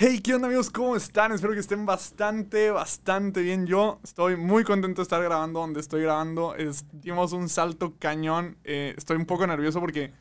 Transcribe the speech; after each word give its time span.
Hey, 0.00 0.20
¿qué 0.22 0.32
onda 0.32 0.46
amigos? 0.46 0.70
¿Cómo 0.70 0.94
están? 0.94 1.32
Espero 1.32 1.54
que 1.54 1.58
estén 1.58 1.84
bastante, 1.84 2.70
bastante 2.70 3.42
bien. 3.42 3.66
Yo 3.66 3.98
estoy 4.04 4.36
muy 4.36 4.62
contento 4.62 5.00
de 5.00 5.02
estar 5.02 5.20
grabando 5.20 5.58
donde 5.58 5.80
estoy 5.80 6.02
grabando. 6.02 6.54
Dimos 6.92 7.32
un 7.32 7.48
salto 7.48 7.96
cañón. 7.98 8.58
Eh, 8.62 8.94
estoy 8.96 9.16
un 9.16 9.26
poco 9.26 9.44
nervioso 9.44 9.80
porque 9.80 10.12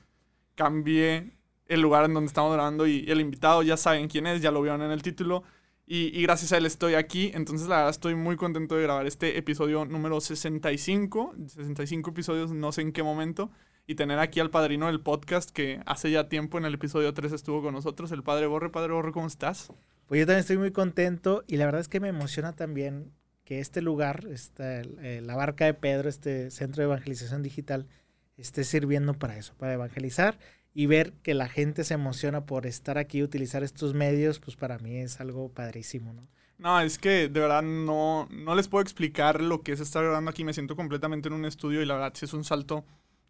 cambié 0.55 1.37
el 1.67 1.79
lugar 1.79 2.05
en 2.05 2.15
donde 2.15 2.27
estamos 2.27 2.51
grabando 2.51 2.87
y 2.87 3.05
el 3.07 3.21
invitado 3.21 3.61
ya 3.61 3.77
saben 3.77 4.07
quién 4.07 4.25
es, 4.25 4.41
ya 4.41 4.49
lo 4.49 4.63
vieron 4.63 4.81
en 4.81 4.89
el 4.89 5.03
título. 5.03 5.43
Y, 5.85 6.07
y, 6.07 6.23
gracias 6.23 6.53
a 6.53 6.57
él 6.57 6.65
estoy 6.65 6.95
aquí. 6.95 7.29
Entonces, 7.35 7.67
la 7.67 7.75
verdad, 7.75 7.91
estoy 7.91 8.15
muy 8.15 8.35
contento 8.35 8.75
de 8.75 8.81
grabar 8.81 9.05
este 9.05 9.37
episodio 9.37 9.85
número 9.85 10.19
65. 10.19 11.35
65 11.45 12.09
episodios, 12.09 12.51
no 12.51 12.71
sé 12.71 12.81
en 12.81 12.91
qué 12.91 13.03
momento 13.03 13.51
y 13.87 13.95
tener 13.95 14.19
aquí 14.19 14.41
al 14.41 14.49
padrino 14.49 14.87
del 14.87 14.99
podcast 14.99 15.49
que 15.49 15.79
hace 15.85 16.11
ya 16.11 16.27
tiempo 16.27 16.57
en 16.57 16.65
el 16.65 16.73
episodio 16.73 17.13
3 17.13 17.31
estuvo 17.31 17.61
con 17.61 17.73
nosotros, 17.73 18.11
el 18.11 18.21
padre 18.21 18.45
Borre. 18.45 18.69
Padre 18.69 18.91
Borre, 18.91 19.13
¿cómo 19.13 19.27
estás? 19.27 19.71
Pues 20.07 20.19
yo 20.19 20.25
también 20.25 20.41
estoy 20.41 20.57
muy 20.57 20.71
contento 20.71 21.45
y 21.47 21.55
la 21.55 21.65
verdad 21.65 21.79
es 21.79 21.87
que 21.87 22.01
me 22.01 22.09
emociona 22.09 22.53
también 22.53 23.13
que 23.45 23.61
este 23.61 23.81
lugar, 23.81 24.27
esta, 24.29 24.81
eh, 24.81 25.21
la 25.23 25.37
barca 25.37 25.63
de 25.63 25.73
Pedro, 25.73 26.09
este 26.09 26.51
centro 26.51 26.81
de 26.81 26.87
evangelización 26.87 27.41
digital, 27.43 27.87
esté 28.35 28.65
sirviendo 28.65 29.13
para 29.13 29.37
eso, 29.37 29.53
para 29.57 29.73
evangelizar 29.73 30.37
y 30.73 30.85
ver 30.85 31.13
que 31.23 31.33
la 31.33 31.47
gente 31.47 31.85
se 31.85 31.93
emociona 31.93 32.45
por 32.45 32.65
estar 32.65 32.97
aquí, 32.97 33.23
utilizar 33.23 33.63
estos 33.63 33.93
medios, 33.93 34.39
pues 34.39 34.57
para 34.57 34.79
mí 34.79 34.97
es 34.97 35.21
algo 35.21 35.49
padrísimo, 35.49 36.11
¿no? 36.11 36.27
No, 36.57 36.81
es 36.81 36.97
que 36.97 37.29
de 37.29 37.39
verdad 37.39 37.61
no, 37.61 38.27
no 38.31 38.53
les 38.53 38.67
puedo 38.67 38.81
explicar 38.81 39.41
lo 39.41 39.61
que 39.61 39.71
es 39.71 39.79
estar 39.79 40.03
grabando 40.03 40.31
aquí. 40.31 40.43
Me 40.43 40.53
siento 40.53 40.75
completamente 40.75 41.29
en 41.29 41.35
un 41.35 41.45
estudio 41.45 41.81
y 41.81 41.85
la 41.85 41.93
verdad 41.93 42.13
sí 42.15 42.25
es 42.25 42.33
un 42.33 42.43
salto 42.43 42.83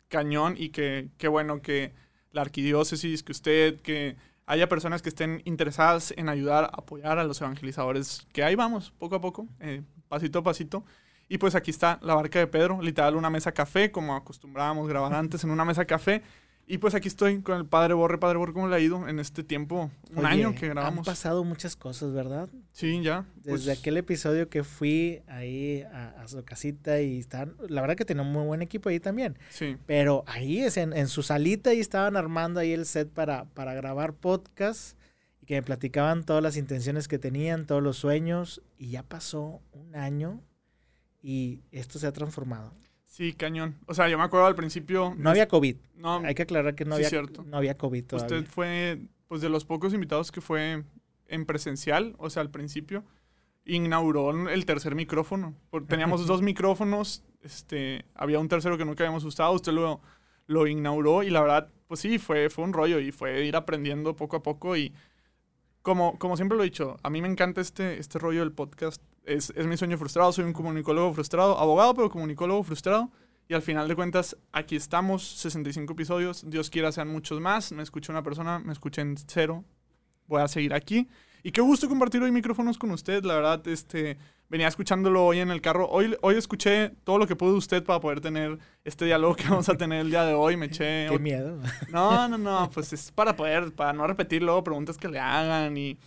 cañón 0.07 0.55
y 0.57 0.69
que, 0.69 1.09
qué 1.17 1.27
bueno 1.27 1.61
que 1.61 1.93
la 2.31 2.41
arquidiócesis, 2.41 3.23
que 3.23 3.31
usted, 3.31 3.81
que 3.81 4.15
haya 4.45 4.69
personas 4.69 5.01
que 5.01 5.09
estén 5.09 5.41
interesadas 5.45 6.13
en 6.15 6.29
ayudar, 6.29 6.69
apoyar 6.73 7.19
a 7.19 7.25
los 7.25 7.41
evangelizadores, 7.41 8.25
que 8.31 8.43
ahí 8.43 8.55
vamos, 8.55 8.91
poco 8.97 9.15
a 9.15 9.21
poco, 9.21 9.47
eh, 9.59 9.83
pasito 10.07 10.39
a 10.39 10.43
pasito. 10.43 10.85
Y 11.29 11.37
pues 11.37 11.55
aquí 11.55 11.71
está 11.71 11.99
la 12.01 12.15
barca 12.15 12.39
de 12.39 12.47
Pedro, 12.47 12.81
literal 12.81 13.15
una 13.15 13.29
mesa 13.29 13.51
café, 13.51 13.91
como 13.91 14.15
acostumbrábamos 14.15 14.87
grabar 14.87 15.13
antes 15.15 15.43
en 15.43 15.51
una 15.51 15.65
mesa 15.65 15.85
café. 15.85 16.23
Y 16.69 16.79
pues 16.79 16.93
aquí 16.95 17.07
estoy 17.07 17.41
con 17.41 17.57
el 17.57 17.65
padre 17.65 17.93
Borre. 17.93 18.17
Padre 18.17 18.37
Borre, 18.37 18.51
¿cómo 18.51 18.67
le 18.67 18.75
ha 18.75 18.79
ido 18.81 19.07
en 19.07 19.19
este 19.19 19.41
tiempo? 19.41 19.89
Un 20.13 20.25
año 20.25 20.53
que 20.53 20.67
grabamos. 20.67 21.07
Han 21.07 21.13
pasado 21.13 21.45
muchas 21.45 21.77
cosas, 21.77 22.11
¿verdad? 22.11 22.49
Sí, 22.73 23.01
ya. 23.01 23.25
Desde 23.35 23.49
pues 23.49 23.67
aquel 23.69 23.95
episodio 23.95 24.49
que 24.49 24.65
fui 24.65 25.21
ahí 25.27 25.83
a, 25.93 26.27
su 26.27 26.43
casita 26.43 26.99
y 26.99 27.19
estaban, 27.19 27.55
la 27.69 27.79
verdad 27.79 27.95
que 27.95 28.03
tenía 28.03 28.23
un 28.23 28.33
muy 28.33 28.45
buen 28.45 28.61
equipo 28.61 28.89
ahí 28.89 28.99
también. 28.99 29.39
Sí. 29.49 29.77
Pero 29.85 30.25
ahí 30.27 30.59
es 30.59 30.75
en, 30.75 30.91
en 30.91 31.07
su 31.07 31.23
salita 31.23 31.73
y 31.73 31.79
estaban 31.79 32.17
armando 32.17 32.59
ahí 32.59 32.73
el 32.73 32.85
set 32.85 33.09
para, 33.09 33.45
para 33.45 33.73
grabar 33.73 34.11
podcast 34.11 34.97
y 35.41 35.45
que 35.45 35.55
me 35.55 35.63
platicaban 35.63 36.25
todas 36.25 36.43
las 36.43 36.57
intenciones 36.57 37.07
que 37.07 37.17
tenían, 37.17 37.65
todos 37.65 37.81
los 37.81 37.95
sueños. 37.95 38.61
Y 38.77 38.89
ya 38.89 39.03
pasó 39.03 39.61
un 39.71 39.95
año 39.95 40.43
y 41.21 41.61
esto 41.71 41.97
se 41.97 42.07
ha 42.07 42.11
transformado. 42.11 42.73
Sí, 43.07 43.33
cañón. 43.33 43.77
O 43.87 43.93
sea, 43.93 44.09
yo 44.09 44.17
me 44.17 44.23
acuerdo 44.25 44.45
al 44.45 44.55
principio. 44.55 45.15
No 45.17 45.29
había 45.29 45.47
COVID. 45.47 45.77
No, 45.95 46.17
Hay 46.19 46.35
que 46.35 46.43
aclarar 46.43 46.75
que 46.75 46.85
no, 46.85 46.95
había, 46.95 47.09
cierto. 47.09 47.43
no 47.43 47.57
había 47.57 47.75
COVID 47.75 48.05
todavía. 48.05 48.37
Usted 48.37 48.51
fue, 48.51 48.99
pues, 49.27 49.41
de 49.41 49.49
los 49.49 49.65
pocos 49.65 49.93
invitados 49.93 50.31
que 50.31 50.41
fue 50.41 50.83
en 51.27 51.45
presencial, 51.45 52.15
o 52.19 52.29
sea, 52.29 52.41
al 52.41 52.51
principio. 52.51 53.03
Inauguró 53.65 54.49
el 54.49 54.65
tercer 54.65 54.93
micrófono. 54.93 55.55
Teníamos 55.87 56.27
dos 56.27 56.41
micrófonos. 56.41 57.23
Este, 57.41 58.05
había 58.13 58.39
un 58.39 58.49
tercero 58.49 58.77
que 58.77 58.85
nunca 58.85 59.03
habíamos 59.03 59.23
usado. 59.23 59.53
Usted 59.53 59.71
lo, 59.71 60.01
lo 60.45 60.67
inauguró 60.67 61.23
y 61.23 61.29
la 61.29 61.41
verdad, 61.41 61.69
pues 61.87 62.01
sí, 62.01 62.19
fue, 62.19 62.49
fue 62.49 62.65
un 62.65 62.73
rollo 62.73 62.99
y 62.99 63.11
fue 63.11 63.45
ir 63.45 63.55
aprendiendo 63.55 64.15
poco 64.15 64.35
a 64.35 64.43
poco. 64.43 64.75
Y 64.77 64.93
como, 65.81 66.19
como 66.19 66.35
siempre 66.35 66.57
lo 66.57 66.63
he 66.63 66.67
dicho, 66.67 66.97
a 67.03 67.09
mí 67.09 67.21
me 67.21 67.29
encanta 67.29 67.61
este, 67.61 67.99
este 67.99 68.19
rollo 68.19 68.41
del 68.41 68.51
podcast 68.51 69.01
es, 69.27 69.51
es, 69.55 69.65
mi 69.65 69.77
sueño 69.77 69.97
frustrado, 69.97 70.31
soy 70.31 70.45
un 70.45 70.53
comunicólogo 70.53 71.13
frustrado, 71.13 71.59
abogado, 71.59 71.93
pero 71.93 72.09
comunicólogo 72.09 72.63
frustrado. 72.63 73.11
Y 73.49 73.53
al 73.53 73.61
final 73.61 73.87
de 73.87 73.95
cuentas, 73.95 74.35
aquí 74.51 74.75
estamos, 74.75 75.23
65 75.23 75.93
episodios, 75.93 76.43
Dios 76.49 76.69
quiera 76.69 76.91
sean 76.91 77.07
muchos 77.07 77.39
más, 77.39 77.71
me 77.71 77.81
escucha 77.81 78.11
una 78.11 78.21
persona, 78.21 78.59
me 78.59 78.73
escuchen 78.73 79.15
cero, 79.25 79.63
voy 80.27 80.41
a 80.41 80.47
seguir 80.49 80.73
aquí. 80.73 81.07
Y 81.43 81.51
qué 81.51 81.61
gusto 81.61 81.87
compartir 81.87 82.21
hoy 82.21 82.31
micrófonos 82.31 82.77
con 82.77 82.91
usted, 82.91 83.23
la 83.23 83.35
verdad, 83.35 83.65
este, 83.69 84.17
venía 84.49 84.67
escuchándolo 84.67 85.25
hoy 85.25 85.39
en 85.39 85.49
el 85.49 85.61
carro, 85.61 85.87
hoy, 85.89 86.17
hoy 86.21 86.35
escuché 86.35 86.89
todo 87.05 87.17
lo 87.17 87.25
que 87.25 87.37
pudo 87.37 87.55
usted 87.55 87.85
para 87.85 88.01
poder 88.01 88.19
tener 88.19 88.59
este 88.83 89.05
diálogo 89.05 89.35
que 89.35 89.43
vamos 89.47 89.69
a 89.69 89.75
tener 89.75 90.01
el 90.01 90.09
día 90.09 90.25
de 90.25 90.33
hoy, 90.33 90.57
me 90.57 90.65
eché... 90.65 91.07
Qué 91.09 91.19
miedo. 91.19 91.57
No, 91.89 92.27
no, 92.27 92.37
no, 92.37 92.69
pues 92.73 92.91
es 92.91 93.13
para 93.13 93.35
poder, 93.35 93.73
para 93.73 93.93
no 93.93 94.05
repetir 94.07 94.43
luego 94.43 94.61
preguntas 94.63 94.97
que 94.97 95.07
le 95.07 95.19
hagan 95.19 95.77
y 95.77 95.97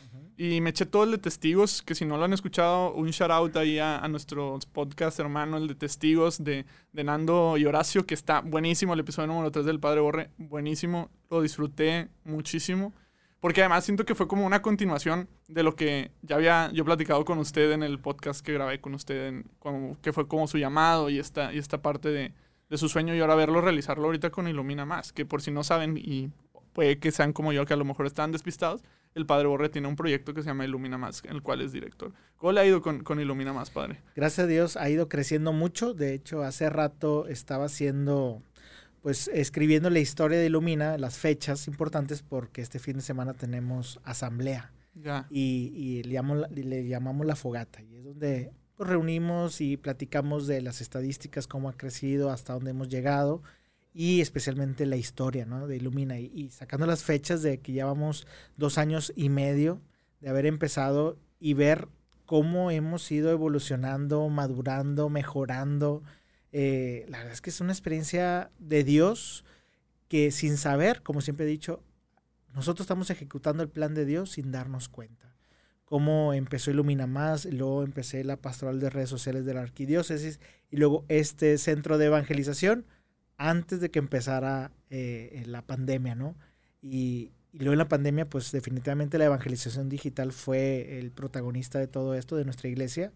y 0.42 0.62
me 0.62 0.70
eché 0.70 0.86
todo 0.86 1.04
el 1.04 1.10
de 1.10 1.18
testigos, 1.18 1.82
que 1.82 1.94
si 1.94 2.06
no 2.06 2.16
lo 2.16 2.24
han 2.24 2.32
escuchado, 2.32 2.94
un 2.94 3.10
shout 3.10 3.30
out 3.30 3.56
ahí 3.58 3.78
a, 3.78 4.08
nuestro 4.08 4.58
podcast 4.72 5.20
hermano, 5.20 5.58
el 5.58 5.68
de 5.68 5.74
testigos 5.74 6.42
de, 6.42 6.64
de, 6.94 7.04
Nando 7.04 7.58
y 7.58 7.66
Horacio, 7.66 8.06
que 8.06 8.14
está 8.14 8.40
buenísimo, 8.40 8.94
el 8.94 9.00
episodio 9.00 9.26
número 9.26 9.50
3 9.50 9.66
del 9.66 9.80
Padre 9.80 10.00
Borre, 10.00 10.30
buenísimo, 10.38 11.10
lo 11.28 11.42
disfruté 11.42 12.08
muchísimo, 12.24 12.94
porque 13.40 13.60
además 13.60 13.84
siento 13.84 14.06
que 14.06 14.14
fue 14.14 14.28
como 14.28 14.46
una 14.46 14.62
continuación 14.62 15.28
de 15.46 15.62
lo 15.62 15.76
que 15.76 16.10
ya 16.22 16.36
había 16.36 16.70
yo 16.72 16.86
platicado 16.86 17.22
con 17.26 17.36
usted 17.36 17.72
en 17.72 17.82
el 17.82 17.98
podcast 17.98 18.40
que 18.40 18.54
grabé 18.54 18.80
con 18.80 18.94
usted, 18.94 19.26
en, 19.26 19.44
como, 19.58 20.00
que 20.00 20.14
fue 20.14 20.26
como 20.26 20.48
su 20.48 20.56
llamado 20.56 21.10
y 21.10 21.18
esta, 21.18 21.52
y 21.52 21.58
esta 21.58 21.82
parte 21.82 22.08
de, 22.08 22.32
de 22.70 22.78
su 22.78 22.88
sueño 22.88 23.14
y 23.14 23.20
ahora 23.20 23.34
verlo 23.34 23.60
realizarlo 23.60 24.06
ahorita 24.06 24.30
con 24.30 24.48
Ilumina 24.48 24.86
Más, 24.86 25.12
que 25.12 25.26
por 25.26 25.42
si 25.42 25.50
no 25.50 25.64
saben 25.64 25.98
y 25.98 26.30
puede 26.72 26.98
que 26.98 27.12
sean 27.12 27.34
como 27.34 27.52
yo 27.52 27.66
que 27.66 27.74
a 27.74 27.76
lo 27.76 27.84
mejor 27.84 28.06
están 28.06 28.32
despistados, 28.32 28.82
el 29.14 29.26
padre 29.26 29.48
Borre 29.48 29.68
tiene 29.68 29.88
un 29.88 29.96
proyecto 29.96 30.34
que 30.34 30.42
se 30.42 30.48
llama 30.48 30.64
Ilumina 30.64 30.98
Más, 30.98 31.22
en 31.24 31.32
el 31.32 31.42
cual 31.42 31.60
es 31.60 31.72
director. 31.72 32.12
¿Cómo 32.36 32.52
le 32.52 32.60
ha 32.60 32.66
ido 32.66 32.80
con, 32.80 33.02
con, 33.02 33.20
Ilumina 33.20 33.52
Más, 33.52 33.70
padre? 33.70 34.00
Gracias 34.14 34.44
a 34.44 34.48
Dios 34.48 34.76
ha 34.76 34.88
ido 34.88 35.08
creciendo 35.08 35.52
mucho. 35.52 35.94
De 35.94 36.14
hecho, 36.14 36.42
hace 36.42 36.70
rato 36.70 37.26
estaba 37.26 37.66
haciendo, 37.66 38.42
pues 39.02 39.28
escribiendo 39.28 39.90
la 39.90 39.98
historia 39.98 40.38
de 40.38 40.46
Ilumina, 40.46 40.96
las 40.96 41.18
fechas 41.18 41.66
importantes, 41.66 42.22
porque 42.22 42.62
este 42.62 42.78
fin 42.78 42.96
de 42.96 43.02
semana 43.02 43.34
tenemos 43.34 44.00
asamblea. 44.04 44.72
Ya. 44.94 45.26
Y, 45.30 45.72
y 45.74 46.02
le, 46.04 46.12
llamamos, 46.12 46.50
le 46.50 46.86
llamamos 46.86 47.26
la 47.26 47.36
fogata. 47.36 47.82
Y 47.82 47.96
es 47.96 48.04
donde 48.04 48.52
nos 48.78 48.88
reunimos 48.88 49.60
y 49.60 49.76
platicamos 49.76 50.46
de 50.46 50.62
las 50.62 50.80
estadísticas, 50.80 51.46
cómo 51.46 51.68
ha 51.68 51.76
crecido, 51.76 52.30
hasta 52.30 52.54
dónde 52.54 52.70
hemos 52.70 52.88
llegado 52.88 53.42
y 53.92 54.20
especialmente 54.20 54.86
la 54.86 54.96
historia 54.96 55.46
¿no? 55.46 55.66
de 55.66 55.76
Ilumina. 55.76 56.18
Y, 56.18 56.50
sacando 56.50 56.86
las 56.86 57.02
fechas 57.02 57.42
de 57.42 57.58
que 57.60 57.72
llevamos 57.72 58.26
dos 58.56 58.78
años 58.78 59.12
y 59.16 59.28
medio 59.28 59.80
de 60.20 60.28
haber 60.28 60.46
empezado 60.46 61.18
y 61.38 61.54
ver 61.54 61.88
cómo 62.26 62.70
hemos 62.70 63.10
ido 63.10 63.30
evolucionando, 63.30 64.28
madurando, 64.28 65.08
mejorando. 65.08 66.02
Eh, 66.52 67.04
la 67.08 67.18
verdad 67.18 67.32
es 67.32 67.40
que 67.40 67.50
es 67.50 67.60
una 67.60 67.72
experiencia 67.72 68.50
de 68.58 68.84
Dios 68.84 69.44
que 70.08 70.30
sin 70.30 70.56
saber, 70.56 71.02
como 71.02 71.20
siempre 71.20 71.46
he 71.46 71.48
dicho, 71.48 71.82
nosotros 72.54 72.84
estamos 72.84 73.10
ejecutando 73.10 73.62
el 73.62 73.68
plan 73.68 73.94
de 73.94 74.04
Dios 74.04 74.30
sin 74.30 74.50
darnos 74.50 74.88
cuenta. 74.88 75.34
Cómo 75.84 76.34
empezó 76.34 76.70
Ilumina 76.70 77.06
Más, 77.06 77.46
luego 77.46 77.82
empecé 77.82 78.22
la 78.22 78.36
pastoral 78.36 78.78
de 78.78 78.90
redes 78.90 79.08
sociales 79.08 79.44
de 79.44 79.54
la 79.54 79.62
arquidiócesis 79.62 80.38
y 80.70 80.76
luego 80.76 81.04
este 81.08 81.58
centro 81.58 81.98
de 81.98 82.06
evangelización 82.06 82.86
antes 83.40 83.80
de 83.80 83.90
que 83.90 83.98
empezara 83.98 84.70
eh, 84.90 85.44
la 85.46 85.62
pandemia, 85.66 86.14
¿no? 86.14 86.36
Y, 86.82 87.32
luego 87.52 87.72
en 87.72 87.78
la 87.78 87.88
pandemia, 87.88 88.28
pues 88.28 88.52
definitivamente 88.52 89.18
la 89.18 89.24
evangelización 89.24 89.88
digital 89.88 90.30
fue 90.30 90.98
el 90.98 91.10
protagonista 91.10 91.78
de 91.78 91.88
todo 91.88 92.14
esto, 92.14 92.36
de 92.36 92.44
nuestra 92.44 92.68
iglesia, 92.68 93.12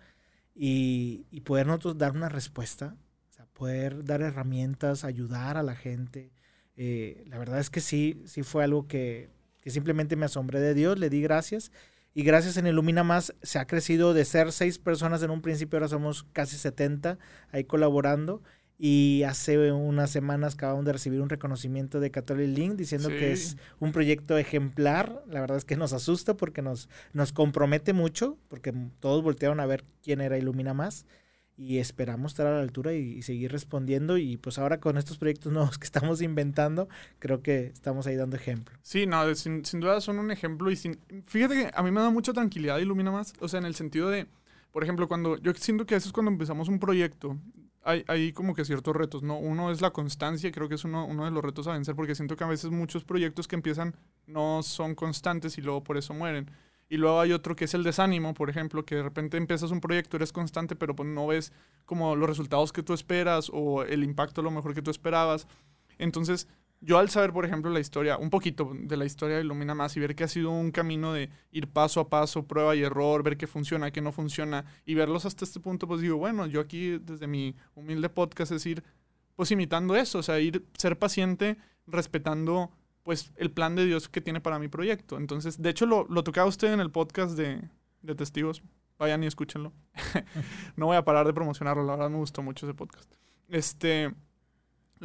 y, 0.54 1.26
poder 1.44 1.66
nosotros 1.66 1.98
dar 1.98 2.12
una 2.12 2.30
respuesta, 2.30 2.96
o 3.30 3.32
sea, 3.34 3.44
poder 3.52 4.02
dar 4.04 4.22
herramientas, 4.22 5.04
ayudar 5.04 5.58
a 5.58 5.62
la 5.62 5.76
gente. 5.76 6.32
Eh, 6.76 7.24
la 7.26 7.36
verdad 7.38 7.60
es 7.60 7.68
que 7.68 7.82
sí, 7.82 8.22
sí 8.24 8.42
fue 8.42 8.64
algo 8.64 8.88
que, 8.88 9.28
que 9.60 9.70
simplemente 9.70 10.16
me 10.16 10.24
asombré 10.24 10.58
de 10.58 10.72
Dios, 10.72 10.98
le 10.98 11.10
di 11.10 11.20
gracias. 11.20 11.70
Y 12.14 12.22
gracias 12.22 12.56
en 12.56 12.66
Ilumina 12.66 13.04
Más 13.04 13.34
se 13.42 13.58
ha 13.58 13.66
crecido 13.66 14.14
de 14.14 14.24
ser 14.24 14.52
seis 14.52 14.78
personas 14.78 15.22
en 15.22 15.30
un 15.30 15.42
principio, 15.42 15.76
ahora 15.76 15.88
somos 15.88 16.24
casi 16.32 16.56
70 16.56 17.18
ahí 17.52 17.64
colaborando. 17.64 18.42
Y 18.76 19.22
hace 19.22 19.70
unas 19.70 20.10
semanas 20.10 20.54
acabamos 20.54 20.84
de 20.84 20.92
recibir 20.92 21.20
un 21.20 21.28
reconocimiento 21.28 22.00
de 22.00 22.10
Catholic 22.10 22.48
Link 22.56 22.74
diciendo 22.74 23.08
que 23.08 23.32
es 23.32 23.56
un 23.78 23.92
proyecto 23.92 24.36
ejemplar. 24.36 25.22
La 25.28 25.40
verdad 25.40 25.56
es 25.56 25.64
que 25.64 25.76
nos 25.76 25.92
asusta 25.92 26.36
porque 26.36 26.60
nos, 26.60 26.88
nos 27.12 27.32
compromete 27.32 27.92
mucho, 27.92 28.36
porque 28.48 28.74
todos 28.98 29.22
voltearon 29.22 29.60
a 29.60 29.66
ver 29.66 29.84
quién 30.02 30.20
era 30.20 30.38
Ilumina 30.38 30.74
Más. 30.74 31.06
Y 31.56 31.78
esperamos 31.78 32.32
estar 32.32 32.48
a 32.48 32.56
la 32.56 32.62
altura 32.62 32.94
y, 32.94 33.22
seguir 33.22 33.52
respondiendo. 33.52 34.18
Y 34.18 34.38
pues 34.38 34.58
ahora 34.58 34.80
con 34.80 34.98
estos 34.98 35.18
proyectos 35.18 35.52
nuevos 35.52 35.78
que 35.78 35.84
estamos 35.84 36.20
inventando, 36.20 36.88
creo 37.20 37.42
que 37.42 37.66
estamos 37.66 38.08
ahí 38.08 38.16
dando 38.16 38.34
ejemplo. 38.34 38.76
Sí, 38.82 39.06
no, 39.06 39.32
sin, 39.36 39.64
sin 39.64 39.78
duda 39.78 40.00
son 40.00 40.18
un 40.18 40.32
ejemplo. 40.32 40.68
Y 40.72 40.74
sin, 40.74 40.98
fíjate 41.26 41.54
que 41.54 41.70
a 41.72 41.82
mí 41.84 41.92
me 41.92 42.00
da 42.00 42.10
mucha 42.10 42.32
tranquilidad 42.32 42.78
Ilumina 42.78 43.12
Más. 43.12 43.34
O 43.38 43.46
sea, 43.46 43.60
en 43.60 43.66
el 43.66 43.76
sentido 43.76 44.10
de, 44.10 44.26
por 44.72 44.82
ejemplo, 44.82 45.06
cuando 45.06 45.36
yo 45.38 45.54
siento 45.54 45.86
que 45.86 45.94
eso 45.94 46.08
es 46.08 46.12
cuando 46.12 46.32
empezamos 46.32 46.68
un 46.68 46.80
proyecto 46.80 47.38
hay, 47.84 48.04
hay, 48.08 48.32
como 48.32 48.54
que 48.54 48.64
ciertos 48.64 48.94
retos, 48.94 49.22
¿no? 49.22 49.38
Uno 49.38 49.70
es 49.70 49.80
la 49.80 49.90
constancia, 49.90 50.50
creo 50.50 50.68
que 50.68 50.74
es 50.76 50.84
uno, 50.84 51.04
uno 51.06 51.24
de 51.24 51.30
los 51.30 51.44
retos 51.44 51.66
a 51.66 51.72
vencer, 51.72 51.94
porque 51.94 52.14
siento 52.14 52.36
que 52.36 52.44
a 52.44 52.48
veces 52.48 52.70
muchos 52.70 53.04
proyectos 53.04 53.46
que 53.46 53.56
empiezan 53.56 53.94
no 54.26 54.62
son 54.62 54.94
constantes 54.94 55.58
y 55.58 55.62
luego 55.62 55.84
por 55.84 55.96
eso 55.96 56.14
mueren. 56.14 56.50
Y 56.88 56.96
luego 56.96 57.20
hay 57.20 57.32
otro 57.32 57.56
que 57.56 57.64
es 57.64 57.74
el 57.74 57.82
desánimo, 57.82 58.34
por 58.34 58.50
ejemplo, 58.50 58.84
que 58.84 58.96
de 58.96 59.02
repente 59.02 59.36
empiezas 59.36 59.70
un 59.70 59.80
proyecto, 59.80 60.16
eres 60.16 60.32
constante, 60.32 60.76
pero 60.76 60.94
pues 60.94 61.08
no 61.08 61.26
ves 61.26 61.52
como 61.86 62.14
los 62.16 62.28
resultados 62.28 62.72
que 62.72 62.82
tú 62.82 62.92
esperas 62.92 63.50
o 63.52 63.82
el 63.82 64.04
impacto 64.04 64.42
lo 64.42 64.50
mejor 64.50 64.74
que 64.74 64.82
tú 64.82 64.90
esperabas. 64.90 65.46
Entonces, 65.98 66.46
yo 66.80 66.98
al 66.98 67.08
saber, 67.08 67.32
por 67.32 67.46
ejemplo, 67.46 67.70
la 67.70 67.80
historia, 67.80 68.18
un 68.18 68.30
poquito 68.30 68.72
de 68.74 68.96
la 68.96 69.06
historia 69.06 69.40
Ilumina 69.40 69.74
Más 69.74 69.96
y 69.96 70.00
ver 70.00 70.14
que 70.14 70.24
ha 70.24 70.28
sido 70.28 70.50
un 70.50 70.70
camino 70.70 71.12
de 71.12 71.30
ir 71.50 71.68
paso 71.68 72.00
a 72.00 72.10
paso, 72.10 72.46
prueba 72.46 72.76
y 72.76 72.82
error, 72.82 73.22
ver 73.22 73.36
qué 73.36 73.46
funciona, 73.46 73.90
qué 73.90 74.02
no 74.02 74.12
funciona, 74.12 74.66
y 74.84 74.94
verlos 74.94 75.24
hasta 75.24 75.44
este 75.44 75.60
punto, 75.60 75.88
pues 75.88 76.00
digo, 76.02 76.18
bueno, 76.18 76.46
yo 76.46 76.60
aquí 76.60 76.98
desde 76.98 77.26
mi 77.26 77.56
humilde 77.74 78.10
podcast 78.10 78.52
es 78.52 78.66
ir, 78.66 78.84
pues 79.34 79.50
imitando 79.50 79.96
eso, 79.96 80.18
o 80.18 80.22
sea, 80.22 80.38
ir, 80.40 80.66
ser 80.76 80.98
paciente, 80.98 81.56
respetando, 81.86 82.70
pues, 83.02 83.32
el 83.36 83.50
plan 83.50 83.74
de 83.76 83.86
Dios 83.86 84.08
que 84.08 84.20
tiene 84.20 84.40
para 84.40 84.58
mi 84.58 84.68
proyecto. 84.68 85.16
Entonces, 85.16 85.60
de 85.60 85.70
hecho, 85.70 85.86
lo, 85.86 86.06
lo 86.08 86.22
tocaba 86.22 86.48
usted 86.48 86.72
en 86.72 86.80
el 86.80 86.90
podcast 86.90 87.36
de, 87.36 87.62
de 88.02 88.14
Testigos, 88.14 88.62
vayan 88.98 89.24
y 89.24 89.26
escúchenlo. 89.26 89.72
no 90.76 90.86
voy 90.86 90.96
a 90.96 91.04
parar 91.04 91.26
de 91.26 91.32
promocionarlo, 91.32 91.84
la 91.84 91.92
verdad 91.96 92.10
me 92.10 92.18
gustó 92.18 92.42
mucho 92.42 92.66
ese 92.66 92.74
podcast. 92.74 93.10
Este 93.48 94.14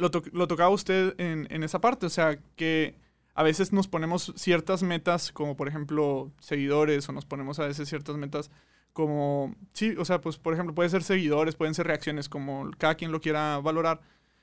lo, 0.00 0.46
tocaba 0.48 0.70
usted 0.70 1.14
en, 1.18 1.46
en, 1.50 1.62
esa 1.62 1.80
parte, 1.80 2.06
o 2.06 2.10
sea, 2.10 2.38
que 2.56 2.96
a 3.34 3.42
veces 3.42 3.72
nos 3.72 3.88
ponemos 3.88 4.32
ciertas 4.36 4.82
metas, 4.82 5.32
como 5.32 5.56
por 5.56 5.68
ejemplo 5.68 6.32
seguidores, 6.40 7.08
o 7.08 7.12
nos 7.12 7.24
ponemos 7.26 7.58
a 7.58 7.66
veces 7.66 7.88
ciertas 7.88 8.16
metas 8.16 8.50
como, 8.92 9.54
sí, 9.72 9.94
o 9.98 10.04
sea, 10.04 10.20
pues 10.20 10.38
por 10.38 10.52
ejemplo, 10.54 10.74
puede 10.74 10.88
ser 10.88 11.02
seguidores, 11.02 11.56
pueden 11.56 11.74
ser 11.74 11.86
reacciones, 11.86 12.28
como 12.28 12.70
cada 12.78 12.96
quien 12.96 13.12
lo 13.12 13.20
quiera 13.20 13.58
valorar, 13.58 14.00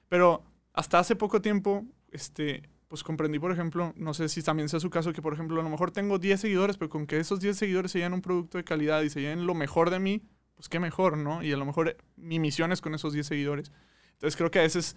pero 0.09 0.43
hasta 0.73 0.99
hace 0.99 1.15
poco 1.15 1.41
tiempo, 1.41 1.85
este, 2.11 2.63
pues 2.87 3.03
comprendí, 3.03 3.39
por 3.39 3.51
ejemplo, 3.51 3.93
no 3.97 4.13
sé 4.13 4.29
si 4.29 4.41
también 4.41 4.69
sea 4.69 4.79
su 4.79 4.89
caso, 4.89 5.11
que 5.13 5.21
por 5.21 5.33
ejemplo, 5.33 5.59
a 5.59 5.63
lo 5.63 5.69
mejor 5.69 5.91
tengo 5.91 6.19
10 6.19 6.39
seguidores, 6.39 6.77
pero 6.77 6.89
con 6.89 7.07
que 7.07 7.19
esos 7.19 7.39
10 7.39 7.57
seguidores 7.57 7.91
se 7.91 7.99
lleven 7.99 8.13
un 8.13 8.21
producto 8.21 8.57
de 8.57 8.63
calidad 8.63 9.01
y 9.01 9.09
se 9.09 9.21
lleven 9.21 9.45
lo 9.45 9.53
mejor 9.53 9.89
de 9.89 9.99
mí, 9.99 10.21
pues 10.55 10.69
qué 10.69 10.79
mejor, 10.79 11.17
¿no? 11.17 11.43
Y 11.43 11.51
a 11.51 11.57
lo 11.57 11.65
mejor 11.65 11.97
mi 12.15 12.39
misión 12.39 12.71
es 12.71 12.81
con 12.81 12.95
esos 12.95 13.13
10 13.13 13.27
seguidores. 13.27 13.71
Entonces 14.13 14.35
creo 14.37 14.49
que 14.49 14.59
a 14.59 14.63
veces 14.63 14.95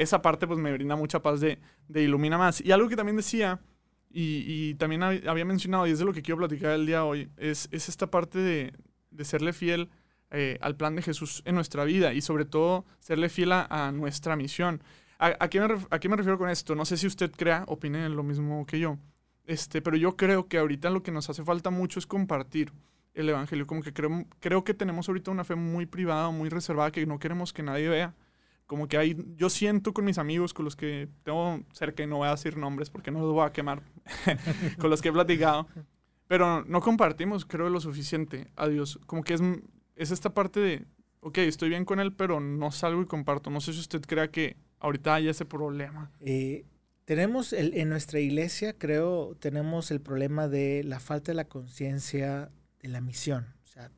esa 0.00 0.22
parte 0.22 0.46
pues 0.46 0.58
me 0.58 0.72
brinda 0.72 0.96
mucha 0.96 1.20
paz 1.20 1.40
de, 1.40 1.58
de 1.88 2.02
Ilumina 2.02 2.38
Más. 2.38 2.60
Y 2.62 2.72
algo 2.72 2.88
que 2.88 2.96
también 2.96 3.16
decía, 3.16 3.60
y, 4.10 4.44
y 4.46 4.74
también 4.74 5.02
había 5.02 5.44
mencionado, 5.44 5.86
y 5.86 5.90
es 5.90 5.98
de 5.98 6.06
lo 6.06 6.14
que 6.14 6.22
quiero 6.22 6.38
platicar 6.38 6.72
el 6.72 6.86
día 6.86 6.96
de 6.96 7.02
hoy, 7.02 7.30
es, 7.36 7.68
es 7.70 7.88
esta 7.88 8.10
parte 8.10 8.38
de, 8.38 8.72
de 9.10 9.24
serle 9.26 9.52
fiel 9.52 9.90
eh, 10.30 10.58
al 10.62 10.74
plan 10.76 10.96
de 10.96 11.02
Jesús 11.02 11.42
en 11.44 11.54
nuestra 11.54 11.84
vida 11.84 12.14
y 12.14 12.22
sobre 12.22 12.46
todo 12.46 12.86
serle 12.98 13.28
fiel 13.28 13.52
a, 13.52 13.92
nuestra 13.92 14.36
misión. 14.36 14.82
¿A, 15.18 15.36
a, 15.38 15.50
qué 15.50 15.60
me 15.60 15.76
¿A, 15.90 15.98
qué 15.98 16.08
me 16.08 16.16
refiero 16.16 16.38
con 16.38 16.48
esto? 16.48 16.74
No 16.74 16.86
sé 16.86 16.96
si 16.96 17.06
usted 17.06 17.30
crea, 17.30 17.64
opine 17.66 18.08
lo 18.08 18.22
mismo 18.22 18.64
que 18.64 18.80
yo, 18.80 18.96
este, 19.44 19.82
pero 19.82 19.98
yo 19.98 20.16
creo 20.16 20.48
que 20.48 20.56
ahorita 20.56 20.88
lo 20.88 21.02
que 21.02 21.12
nos 21.12 21.28
hace 21.28 21.44
falta 21.44 21.68
mucho 21.68 21.98
es 21.98 22.06
compartir 22.06 22.72
el 23.12 23.28
Evangelio. 23.28 23.66
Como 23.66 23.82
que 23.82 23.92
creo, 23.92 24.24
creo 24.38 24.64
que 24.64 24.72
tenemos 24.72 25.08
ahorita 25.08 25.30
una 25.30 25.44
fe 25.44 25.56
muy 25.56 25.84
privada, 25.84 26.30
muy 26.30 26.48
reservada, 26.48 26.90
que 26.90 27.04
no 27.04 27.18
queremos 27.18 27.52
que 27.52 27.62
nadie 27.62 27.88
vea 27.90 28.14
como 28.70 28.86
que 28.86 28.96
hay, 28.96 29.16
yo 29.34 29.50
siento 29.50 29.92
con 29.92 30.04
mis 30.04 30.16
amigos, 30.16 30.54
con 30.54 30.64
los 30.64 30.76
que 30.76 31.08
tengo 31.24 31.58
cerca, 31.72 32.04
y 32.04 32.06
no 32.06 32.18
voy 32.18 32.28
a 32.28 32.30
decir 32.30 32.56
nombres 32.56 32.88
porque 32.88 33.10
no 33.10 33.18
los 33.18 33.32
voy 33.32 33.44
a 33.44 33.52
quemar, 33.52 33.82
con 34.78 34.90
los 34.90 35.02
que 35.02 35.08
he 35.08 35.12
platicado, 35.12 35.66
pero 36.28 36.64
no 36.64 36.80
compartimos, 36.80 37.44
creo, 37.44 37.68
lo 37.68 37.80
suficiente 37.80 38.46
a 38.54 38.68
Dios. 38.68 39.00
Como 39.06 39.24
que 39.24 39.34
es, 39.34 39.40
es 39.96 40.12
esta 40.12 40.34
parte 40.34 40.60
de, 40.60 40.86
ok, 41.18 41.38
estoy 41.38 41.68
bien 41.68 41.84
con 41.84 41.98
Él, 41.98 42.12
pero 42.12 42.38
no 42.38 42.70
salgo 42.70 43.02
y 43.02 43.06
comparto. 43.06 43.50
No 43.50 43.60
sé 43.60 43.72
si 43.72 43.80
usted 43.80 44.02
crea 44.02 44.30
que 44.30 44.56
ahorita 44.78 45.16
hay 45.16 45.26
ese 45.26 45.44
problema. 45.44 46.12
Eh, 46.20 46.64
tenemos 47.06 47.52
en 47.52 47.88
nuestra 47.88 48.20
iglesia, 48.20 48.78
creo, 48.78 49.36
tenemos 49.40 49.90
el 49.90 50.00
problema 50.00 50.46
de 50.46 50.84
la 50.84 51.00
falta 51.00 51.32
de 51.32 51.34
la 51.36 51.48
conciencia 51.48 52.52
de 52.80 52.88
la 52.88 53.00
misión. 53.00 53.48
O 53.64 53.66
sea, 53.66 53.90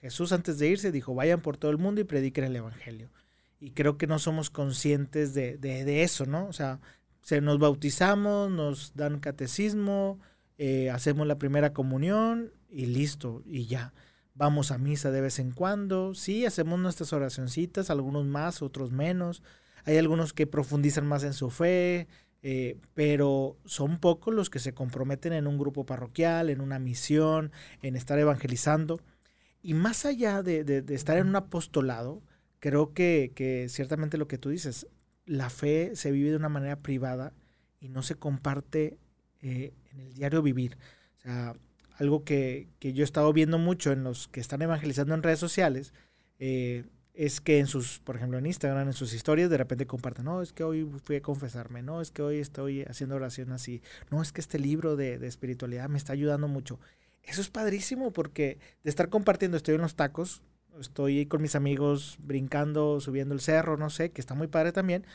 Jesús 0.00 0.32
antes 0.32 0.58
de 0.58 0.70
irse 0.70 0.90
dijo, 0.90 1.14
vayan 1.14 1.40
por 1.40 1.56
todo 1.56 1.70
el 1.70 1.78
mundo 1.78 2.00
y 2.00 2.04
prediquen 2.04 2.42
el 2.42 2.56
Evangelio 2.56 3.10
y 3.60 3.70
creo 3.72 3.98
que 3.98 4.06
no 4.06 4.18
somos 4.18 4.50
conscientes 4.50 5.34
de, 5.34 5.58
de, 5.58 6.02
eso, 6.02 6.26
¿no? 6.26 6.46
O 6.46 6.52
sea, 6.52 6.80
se 7.20 7.40
nos 7.40 7.58
bautizamos, 7.58 8.50
nos 8.50 8.94
dan 8.94 9.18
catecismo, 9.18 10.20
eh, 10.58 10.90
hacemos 10.90 11.26
la 11.26 11.38
primera 11.38 11.72
comunión 11.72 12.52
y 12.70 12.86
listo, 12.86 13.42
y 13.44 13.66
ya. 13.66 13.92
Vamos 14.34 14.70
a 14.70 14.78
misa 14.78 15.10
de 15.10 15.20
vez 15.20 15.40
en 15.40 15.50
cuando, 15.50 16.14
sí, 16.14 16.46
hacemos 16.46 16.78
nuestras 16.78 17.12
oracioncitas, 17.12 17.90
algunos 17.90 18.24
más, 18.24 18.62
otros 18.62 18.92
menos. 18.92 19.42
Hay 19.84 19.96
algunos 19.96 20.32
que 20.32 20.46
profundizan 20.46 21.06
más 21.06 21.24
en 21.24 21.32
su 21.32 21.50
fe, 21.50 22.06
eh, 22.42 22.78
pero 22.94 23.56
son 23.64 23.98
pocos 23.98 24.32
los 24.32 24.48
que 24.50 24.60
se 24.60 24.74
comprometen 24.74 25.32
en 25.32 25.48
un 25.48 25.58
grupo 25.58 25.84
parroquial, 25.84 26.50
en 26.50 26.60
una 26.60 26.78
misión, 26.78 27.50
en 27.82 27.96
estar 27.96 28.16
evangelizando. 28.20 29.00
Y 29.60 29.74
más 29.74 30.04
allá 30.04 30.44
de, 30.44 30.62
de, 30.62 30.82
de 30.82 30.94
estar 30.94 31.18
en 31.18 31.26
un 31.26 31.36
apostolado, 31.36 32.22
creo 32.60 32.92
que, 32.92 33.66
ciertamente 33.68 34.18
lo 34.18 34.28
que 34.28 34.38
tú 34.38 34.50
dices, 34.50 34.86
la 35.26 35.50
fe 35.50 35.92
se 35.94 36.10
vive 36.10 36.30
de 36.30 36.36
una 36.36 36.48
manera 36.48 36.76
privada 36.76 37.32
y 37.80 37.88
no 37.88 38.02
se 38.02 38.14
comparte 38.14 38.98
eh, 39.42 39.72
en 39.92 40.00
el 40.00 40.14
diario 40.14 40.42
vivir. 40.42 40.78
O 41.18 41.20
sea, 41.20 41.54
algo 41.98 42.24
que, 42.24 42.68
yo 42.80 43.02
he 43.02 43.04
estado 43.04 43.32
viendo 43.32 43.58
mucho 43.58 43.92
en 43.92 44.04
los 44.04 44.28
que 44.28 44.40
están 44.40 44.62
evangelizando 44.62 45.14
en 45.14 45.22
redes 45.22 45.38
sociales, 45.38 45.92
eh, 46.38 46.84
es 47.14 47.40
que 47.40 47.58
en 47.58 47.66
sus, 47.66 47.98
por 47.98 48.14
ejemplo, 48.14 48.38
en 48.38 48.46
Instagram, 48.46 48.86
en 48.86 48.92
sus 48.92 49.12
historias, 49.12 49.50
de 49.50 49.58
repente 49.58 49.86
comparten, 49.86 50.24
no, 50.24 50.40
es 50.40 50.52
que 50.52 50.62
hoy 50.62 50.88
fui 51.02 51.16
a 51.16 51.22
confesarme, 51.22 51.82
no, 51.82 52.00
es 52.00 52.12
que 52.12 52.22
hoy 52.22 52.38
estoy 52.38 52.82
haciendo 52.82 53.16
oración 53.16 53.50
así, 53.50 53.82
no, 54.10 54.22
es 54.22 54.30
que 54.30 54.40
este 54.40 54.60
libro 54.60 54.94
de, 54.94 55.18
de 55.18 55.26
espiritualidad 55.26 55.88
me 55.88 55.98
está 55.98 56.12
ayudando 56.12 56.46
mucho. 56.46 56.78
Eso 57.24 57.40
es 57.40 57.50
padrísimo 57.50 58.12
porque 58.12 58.58
de 58.84 58.90
estar 58.90 59.08
compartiendo, 59.08 59.56
estoy 59.56 59.74
en 59.74 59.80
los 59.80 59.96
tacos, 59.96 60.42
estoy 60.80 61.26
con 61.26 61.42
mis 61.42 61.54
amigos 61.54 62.16
brincando, 62.20 63.00
subiendo 63.00 63.34
el 63.34 63.40
cerro, 63.40 63.76
no 63.76 63.90
sé, 63.90 64.10
que 64.10 64.20
está 64.20 64.34
muy 64.34 64.46
padre 64.46 64.72
también, 64.72 65.06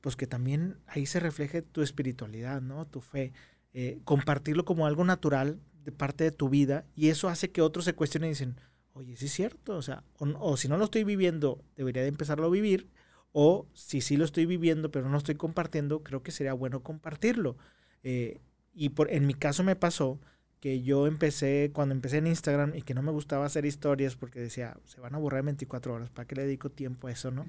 pues 0.00 0.16
que 0.16 0.26
también 0.26 0.76
ahí 0.86 1.06
se 1.06 1.20
refleje 1.20 1.62
tu 1.62 1.82
espiritualidad, 1.82 2.60
¿no? 2.60 2.86
Tu 2.86 3.00
fe. 3.00 3.32
Eh, 3.74 4.00
compartirlo 4.04 4.64
como 4.64 4.86
algo 4.86 5.04
natural 5.04 5.60
de 5.84 5.92
parte 5.92 6.24
de 6.24 6.32
tu 6.32 6.48
vida 6.48 6.86
y 6.96 7.08
eso 7.08 7.28
hace 7.28 7.50
que 7.50 7.60
otros 7.60 7.84
se 7.84 7.94
cuestionen 7.94 8.28
y 8.28 8.32
dicen, 8.32 8.56
oye, 8.92 9.16
sí 9.16 9.26
es 9.26 9.32
cierto, 9.32 9.76
o 9.76 9.82
sea, 9.82 10.04
o, 10.18 10.56
si 10.56 10.68
no 10.68 10.78
lo 10.78 10.84
estoy 10.84 11.04
viviendo, 11.04 11.62
debería 11.76 12.02
de 12.02 12.08
empezarlo 12.08 12.46
a 12.46 12.50
vivir, 12.50 12.88
o 13.32 13.66
si 13.74 14.00
sí 14.00 14.16
lo 14.16 14.24
estoy 14.24 14.46
viviendo 14.46 14.90
pero 14.90 15.08
no 15.08 15.18
estoy 15.18 15.34
compartiendo, 15.34 16.02
creo 16.02 16.22
que 16.22 16.32
sería 16.32 16.54
bueno 16.54 16.82
compartirlo. 16.82 17.56
Eh, 18.02 18.40
y 18.74 18.90
por, 18.90 19.10
en 19.12 19.26
mi 19.26 19.34
caso 19.34 19.62
me 19.62 19.76
pasó 19.76 20.20
que 20.60 20.82
yo 20.82 21.06
empecé, 21.06 21.70
cuando 21.72 21.94
empecé 21.94 22.18
en 22.18 22.26
Instagram 22.26 22.74
y 22.74 22.82
que 22.82 22.94
no 22.94 23.02
me 23.02 23.12
gustaba 23.12 23.46
hacer 23.46 23.64
historias 23.64 24.16
porque 24.16 24.40
decía, 24.40 24.76
se 24.84 25.00
van 25.00 25.14
a 25.14 25.18
borrar 25.18 25.44
24 25.44 25.94
horas, 25.94 26.10
¿para 26.10 26.26
qué 26.26 26.34
le 26.34 26.42
dedico 26.42 26.70
tiempo 26.70 27.06
a 27.06 27.12
eso, 27.12 27.30
no? 27.30 27.46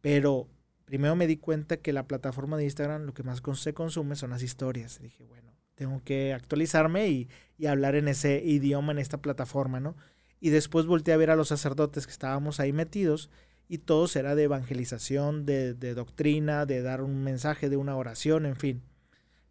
Pero 0.00 0.48
primero 0.84 1.16
me 1.16 1.26
di 1.26 1.36
cuenta 1.36 1.78
que 1.78 1.92
la 1.92 2.06
plataforma 2.06 2.56
de 2.56 2.64
Instagram 2.64 3.02
lo 3.02 3.14
que 3.14 3.22
más 3.22 3.42
se 3.54 3.74
consume 3.74 4.16
son 4.16 4.30
las 4.30 4.42
historias. 4.42 5.00
dije, 5.00 5.24
bueno, 5.24 5.52
tengo 5.74 6.00
que 6.04 6.32
actualizarme 6.32 7.08
y, 7.08 7.28
y, 7.58 7.66
hablar 7.66 7.96
en 7.96 8.06
ese 8.06 8.42
idioma, 8.44 8.92
en 8.92 8.98
esta 8.98 9.18
plataforma, 9.18 9.80
¿no? 9.80 9.96
Y 10.40 10.50
después 10.50 10.86
volteé 10.86 11.14
a 11.14 11.16
ver 11.16 11.30
a 11.30 11.36
los 11.36 11.48
sacerdotes 11.48 12.06
que 12.06 12.12
estábamos 12.12 12.60
ahí 12.60 12.72
metidos 12.72 13.30
y 13.66 13.78
todo 13.78 14.06
era 14.14 14.34
de 14.34 14.44
evangelización, 14.44 15.46
de, 15.46 15.74
de 15.74 15.94
doctrina, 15.94 16.66
de 16.66 16.82
dar 16.82 17.00
un 17.00 17.24
mensaje, 17.24 17.70
de 17.70 17.78
una 17.78 17.96
oración, 17.96 18.46
en 18.46 18.56
fin 18.56 18.82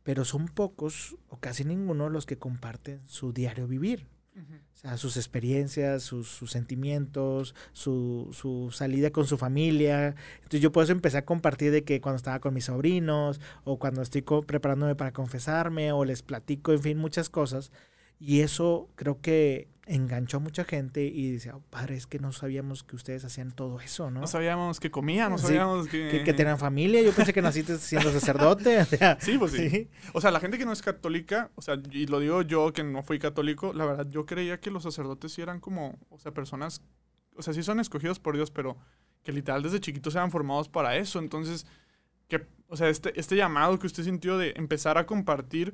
pero 0.03 0.25
son 0.25 0.47
pocos 0.47 1.15
o 1.29 1.37
casi 1.37 1.63
ninguno 1.63 2.09
los 2.09 2.25
que 2.25 2.37
comparten 2.37 3.01
su 3.05 3.33
diario 3.33 3.67
vivir. 3.67 4.07
O 4.35 4.75
sea, 4.75 4.97
sus 4.97 5.15
experiencias, 5.15 6.01
sus, 6.01 6.39
sentimientos, 6.47 7.53
su, 7.71 8.29
su, 8.31 8.71
salida 8.71 9.11
con 9.11 9.27
su 9.27 9.37
familia. 9.37 10.15
Entonces 10.37 10.59
yo 10.59 10.71
por 10.71 10.83
eso 10.83 10.91
empecé 10.91 11.17
a 11.19 11.25
compartir 11.25 11.71
de 11.71 11.83
que 11.83 12.01
cuando 12.01 12.17
estaba 12.17 12.39
con 12.39 12.53
mis 12.53 12.65
sobrinos 12.65 13.39
o 13.63 13.77
cuando 13.77 14.01
estoy 14.01 14.23
preparándome 14.23 14.95
para 14.95 15.13
confesarme 15.13 15.91
o 15.91 16.03
les 16.03 16.23
platico, 16.23 16.73
en 16.73 16.81
fin, 16.81 16.97
muchas 16.97 17.29
cosas. 17.29 17.71
Y 18.19 18.41
eso 18.41 18.89
creo 18.95 19.21
que 19.21 19.67
enganchó 19.85 20.37
a 20.37 20.39
mucha 20.39 20.63
gente 20.63 21.03
y 21.03 21.31
dice, 21.31 21.51
oh, 21.51 21.61
padre, 21.69 21.95
es 21.95 22.07
que 22.07 22.17
no 22.19 22.31
sabíamos 22.31 22.83
que 22.83 22.95
ustedes 22.95 23.25
hacían 23.25 23.51
todo 23.51 23.81
eso, 23.81 24.09
¿no? 24.09 24.21
No 24.21 24.27
sabíamos 24.27 24.79
que 24.79 24.89
comían, 24.89 25.31
no 25.31 25.37
sabíamos 25.37 25.87
que... 25.87 26.23
que... 26.23 26.33
tenían 26.33 26.57
familia, 26.57 27.01
yo 27.01 27.11
pensé 27.11 27.33
que 27.33 27.41
naciste 27.41 27.77
siendo 27.77 28.11
sacerdote. 28.11 28.85
sí, 29.19 29.37
pues 29.37 29.51
sí. 29.51 29.89
O 30.13 30.21
sea, 30.21 30.31
la 30.31 30.39
gente 30.39 30.57
que 30.57 30.65
no 30.65 30.71
es 30.71 30.81
católica, 30.81 31.51
o 31.55 31.61
sea, 31.61 31.77
y 31.91 32.07
lo 32.07 32.19
digo 32.19 32.43
yo 32.43 32.71
que 32.71 32.83
no 32.83 33.03
fui 33.03 33.19
católico, 33.19 33.73
la 33.73 33.85
verdad, 33.85 34.07
yo 34.09 34.25
creía 34.25 34.59
que 34.59 34.71
los 34.71 34.83
sacerdotes 34.83 35.33
sí 35.33 35.41
eran 35.41 35.59
como, 35.59 35.99
o 36.09 36.17
sea, 36.17 36.31
personas, 36.31 36.81
o 37.35 37.41
sea, 37.41 37.53
sí 37.53 37.61
son 37.61 37.79
escogidos 37.81 38.19
por 38.19 38.35
Dios, 38.35 38.51
pero 38.51 38.77
que 39.23 39.33
literal 39.33 39.63
desde 39.63 39.81
chiquitos 39.81 40.15
eran 40.15 40.31
formados 40.31 40.69
para 40.69 40.95
eso. 40.95 41.19
Entonces, 41.19 41.65
que, 42.29 42.45
o 42.67 42.77
sea, 42.77 42.87
este, 42.87 43.19
este 43.19 43.35
llamado 43.35 43.77
que 43.79 43.87
usted 43.87 44.03
sintió 44.03 44.37
de 44.37 44.53
empezar 44.55 44.97
a 44.97 45.05
compartir 45.05 45.73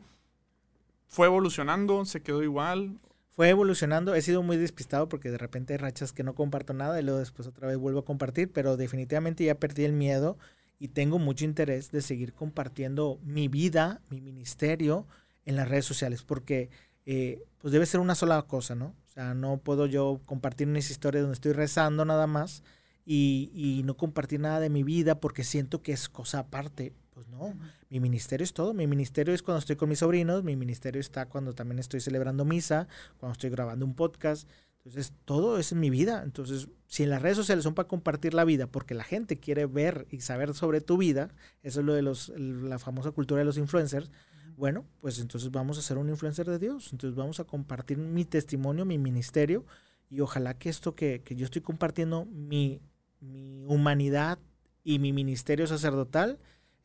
fue 1.09 1.25
evolucionando, 1.25 2.05
se 2.05 2.21
quedó 2.21 2.43
igual. 2.43 2.99
Fue 3.29 3.49
evolucionando, 3.49 4.15
he 4.15 4.21
sido 4.21 4.43
muy 4.43 4.57
despistado 4.57 5.09
porque 5.09 5.31
de 5.31 5.37
repente 5.37 5.73
hay 5.73 5.77
rachas 5.77 6.13
que 6.13 6.23
no 6.23 6.35
comparto 6.35 6.73
nada 6.73 6.99
y 6.99 7.03
luego 7.03 7.19
después 7.19 7.47
otra 7.47 7.67
vez 7.67 7.77
vuelvo 7.77 7.99
a 7.99 8.05
compartir, 8.05 8.51
pero 8.51 8.77
definitivamente 8.77 9.43
ya 9.43 9.55
perdí 9.55 9.85
el 9.85 9.93
miedo 9.93 10.37
y 10.77 10.89
tengo 10.89 11.17
mucho 11.17 11.45
interés 11.45 11.91
de 11.91 12.01
seguir 12.01 12.33
compartiendo 12.33 13.19
mi 13.23 13.47
vida, 13.47 14.01
mi 14.09 14.21
ministerio 14.21 15.07
en 15.45 15.55
las 15.55 15.67
redes 15.67 15.85
sociales, 15.85 16.23
porque 16.23 16.69
eh, 17.05 17.41
pues 17.59 17.71
debe 17.71 17.85
ser 17.85 18.01
una 18.01 18.13
sola 18.13 18.41
cosa, 18.43 18.75
¿no? 18.75 18.87
O 19.05 19.07
sea, 19.07 19.33
no 19.33 19.57
puedo 19.57 19.85
yo 19.85 20.21
compartir 20.25 20.67
mis 20.67 20.91
historias 20.91 21.23
donde 21.23 21.33
estoy 21.33 21.53
rezando 21.53 22.05
nada 22.05 22.27
más 22.27 22.63
y 23.05 23.81
no 23.85 23.97
compartir 23.97 24.39
nada 24.39 24.59
de 24.59 24.69
mi 24.69 24.83
vida 24.83 25.19
porque 25.19 25.43
siento 25.43 25.81
que 25.81 25.93
es 25.93 26.09
cosa 26.09 26.39
aparte. 26.39 26.93
Pues 27.19 27.27
no, 27.27 27.53
mi 27.89 27.99
ministerio 27.99 28.45
es 28.45 28.53
todo. 28.53 28.73
Mi 28.73 28.87
ministerio 28.87 29.33
es 29.33 29.43
cuando 29.43 29.59
estoy 29.59 29.75
con 29.75 29.89
mis 29.89 29.99
sobrinos, 29.99 30.41
mi 30.45 30.55
ministerio 30.55 31.01
está 31.01 31.25
cuando 31.25 31.53
también 31.53 31.77
estoy 31.77 31.99
celebrando 31.99 32.45
misa, 32.45 32.87
cuando 33.17 33.33
estoy 33.33 33.49
grabando 33.49 33.85
un 33.85 33.93
podcast. 33.93 34.47
Entonces, 34.77 35.11
todo 35.25 35.59
es 35.59 35.73
en 35.73 35.81
mi 35.81 35.89
vida. 35.89 36.21
Entonces, 36.23 36.69
si 36.87 37.03
en 37.03 37.09
las 37.09 37.21
redes 37.21 37.35
sociales 37.35 37.65
son 37.65 37.73
para 37.75 37.89
compartir 37.89 38.33
la 38.33 38.45
vida, 38.45 38.67
porque 38.67 38.93
la 38.93 39.03
gente 39.03 39.35
quiere 39.35 39.65
ver 39.65 40.07
y 40.09 40.21
saber 40.21 40.53
sobre 40.53 40.79
tu 40.79 40.97
vida, 40.97 41.27
eso 41.61 41.81
es 41.81 41.85
lo 41.85 41.93
de 41.93 42.03
los, 42.03 42.29
la 42.37 42.79
famosa 42.79 43.11
cultura 43.11 43.39
de 43.39 43.45
los 43.45 43.57
influencers, 43.57 44.09
bueno, 44.55 44.85
pues 45.01 45.19
entonces 45.19 45.51
vamos 45.51 45.77
a 45.77 45.81
ser 45.81 45.97
un 45.97 46.07
influencer 46.07 46.49
de 46.49 46.57
Dios. 46.57 46.93
Entonces 46.93 47.17
vamos 47.17 47.41
a 47.41 47.43
compartir 47.43 47.97
mi 47.97 48.23
testimonio, 48.23 48.85
mi 48.85 48.97
ministerio, 48.97 49.65
y 50.09 50.21
ojalá 50.21 50.53
que 50.53 50.69
esto 50.69 50.95
que, 50.95 51.21
que 51.21 51.35
yo 51.35 51.43
estoy 51.43 51.63
compartiendo, 51.63 52.23
mi, 52.23 52.81
mi 53.19 53.65
humanidad 53.65 54.39
y 54.85 54.99
mi 54.99 55.11
ministerio 55.11 55.67
sacerdotal, 55.67 56.39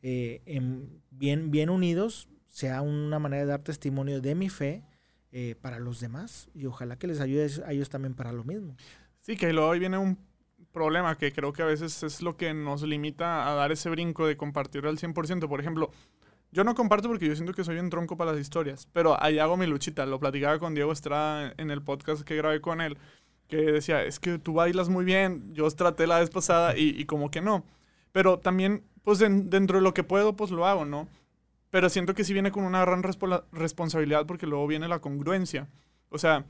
eh, 0.07 0.43
en, 0.45 1.01
bien, 1.09 1.49
bien 1.49 1.71
unidos, 1.71 2.29
sea 2.45 2.83
una 2.83 3.17
manera 3.17 3.41
de 3.41 3.49
dar 3.49 3.63
testimonio 3.63 4.21
de 4.21 4.35
mi 4.35 4.49
fe 4.49 4.83
eh, 5.31 5.55
para 5.59 5.79
los 5.79 5.99
demás 5.99 6.47
y 6.53 6.67
ojalá 6.67 6.95
que 6.99 7.07
les 7.07 7.19
ayude 7.21 7.49
a 7.65 7.71
ellos 7.71 7.89
también 7.89 8.13
para 8.13 8.31
lo 8.31 8.43
mismo. 8.43 8.77
Sí, 9.21 9.35
que 9.35 9.51
luego 9.51 9.71
ahí 9.71 9.79
viene 9.79 9.97
un 9.97 10.19
problema 10.71 11.17
que 11.17 11.31
creo 11.31 11.53
que 11.53 11.63
a 11.63 11.65
veces 11.65 12.03
es 12.03 12.21
lo 12.21 12.37
que 12.37 12.53
nos 12.53 12.83
limita 12.83 13.49
a 13.49 13.55
dar 13.55 13.71
ese 13.71 13.89
brinco 13.89 14.27
de 14.27 14.37
compartir 14.37 14.85
al 14.85 14.99
100%. 14.99 15.49
Por 15.49 15.59
ejemplo, 15.59 15.89
yo 16.51 16.63
no 16.63 16.75
comparto 16.75 17.07
porque 17.07 17.27
yo 17.27 17.35
siento 17.35 17.55
que 17.55 17.63
soy 17.63 17.79
un 17.79 17.89
tronco 17.89 18.15
para 18.15 18.33
las 18.33 18.39
historias, 18.39 18.87
pero 18.93 19.19
ahí 19.19 19.39
hago 19.39 19.57
mi 19.57 19.65
luchita. 19.65 20.05
Lo 20.05 20.19
platicaba 20.19 20.59
con 20.59 20.75
Diego 20.75 20.91
Estrada 20.91 21.51
en 21.57 21.71
el 21.71 21.81
podcast 21.81 22.21
que 22.21 22.35
grabé 22.35 22.61
con 22.61 22.79
él, 22.79 22.99
que 23.47 23.57
decía, 23.57 24.03
es 24.03 24.19
que 24.19 24.37
tú 24.37 24.53
bailas 24.53 24.87
muy 24.87 25.03
bien, 25.03 25.51
yo 25.55 25.67
traté 25.71 26.05
la 26.05 26.19
vez 26.19 26.29
pasada 26.29 26.77
y, 26.77 26.89
y 26.89 27.05
como 27.05 27.31
que 27.31 27.41
no. 27.41 27.65
Pero 28.11 28.37
también 28.37 28.83
pues 29.05 29.19
dentro 29.19 29.77
de 29.77 29.83
lo 29.83 29.93
que 29.93 30.03
puedo, 30.03 30.35
pues 30.35 30.51
lo 30.51 30.65
hago, 30.65 30.83
¿no? 30.83 31.07
Pero 31.69 31.89
siento 31.89 32.15
que 32.15 32.23
sí 32.23 32.33
viene 32.33 32.51
con 32.51 32.63
una 32.63 32.81
gran 32.81 33.03
responsabilidad 33.03 34.25
porque 34.25 34.47
luego 34.47 34.65
viene 34.65 34.87
la 34.87 34.99
congruencia. 34.99 35.69
O 36.09 36.17
sea, 36.17 36.45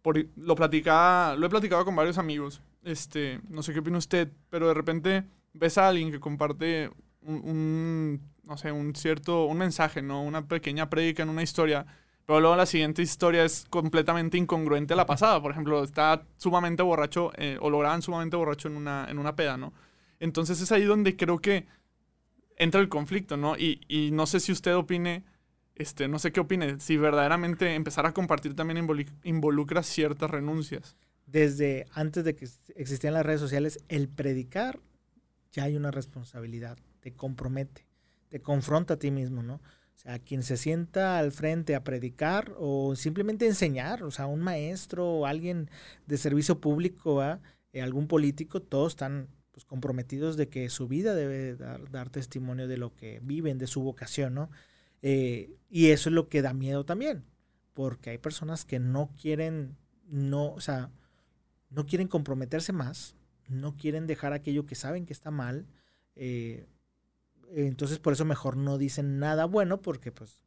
por, 0.00 0.16
lo, 0.36 0.54
platicaba, 0.54 1.36
lo 1.36 1.46
he 1.46 1.50
platicado 1.50 1.84
con 1.84 1.94
varios 1.94 2.16
amigos. 2.16 2.62
Este, 2.82 3.40
no 3.50 3.62
sé 3.62 3.74
qué 3.74 3.80
opina 3.80 3.98
usted, 3.98 4.32
pero 4.48 4.68
de 4.68 4.74
repente 4.74 5.24
ves 5.52 5.76
a 5.76 5.88
alguien 5.88 6.10
que 6.10 6.18
comparte 6.18 6.90
un, 7.20 8.22
no 8.44 8.56
sé, 8.56 8.72
un 8.72 8.94
cierto, 8.94 9.44
un 9.44 9.58
mensaje, 9.58 10.00
¿no? 10.00 10.22
Una 10.22 10.48
pequeña 10.48 10.88
prédica 10.88 11.24
en 11.24 11.28
una 11.28 11.42
historia, 11.42 11.84
pero 12.24 12.40
luego 12.40 12.56
la 12.56 12.64
siguiente 12.64 13.02
historia 13.02 13.44
es 13.44 13.66
completamente 13.68 14.38
incongruente 14.38 14.94
a 14.94 14.96
la 14.96 15.04
pasada. 15.04 15.42
Por 15.42 15.50
ejemplo, 15.50 15.84
está 15.84 16.22
sumamente 16.38 16.82
borracho, 16.82 17.32
eh, 17.36 17.58
o 17.60 17.68
lo 17.68 17.80
graban 17.80 18.00
sumamente 18.00 18.36
borracho 18.36 18.68
en 18.68 18.76
una, 18.76 19.06
en 19.10 19.18
una 19.18 19.36
peda, 19.36 19.58
¿no? 19.58 19.74
Entonces 20.20 20.60
es 20.60 20.72
ahí 20.72 20.84
donde 20.84 21.16
creo 21.16 21.38
que 21.38 21.66
entra 22.58 22.80
el 22.80 22.88
conflicto, 22.88 23.36
¿no? 23.36 23.56
Y, 23.56 23.80
y, 23.88 24.10
no 24.10 24.26
sé 24.26 24.40
si 24.40 24.52
usted 24.52 24.76
opine, 24.76 25.24
este, 25.74 26.08
no 26.08 26.18
sé 26.18 26.32
qué 26.32 26.40
opine, 26.40 26.80
si 26.80 26.96
verdaderamente 26.96 27.74
empezar 27.74 28.04
a 28.06 28.12
compartir 28.12 28.54
también 28.54 28.86
involucra 29.24 29.82
ciertas 29.82 30.30
renuncias. 30.30 30.96
Desde 31.26 31.86
antes 31.92 32.24
de 32.24 32.34
que 32.34 32.48
existían 32.74 33.14
las 33.14 33.24
redes 33.24 33.40
sociales, 33.40 33.78
el 33.88 34.08
predicar 34.08 34.80
ya 35.52 35.64
hay 35.64 35.76
una 35.76 35.90
responsabilidad, 35.90 36.78
te 37.00 37.12
compromete, 37.14 37.86
te 38.28 38.40
confronta 38.40 38.94
a 38.94 38.98
ti 38.98 39.10
mismo, 39.10 39.42
¿no? 39.42 39.54
O 39.54 40.00
sea, 40.00 40.18
quien 40.20 40.42
se 40.42 40.56
sienta 40.56 41.18
al 41.18 41.32
frente 41.32 41.74
a 41.74 41.82
predicar 41.82 42.54
o 42.56 42.94
simplemente 42.94 43.46
enseñar, 43.46 44.04
o 44.04 44.10
sea, 44.10 44.26
un 44.26 44.40
maestro 44.40 45.06
o 45.06 45.26
alguien 45.26 45.70
de 46.06 46.18
servicio 46.18 46.60
público, 46.60 47.22
eh, 47.72 47.82
algún 47.82 48.06
político, 48.06 48.62
todos 48.62 48.92
están 48.92 49.28
pues, 49.58 49.64
comprometidos 49.64 50.36
de 50.36 50.48
que 50.48 50.70
su 50.70 50.86
vida 50.86 51.16
debe 51.16 51.56
dar, 51.56 52.10
testimonio 52.10 52.68
de 52.68 52.76
lo 52.76 52.94
que 52.94 53.18
viven, 53.24 53.58
de 53.58 53.66
su 53.66 53.82
vocación, 53.82 54.32
¿no? 54.32 54.50
Eh, 55.02 55.56
y 55.68 55.88
eso 55.88 56.10
es 56.10 56.14
lo 56.14 56.28
que 56.28 56.42
da 56.42 56.54
miedo 56.54 56.84
también, 56.84 57.24
porque 57.74 58.10
hay 58.10 58.18
personas 58.18 58.64
que 58.64 58.78
no 58.78 59.10
quieren, 59.20 59.76
no, 60.06 60.52
o 60.52 60.60
sea, 60.60 60.92
no 61.70 61.86
quieren 61.86 62.06
comprometerse 62.06 62.72
más, 62.72 63.16
no 63.48 63.76
quieren 63.76 64.06
dejar 64.06 64.32
aquello 64.32 64.64
que 64.64 64.76
saben 64.76 65.06
que 65.06 65.12
está 65.12 65.32
mal, 65.32 65.66
eh, 66.14 66.68
entonces 67.50 67.98
por 67.98 68.12
eso 68.12 68.24
mejor 68.24 68.56
no 68.56 68.78
dicen 68.78 69.18
nada 69.18 69.44
bueno, 69.46 69.82
porque 69.82 70.12
pues 70.12 70.40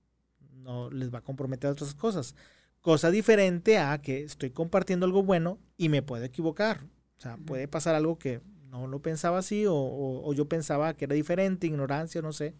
no 0.54 0.90
les 0.90 1.14
va 1.14 1.18
a 1.20 1.24
comprometer 1.24 1.68
a 1.68 1.74
otras 1.74 1.96
cosas. 1.96 2.34
Cosa 2.80 3.12
diferente 3.12 3.78
a 3.78 4.02
que 4.02 4.24
estoy 4.24 4.52
compartiendo 4.52 5.06
algo 5.06 5.22
bueno 5.22 5.60
y 5.76 5.90
me 5.90 6.02
puedo 6.02 6.24
equivocar. 6.24 6.86
O 7.18 7.22
sea, 7.22 7.36
puede 7.36 7.68
pasar 7.68 7.94
algo 7.94 8.18
que 8.18 8.40
no 8.72 8.88
lo 8.88 9.02
pensaba 9.02 9.40
así 9.40 9.66
o, 9.68 10.34
yo 10.34 10.48
pensaba 10.48 10.94
que 10.96 11.06
era 11.06 11.16
diferente, 11.16 11.68
ignorancia, 11.68 12.22
no 12.22 12.32
sé. 12.32 12.56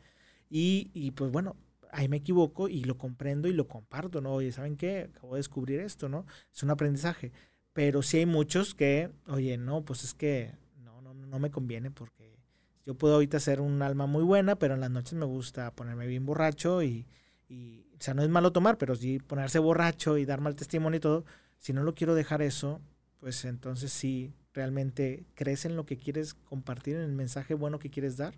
Y, 0.50 0.92
y, 0.94 1.12
pues 1.12 1.32
bueno, 1.32 1.56
ahí 1.92 2.10
me 2.10 2.18
equivoco 2.18 2.68
y 2.68 2.84
lo 2.84 2.98
comprendo 2.98 3.48
y 3.48 3.54
lo 3.54 3.68
comparto, 3.68 4.22
¿no? 4.22 4.34
Oye, 4.34 4.52
¿saben 4.52 4.76
qué? 4.76 5.10
Acabo 5.16 5.36
de 5.36 5.40
descubrir 5.40 5.80
esto, 5.80 6.10
¿no? 6.10 6.26
Es 6.54 6.64
un 6.64 6.70
aprendizaje. 6.72 7.32
Pero 7.74 8.02
sí 8.02 8.18
hay 8.18 8.26
muchos 8.26 8.76
que, 8.76 9.12
oye, 9.28 9.58
no, 9.58 9.86
pues 9.86 10.04
es 10.04 10.14
que 10.14 10.54
no, 10.84 11.02
no, 11.02 11.14
no 11.14 11.40
me 11.40 11.52
conviene 11.52 11.92
porque 11.92 12.38
yo 12.86 12.96
puedo 12.96 13.14
ahorita 13.16 13.40
ser 13.40 13.62
un 13.62 13.82
alma 13.82 14.06
muy 14.06 14.24
buena, 14.24 14.58
pero 14.58 14.74
en 14.74 14.82
las 14.82 14.92
noches 14.92 15.14
me 15.14 15.26
gusta 15.26 15.72
ponerme 15.74 16.08
bien 16.08 16.26
borracho 16.26 16.84
y, 16.84 17.08
y, 17.48 17.86
o 17.98 18.02
sea, 18.02 18.14
no 18.14 18.24
es 18.24 18.30
malo 18.30 18.52
tomar, 18.52 18.78
pero 18.78 18.96
sí 18.96 19.20
ponerse 19.20 19.60
borracho 19.60 20.18
y 20.18 20.26
dar 20.26 20.42
mal 20.42 20.56
testimonio 20.56 20.98
y 20.98 21.02
todo. 21.02 21.26
Si 21.58 21.72
no 21.72 21.84
lo 21.84 21.96
quiero 21.96 22.16
dejar 22.16 22.42
eso, 22.42 22.82
pues 23.20 23.46
entonces 23.46 23.94
sí, 23.94 24.34
realmente 24.54 25.26
crees 25.36 25.66
en 25.66 25.76
lo 25.76 25.86
que 25.86 25.98
quieres 25.98 26.34
compartir, 26.34 26.96
en 26.96 27.04
el 27.04 27.14
mensaje 27.14 27.54
bueno 27.54 27.80
que 27.80 27.90
quieres 27.90 28.18
dar. 28.18 28.36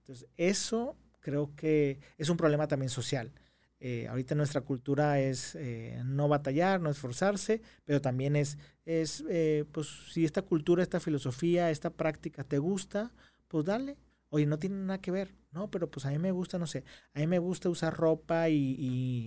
Entonces, 0.00 0.28
eso 0.36 0.96
creo 1.20 1.54
que 1.56 2.00
es 2.18 2.28
un 2.28 2.36
problema 2.36 2.68
también 2.68 2.90
social. 2.90 3.32
Eh, 3.80 4.06
ahorita 4.08 4.34
nuestra 4.34 4.62
cultura 4.62 5.20
es 5.20 5.54
eh, 5.56 6.00
no 6.04 6.28
batallar, 6.28 6.80
no 6.80 6.90
esforzarse, 6.90 7.60
pero 7.84 8.00
también 8.00 8.36
es, 8.36 8.56
es 8.84 9.24
eh, 9.28 9.64
pues 9.72 9.88
si 10.12 10.24
esta 10.24 10.42
cultura, 10.42 10.82
esta 10.82 11.00
filosofía, 11.00 11.70
esta 11.70 11.90
práctica 11.90 12.44
te 12.44 12.58
gusta, 12.58 13.12
pues 13.48 13.64
dale. 13.64 13.98
Oye, 14.30 14.46
no 14.46 14.58
tiene 14.58 14.76
nada 14.76 15.00
que 15.00 15.10
ver, 15.10 15.34
¿no? 15.52 15.70
Pero 15.70 15.90
pues 15.90 16.06
a 16.06 16.10
mí 16.10 16.18
me 16.18 16.32
gusta, 16.32 16.58
no 16.58 16.66
sé, 16.66 16.84
a 17.12 17.20
mí 17.20 17.26
me 17.26 17.38
gusta 17.38 17.68
usar 17.68 17.94
ropa 17.94 18.48
y, 18.48 18.56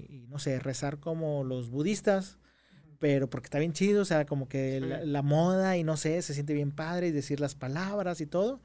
y 0.09 0.25
no 0.27 0.39
sé, 0.39 0.59
rezar 0.59 0.99
como 0.99 1.43
los 1.43 1.69
budistas, 1.69 2.39
pero 2.99 3.29
porque 3.29 3.47
está 3.47 3.59
bien 3.59 3.73
chido, 3.73 4.01
o 4.01 4.05
sea, 4.05 4.25
como 4.25 4.47
que 4.47 4.79
la, 4.79 5.21
moda 5.21 5.77
y 5.77 5.83
no 5.83 5.97
sé, 5.97 6.21
se 6.21 6.33
siente 6.33 6.53
bien 6.53 6.71
padre 6.71 7.07
y 7.07 7.11
decir 7.11 7.39
las 7.39 7.55
palabras 7.55 8.21
y 8.21 8.25
todo, 8.25 8.61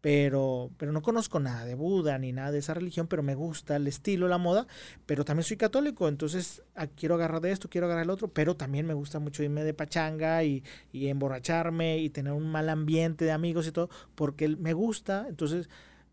pero, 0.00 0.70
pero 0.76 0.92
no 0.92 1.02
conozco 1.02 1.40
nada 1.40 1.64
de 1.64 1.74
Buda 1.74 2.18
ni 2.18 2.32
nada 2.32 2.52
de 2.52 2.58
esa 2.58 2.74
religión, 2.74 3.06
pero 3.06 3.22
me 3.22 3.34
gusta 3.34 3.76
el 3.76 3.86
estilo, 3.86 4.28
la 4.28 4.38
moda, 4.38 4.66
pero 5.04 5.24
también 5.24 5.44
soy 5.44 5.56
católico, 5.56 6.08
entonces 6.08 6.62
ah, 6.74 6.86
quiero 6.86 7.14
agarrar 7.16 7.40
de 7.40 7.52
esto, 7.52 7.68
quiero 7.68 7.86
agarrar 7.86 8.04
el 8.04 8.10
otro, 8.10 8.28
pero 8.28 8.56
también 8.56 8.86
me 8.86 8.94
gusta 8.94 9.18
mucho 9.18 9.42
irme 9.42 9.64
de 9.64 9.74
pachanga 9.74 10.42
y, 10.44 10.62
y 10.92 11.08
emborracharme 11.08 11.98
y 11.98 12.10
tener 12.10 12.32
un 12.32 12.50
mal 12.50 12.68
ambiente 12.68 13.24
de 13.24 13.32
amigos 13.32 13.66
y 13.66 13.72
todo, 13.72 13.88
porque 14.14 14.48
me 14.48 14.74
gusta, 14.74 15.26
entonces 15.28 15.68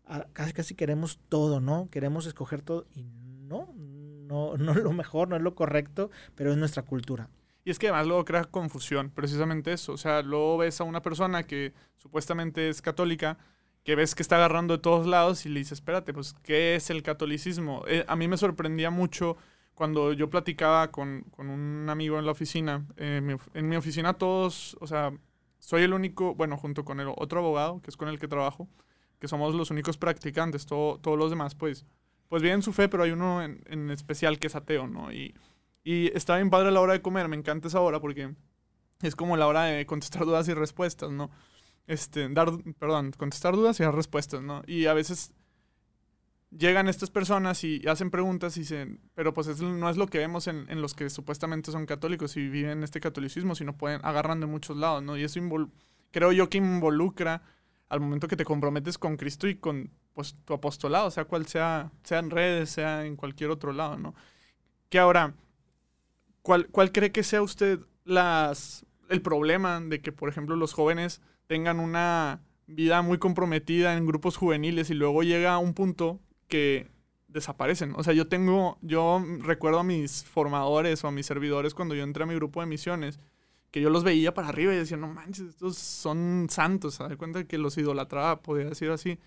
ah, 0.06 0.26
casi 0.32 0.52
casi 0.52 0.74
queremos 0.74 1.18
todo, 1.28 1.60
¿no? 1.60 1.88
Queremos 1.90 2.26
escoger 2.26 2.62
todo 2.62 2.86
y 2.94 3.04
no, 3.04 3.72
no, 3.76 4.56
no 4.58 4.72
es 4.72 4.78
lo 4.78 4.92
mejor, 4.92 5.28
no 5.28 5.36
es 5.36 5.42
lo 5.42 5.54
correcto, 5.54 6.10
pero 6.34 6.52
es 6.52 6.56
nuestra 6.56 6.82
cultura. 6.82 7.28
Y 7.64 7.70
es 7.70 7.78
que 7.78 7.88
además 7.88 8.06
luego 8.06 8.24
crea 8.24 8.44
confusión, 8.44 9.10
precisamente 9.10 9.72
eso. 9.72 9.92
O 9.92 9.96
sea, 9.96 10.22
luego 10.22 10.58
ves 10.58 10.80
a 10.80 10.84
una 10.84 11.00
persona 11.02 11.44
que 11.44 11.72
supuestamente 11.96 12.68
es 12.68 12.82
católica, 12.82 13.38
que 13.84 13.94
ves 13.94 14.14
que 14.14 14.22
está 14.22 14.36
agarrando 14.36 14.76
de 14.76 14.82
todos 14.82 15.06
lados 15.06 15.46
y 15.46 15.48
le 15.48 15.60
dices, 15.60 15.78
espérate, 15.78 16.12
pues, 16.12 16.34
¿qué 16.42 16.74
es 16.74 16.90
el 16.90 17.02
catolicismo? 17.02 17.84
Eh, 17.86 18.04
a 18.06 18.16
mí 18.16 18.28
me 18.28 18.36
sorprendía 18.36 18.90
mucho 18.90 19.36
cuando 19.74 20.12
yo 20.12 20.30
platicaba 20.30 20.90
con, 20.90 21.22
con 21.30 21.48
un 21.48 21.88
amigo 21.88 22.18
en 22.18 22.26
la 22.26 22.32
oficina. 22.32 22.86
Eh, 22.96 23.36
en 23.54 23.68
mi 23.68 23.76
oficina 23.76 24.14
todos, 24.14 24.76
o 24.80 24.86
sea, 24.86 25.12
soy 25.58 25.82
el 25.82 25.94
único, 25.94 26.34
bueno, 26.34 26.58
junto 26.58 26.84
con 26.84 27.00
el 27.00 27.08
otro 27.16 27.40
abogado, 27.40 27.80
que 27.80 27.90
es 27.90 27.96
con 27.96 28.08
el 28.08 28.18
que 28.18 28.28
trabajo, 28.28 28.68
que 29.18 29.28
somos 29.28 29.54
los 29.54 29.70
únicos 29.70 29.96
practicantes, 29.96 30.66
todo, 30.66 30.98
todos 30.98 31.18
los 31.18 31.30
demás, 31.30 31.54
pues, 31.54 31.86
pues 32.28 32.42
viven 32.42 32.60
su 32.60 32.72
fe, 32.74 32.88
pero 32.88 33.04
hay 33.04 33.12
uno 33.12 33.42
en, 33.42 33.62
en 33.66 33.90
especial 33.90 34.38
que 34.38 34.48
es 34.48 34.54
ateo, 34.54 34.86
¿no? 34.86 35.10
Y 35.10 35.34
y 35.84 36.08
está 36.16 36.36
bien 36.36 36.50
padre 36.50 36.70
la 36.72 36.80
hora 36.80 36.94
de 36.94 37.02
comer, 37.02 37.28
me 37.28 37.36
encanta 37.36 37.68
esa 37.68 37.80
hora 37.80 38.00
porque 38.00 38.34
es 39.02 39.14
como 39.14 39.36
la 39.36 39.46
hora 39.46 39.64
de 39.64 39.86
contestar 39.86 40.24
dudas 40.26 40.48
y 40.48 40.54
respuestas, 40.54 41.10
¿no? 41.10 41.30
Este, 41.86 42.28
dar, 42.30 42.50
perdón, 42.78 43.12
contestar 43.16 43.54
dudas 43.54 43.78
y 43.78 43.82
dar 43.82 43.94
respuestas, 43.94 44.42
¿no? 44.42 44.62
Y 44.66 44.86
a 44.86 44.94
veces 44.94 45.32
llegan 46.50 46.88
estas 46.88 47.10
personas 47.10 47.62
y 47.64 47.86
hacen 47.86 48.10
preguntas 48.10 48.56
y 48.56 48.60
dicen, 48.60 49.00
pero 49.14 49.34
pues 49.34 49.60
no 49.60 49.90
es 49.90 49.96
lo 49.96 50.06
que 50.06 50.18
vemos 50.18 50.46
en, 50.46 50.66
en, 50.70 50.80
los 50.80 50.94
que 50.94 51.10
supuestamente 51.10 51.70
son 51.72 51.84
católicos 51.84 52.36
y 52.36 52.48
viven 52.48 52.82
este 52.82 53.00
catolicismo, 53.00 53.54
sino 53.54 53.76
pueden, 53.76 54.00
agarran 54.04 54.40
de 54.40 54.46
muchos 54.46 54.76
lados, 54.76 55.02
¿no? 55.02 55.16
Y 55.16 55.24
eso 55.24 55.40
creo 56.10 56.32
yo 56.32 56.48
que 56.48 56.58
involucra 56.58 57.42
al 57.88 58.00
momento 58.00 58.28
que 58.28 58.36
te 58.36 58.44
comprometes 58.44 58.98
con 58.98 59.16
Cristo 59.16 59.48
y 59.48 59.56
con 59.56 59.90
pues, 60.14 60.36
tu 60.44 60.54
apostolado, 60.54 61.10
sea 61.10 61.24
cual 61.24 61.46
sea, 61.46 61.90
sea 62.02 62.20
en 62.20 62.30
redes, 62.30 62.70
sea 62.70 63.04
en 63.04 63.16
cualquier 63.16 63.50
otro 63.50 63.72
lado, 63.72 63.98
¿no? 63.98 64.14
Que 64.88 64.98
ahora, 64.98 65.34
¿cuál, 66.44 66.68
¿cuál 66.68 66.92
cree 66.92 67.10
que 67.10 67.24
sea 67.24 67.42
usted 67.42 67.80
las, 68.04 68.86
el 69.08 69.22
problema 69.22 69.80
de 69.80 70.00
que, 70.00 70.12
por 70.12 70.28
ejemplo, 70.28 70.54
los 70.54 70.74
jóvenes 70.74 71.22
tengan 71.46 71.80
una 71.80 72.42
vida 72.66 73.02
muy 73.02 73.18
comprometida 73.18 73.96
en 73.96 74.06
grupos 74.06 74.36
juveniles 74.36 74.90
y 74.90 74.94
luego 74.94 75.22
llega 75.22 75.54
a 75.54 75.58
un 75.58 75.74
punto 75.74 76.20
que 76.46 76.90
desaparecen. 77.28 77.94
O 77.96 78.04
sea, 78.04 78.12
yo 78.12 78.28
tengo, 78.28 78.78
yo 78.82 79.24
recuerdo 79.40 79.80
a 79.80 79.84
mis 79.84 80.22
formadores 80.24 81.02
o 81.02 81.08
a 81.08 81.10
mis 81.10 81.26
servidores 81.26 81.74
cuando 81.74 81.94
yo 81.94 82.04
entré 82.04 82.22
a 82.22 82.26
mi 82.26 82.34
grupo 82.34 82.60
de 82.60 82.66
misiones, 82.66 83.18
que 83.70 83.80
yo 83.80 83.88
los 83.90 84.04
veía 84.04 84.34
para 84.34 84.48
arriba 84.48 84.72
y 84.72 84.76
decía, 84.76 84.98
no 84.98 85.08
manches, 85.08 85.48
estos 85.48 85.78
son 85.78 86.46
santos, 86.50 86.94
se 86.94 87.02
da 87.02 87.16
cuenta 87.16 87.44
que 87.44 87.58
los 87.58 87.76
idolatraba, 87.78 88.42
podría 88.42 88.68
decir 88.68 88.90
así. 88.90 89.18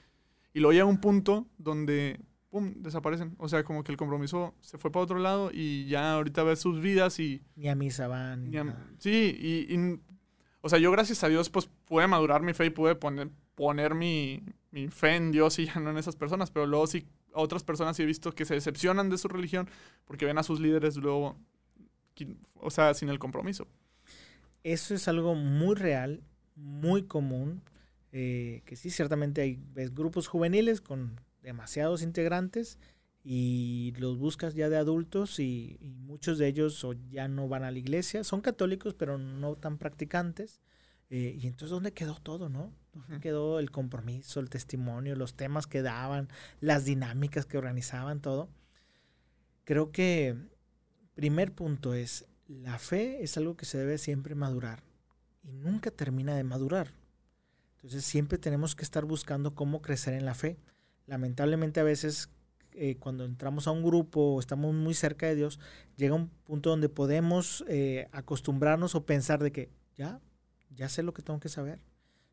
Y 0.53 0.59
luego 0.59 0.73
llega 0.73 0.85
un 0.85 1.01
punto 1.01 1.47
donde, 1.57 2.19
pum, 2.49 2.73
desaparecen. 2.77 3.35
O 3.37 3.49
sea, 3.49 3.63
como 3.63 3.83
que 3.83 3.91
el 3.91 3.97
compromiso 3.97 4.55
se 4.61 4.77
fue 4.77 4.91
para 4.91 5.03
otro 5.03 5.19
lado 5.19 5.49
y 5.53 5.85
ya 5.87 6.13
ahorita 6.13 6.43
ves 6.43 6.59
sus 6.59 6.81
vidas 6.81 7.19
y... 7.19 7.41
Ni 7.55 7.69
a 7.69 7.75
misa 7.75 8.07
van. 8.07 8.51
sí, 8.99 9.35
y, 9.39 9.99
o 10.61 10.69
sea, 10.69 10.79
yo 10.79 10.91
gracias 10.91 11.23
a 11.23 11.29
Dios 11.29 11.49
pues 11.49 11.69
pude 11.85 12.07
madurar 12.07 12.41
mi 12.41 12.53
fe 12.53 12.65
y 12.65 12.69
pude 12.69 12.95
poner, 12.95 13.29
poner 13.55 13.95
mi, 13.95 14.43
mi 14.71 14.87
fe 14.89 15.15
en 15.15 15.31
Dios 15.31 15.59
y 15.59 15.65
ya 15.65 15.79
no 15.79 15.91
en 15.91 15.97
esas 15.97 16.15
personas, 16.15 16.51
pero 16.51 16.65
luego 16.65 16.87
sí 16.87 17.07
a 17.33 17.41
otras 17.41 17.63
personas 17.63 17.95
sí 17.95 18.03
he 18.03 18.05
visto 18.05 18.31
que 18.31 18.45
se 18.45 18.55
decepcionan 18.55 19.09
de 19.09 19.17
su 19.17 19.27
religión 19.27 19.69
porque 20.05 20.25
ven 20.25 20.37
a 20.37 20.43
sus 20.43 20.59
líderes 20.59 20.97
luego, 20.97 21.37
o 22.55 22.71
sea, 22.71 22.93
sin 22.93 23.09
el 23.09 23.19
compromiso. 23.19 23.67
Eso 24.63 24.95
es 24.95 25.07
algo 25.07 25.35
muy 25.35 25.75
real, 25.75 26.23
muy 26.55 27.03
común, 27.03 27.61
eh, 28.11 28.63
que 28.65 28.75
sí, 28.75 28.89
ciertamente 28.89 29.41
hay 29.41 29.59
ves 29.73 29.93
grupos 29.93 30.27
juveniles 30.27 30.81
con 30.81 31.21
demasiados 31.47 32.01
integrantes 32.01 32.77
y 33.23 33.93
los 33.99 34.17
buscas 34.17 34.53
ya 34.53 34.69
de 34.69 34.75
adultos 34.75 35.39
y, 35.39 35.79
muchos 35.81 36.37
de 36.37 36.47
ellos 36.47 36.85
ya 37.09 37.27
no 37.27 37.47
van 37.47 37.63
a 37.63 37.71
la 37.71 37.77
iglesia, 37.77 38.23
son 38.23 38.41
católicos 38.41 38.93
pero 38.93 39.17
no 39.17 39.55
tan 39.55 39.77
practicantes. 39.77 40.61
Eh, 41.09 41.37
y 41.41 41.47
entonces, 41.47 41.69
¿dónde 41.69 41.93
quedó 41.93 42.15
todo, 42.15 42.49
no? 42.49 42.73
¿Dónde 42.93 43.21
quedó 43.21 43.59
el 43.59 43.71
compromiso, 43.71 44.41
el 44.41 44.49
testimonio, 44.49 45.15
los 45.15 45.35
temas 45.35 45.67
que 45.67 45.81
daban, 45.81 46.27
las 46.59 46.83
dinámicas 46.83 47.45
que 47.45 47.57
organizaban, 47.57 48.19
todo? 48.19 48.49
Creo 49.63 49.91
que 49.93 50.35
primer 51.13 51.53
punto 51.53 51.93
es, 51.93 52.25
la 52.47 52.77
fe 52.77 53.23
es 53.23 53.37
algo 53.37 53.55
que 53.55 53.65
se 53.65 53.77
debe 53.77 53.97
siempre 53.97 54.35
madurar 54.35 54.83
y 55.43 55.53
nunca 55.53 55.91
termina 55.91 56.35
de 56.35 56.43
madurar. 56.43 56.91
Entonces 57.75 58.03
siempre 58.03 58.37
tenemos 58.37 58.75
que 58.75 58.83
estar 58.83 59.05
buscando 59.05 59.55
cómo 59.55 59.81
crecer 59.81 60.13
en 60.13 60.25
la 60.25 60.33
fe. 60.33 60.57
Lamentablemente 61.07 61.79
a 61.79 61.83
veces 61.83 62.29
eh, 62.73 62.97
cuando 62.97 63.25
entramos 63.25 63.65
a 63.67 63.71
un 63.71 63.81
grupo 63.81 64.35
o 64.35 64.39
estamos 64.39 64.71
muy 64.75 64.93
cerca 64.93 65.25
de 65.25 65.35
Dios, 65.35 65.59
llega 65.95 66.13
un 66.13 66.29
punto 66.29 66.69
donde 66.69 66.89
podemos 66.89 67.65
eh, 67.67 68.07
acostumbrarnos 68.11 68.93
o 68.93 69.03
pensar 69.05 69.41
de 69.41 69.51
que 69.51 69.71
ya, 69.95 70.21
ya 70.69 70.87
sé 70.87 71.01
lo 71.01 71.11
que 71.11 71.23
tengo 71.23 71.39
que 71.39 71.49
saber. 71.49 71.79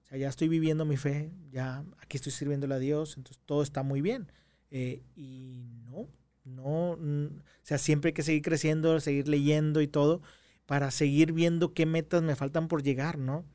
O 0.02 0.06
sea, 0.06 0.18
ya 0.18 0.28
estoy 0.28 0.48
viviendo 0.48 0.84
mi 0.84 0.98
fe, 0.98 1.32
ya 1.50 1.82
aquí 1.98 2.18
estoy 2.18 2.32
sirviéndole 2.32 2.74
a 2.74 2.78
Dios, 2.78 3.16
entonces 3.16 3.42
todo 3.46 3.62
está 3.62 3.82
muy 3.82 4.02
bien. 4.02 4.30
Eh, 4.70 5.02
y 5.16 5.64
no, 5.86 6.08
no, 6.44 6.90
o 6.90 7.40
sea, 7.62 7.78
siempre 7.78 8.10
hay 8.10 8.12
que 8.12 8.22
seguir 8.22 8.42
creciendo, 8.42 9.00
seguir 9.00 9.28
leyendo 9.28 9.80
y 9.80 9.88
todo, 9.88 10.20
para 10.66 10.90
seguir 10.90 11.32
viendo 11.32 11.72
qué 11.72 11.86
metas 11.86 12.22
me 12.22 12.36
faltan 12.36 12.68
por 12.68 12.82
llegar, 12.82 13.16
¿no? 13.18 13.46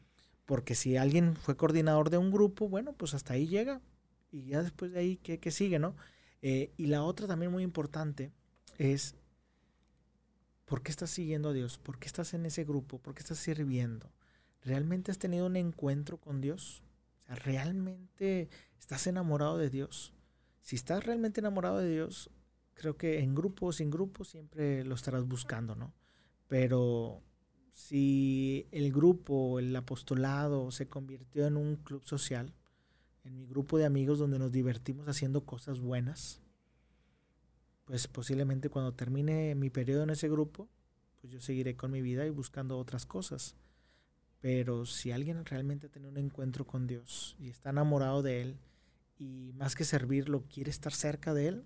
Porque 0.46 0.74
si 0.74 0.98
alguien 0.98 1.36
fue 1.36 1.56
coordinador 1.56 2.10
de 2.10 2.18
un 2.18 2.32
grupo, 2.32 2.68
bueno, 2.68 2.94
pues 2.94 3.14
hasta 3.14 3.34
ahí 3.34 3.48
llega. 3.48 3.80
Y 4.32 4.46
ya 4.46 4.62
después 4.62 4.92
de 4.92 5.00
ahí, 5.00 5.18
¿qué, 5.18 5.40
qué 5.40 5.52
sigue, 5.52 5.80
no? 5.80 5.96
Eh, 6.42 6.72
y 6.78 6.88
la 6.88 7.04
otra 7.04 7.28
también 7.28 7.52
muy 7.52 7.64
importante 7.64 8.32
es, 8.78 9.16
¿por 10.66 10.82
qué 10.82 10.92
estás 10.92 11.10
siguiendo 11.10 11.50
a 11.50 11.54
Dios? 11.54 11.78
¿Por 11.78 12.00
qué 12.00 12.08
estás 12.08 12.34
en 12.34 12.46
ese 12.46 12.64
grupo? 12.64 13.00
¿Por 13.00 13.14
qué 13.14 13.20
estás 13.20 13.40
sirviendo? 13.40 14.12
¿Realmente 14.64 15.12
has 15.12 15.18
tenido 15.18 15.46
un 15.46 15.56
encuentro 15.56 16.18
con 16.18 16.42
Dios? 16.42 16.84
¿realmente 17.30 18.50
estás 18.80 19.08
enamorado 19.08 19.58
de 19.58 19.70
Dios? 19.70 20.14
Si 20.62 20.76
estás 20.76 21.06
realmente 21.06 21.40
enamorado 21.40 21.78
de 21.80 21.90
Dios, 21.90 22.30
creo 22.74 22.98
que 22.98 23.20
en 23.20 23.36
grupo 23.36 23.68
o 23.68 23.72
sin 23.72 23.90
grupo 23.90 24.24
siempre 24.24 24.84
lo 24.84 24.96
estarás 24.96 25.26
buscando, 25.26 25.76
¿no? 25.76 25.94
Pero 26.48 27.22
si 27.72 28.68
el 28.72 28.92
grupo, 28.92 29.60
el 29.60 29.76
apostolado 29.76 30.72
se 30.72 30.88
convirtió 30.88 31.48
en 31.48 31.58
un 31.58 31.76
club 31.78 32.04
social, 32.04 32.54
en 33.30 33.36
mi 33.36 33.46
grupo 33.46 33.78
de 33.78 33.86
amigos 33.86 34.18
donde 34.18 34.40
nos 34.40 34.52
divertimos 34.52 35.08
haciendo 35.08 35.46
cosas 35.46 35.80
buenas, 35.80 36.42
pues 37.86 38.08
posiblemente 38.08 38.70
cuando 38.70 38.94
termine 38.94 39.56
mi 39.56 39.70
periodo 39.70 40.04
en 40.04 40.10
ese 40.10 40.30
grupo, 40.30 40.68
pues 41.22 41.32
yo 41.32 41.40
seguiré 41.40 41.76
con 41.76 41.92
mi 41.92 42.02
vida 42.02 42.26
y 42.26 42.32
buscando 42.32 42.78
otras 42.78 43.06
cosas. 43.06 43.56
Pero 44.42 44.86
si 44.86 45.12
alguien 45.12 45.46
realmente 45.46 45.88
ha 45.88 45.92
tenido 45.92 46.12
un 46.12 46.18
encuentro 46.18 46.66
con 46.66 46.88
Dios 46.88 47.36
y 47.40 47.50
está 47.50 47.70
enamorado 47.70 48.24
de 48.24 48.42
Él 48.42 48.58
y 49.18 49.52
más 49.56 49.76
que 49.76 49.84
servirlo 49.84 50.44
quiere 50.52 50.72
estar 50.72 50.94
cerca 50.94 51.34
de 51.34 51.50
Él, 51.50 51.66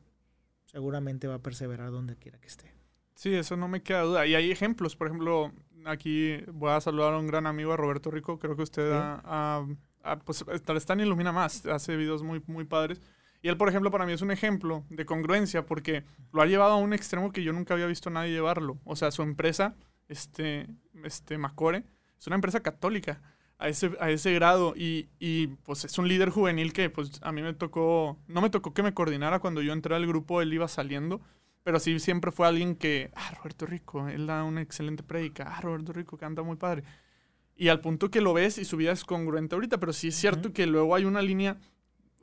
seguramente 0.65 1.27
va 1.27 1.35
a 1.35 1.43
perseverar 1.43 1.91
donde 1.91 2.15
quiera 2.15 2.39
que 2.39 2.47
esté. 2.47 2.73
Sí, 3.15 3.33
eso 3.33 3.55
no 3.55 3.67
me 3.67 3.83
queda 3.83 4.01
duda. 4.01 4.25
Y 4.25 4.35
hay 4.35 4.51
ejemplos, 4.51 4.95
por 4.95 5.07
ejemplo, 5.07 5.53
aquí 5.85 6.37
voy 6.51 6.71
a 6.71 6.81
saludar 6.81 7.13
a 7.13 7.19
un 7.19 7.27
gran 7.27 7.45
amigo, 7.45 7.71
a 7.71 7.77
Roberto 7.77 8.09
Rico, 8.09 8.39
creo 8.39 8.55
que 8.55 8.63
usted 8.63 8.91
ha, 8.93 9.65
pues, 10.25 10.43
está 10.75 10.93
en 10.93 11.01
Ilumina 11.01 11.31
Más, 11.31 11.65
hace 11.65 11.95
videos 11.95 12.23
muy, 12.23 12.41
muy 12.47 12.65
padres. 12.65 13.01
Y 13.41 13.49
él, 13.49 13.57
por 13.57 13.67
ejemplo, 13.67 13.91
para 13.91 14.05
mí 14.05 14.13
es 14.13 14.21
un 14.21 14.31
ejemplo 14.31 14.85
de 14.89 15.05
congruencia 15.05 15.65
porque 15.65 16.05
lo 16.31 16.41
ha 16.41 16.45
llevado 16.45 16.73
a 16.73 16.77
un 16.77 16.93
extremo 16.93 17.31
que 17.31 17.43
yo 17.43 17.51
nunca 17.51 17.73
había 17.73 17.87
visto 17.87 18.09
a 18.09 18.13
nadie 18.13 18.31
llevarlo. 18.31 18.79
O 18.85 18.95
sea, 18.95 19.11
su 19.11 19.21
empresa, 19.21 19.75
este, 20.07 20.67
este 21.03 21.37
Macore, 21.37 21.83
es 22.17 22.27
una 22.27 22.35
empresa 22.35 22.61
católica 22.61 23.21
a 23.57 23.67
ese, 23.67 23.91
a 23.99 24.09
ese 24.09 24.33
grado 24.33 24.73
y, 24.75 25.09
y, 25.19 25.47
pues 25.47 25.83
es 25.83 25.97
un 25.97 26.07
líder 26.07 26.29
juvenil 26.29 26.73
que 26.73 26.89
pues 26.89 27.19
a 27.21 27.31
mí 27.31 27.41
me 27.41 27.53
tocó, 27.53 28.17
no 28.27 28.41
me 28.41 28.49
tocó 28.49 28.73
que 28.73 28.83
me 28.83 28.93
coordinara 28.93 29.39
cuando 29.39 29.61
yo 29.61 29.73
entré 29.73 29.95
al 29.95 30.07
grupo, 30.07 30.41
él 30.41 30.53
iba 30.53 30.67
saliendo, 30.67 31.21
pero 31.63 31.79
sí 31.79 31.99
siempre 31.99 32.31
fue 32.31 32.47
alguien 32.47 32.75
que, 32.75 33.11
ah, 33.15 33.31
Roberto 33.37 33.65
Rico, 33.65 34.07
él 34.07 34.27
da 34.27 34.43
una 34.43 34.61
excelente 34.61 35.03
predica, 35.03 35.53
ah, 35.55 35.61
Roberto 35.61 35.93
Rico 35.93 36.17
canta 36.17 36.43
muy 36.43 36.57
padre. 36.57 36.83
Y 37.63 37.69
al 37.69 37.79
punto 37.79 38.11
que 38.11 38.19
lo 38.19 38.33
ves 38.33 38.57
y 38.57 38.65
su 38.65 38.75
vida 38.75 38.91
es 38.91 39.05
congruente 39.05 39.55
ahorita, 39.55 39.79
pero 39.79 39.93
sí 39.93 40.09
es 40.09 40.15
cierto 40.15 40.51
que 40.51 40.67
luego 40.67 40.95
hay 40.95 41.05
una 41.05 41.21
línea 41.21 41.61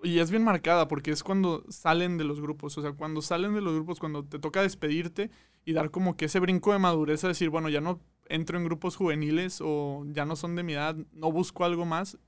y 0.02 0.18
es 0.18 0.30
bien 0.30 0.44
marcada 0.44 0.86
porque 0.86 1.12
es 1.12 1.22
cuando 1.22 1.64
salen 1.70 2.18
de 2.18 2.24
los 2.24 2.42
grupos, 2.42 2.76
o 2.76 2.82
sea, 2.82 2.92
cuando 2.92 3.22
salen 3.22 3.54
de 3.54 3.62
los 3.62 3.72
grupos, 3.72 3.98
cuando 3.98 4.22
te 4.22 4.38
toca 4.38 4.60
despedirte 4.60 5.30
y 5.64 5.72
dar 5.72 5.90
como 5.90 6.14
que 6.14 6.26
ese 6.26 6.40
brinco 6.40 6.74
de 6.74 6.78
madurez 6.78 7.24
a 7.24 7.28
decir, 7.28 7.48
bueno, 7.48 7.70
ya 7.70 7.80
no 7.80 8.02
entro 8.26 8.58
en 8.58 8.64
grupos 8.64 8.96
juveniles 8.96 9.62
o 9.62 10.04
ya 10.08 10.26
no 10.26 10.36
son 10.36 10.56
de 10.56 10.62
mi 10.62 10.74
edad, 10.74 10.94
no 11.12 11.32
busco 11.32 11.64
algo 11.64 11.86
más 11.86 12.18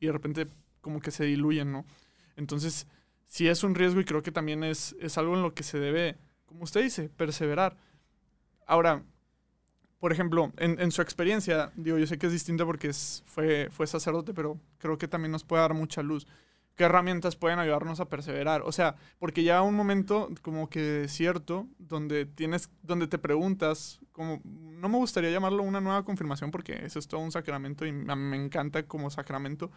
y 0.00 0.06
de 0.06 0.12
repente 0.12 0.48
como 0.80 1.00
que 1.00 1.10
se 1.10 1.26
diluyen, 1.26 1.72
¿no? 1.72 1.84
Entonces, 2.36 2.86
sí 3.26 3.48
es 3.48 3.64
un 3.64 3.74
riesgo 3.74 4.00
y 4.00 4.06
creo 4.06 4.22
que 4.22 4.32
también 4.32 4.64
es, 4.64 4.96
es 4.98 5.18
algo 5.18 5.34
en 5.34 5.42
lo 5.42 5.52
que 5.52 5.62
se 5.62 5.78
debe, 5.78 6.16
como 6.46 6.62
usted 6.62 6.82
dice, 6.82 7.10
perseverar. 7.10 7.76
Ahora, 8.66 9.04
por 10.02 10.12
ejemplo, 10.12 10.52
en, 10.56 10.80
en, 10.80 10.90
su 10.90 11.00
experiencia, 11.00 11.70
digo, 11.76 11.96
yo 11.96 12.08
sé 12.08 12.18
que 12.18 12.26
es 12.26 12.32
distinta 12.32 12.66
porque 12.66 12.88
es, 12.88 13.22
fue, 13.24 13.68
fue 13.70 13.86
sacerdote, 13.86 14.34
pero 14.34 14.58
creo 14.78 14.98
que 14.98 15.06
también 15.06 15.30
nos 15.30 15.44
puede 15.44 15.62
dar 15.62 15.74
mucha 15.74 16.02
luz. 16.02 16.26
¿Qué 16.74 16.82
herramientas 16.82 17.36
pueden 17.36 17.60
ayudarnos 17.60 18.00
a 18.00 18.08
perseverar? 18.08 18.62
O 18.62 18.72
sea, 18.72 18.96
porque 19.20 19.44
ya 19.44 19.62
un 19.62 19.76
momento 19.76 20.28
como 20.42 20.68
que 20.68 21.06
cierto, 21.06 21.68
donde 21.78 22.26
tienes, 22.26 22.68
donde 22.82 23.06
te 23.06 23.16
preguntas, 23.16 24.00
como, 24.10 24.40
no 24.44 24.88
me 24.88 24.96
gustaría 24.96 25.30
llamarlo 25.30 25.62
una 25.62 25.80
nueva 25.80 26.04
confirmación 26.04 26.50
porque 26.50 26.84
eso 26.84 26.98
es 26.98 27.06
todo 27.06 27.20
un 27.20 27.30
sacramento 27.30 27.86
y 27.86 27.92
me 27.92 28.36
encanta 28.36 28.82
como 28.82 29.08
sacramento, 29.08 29.70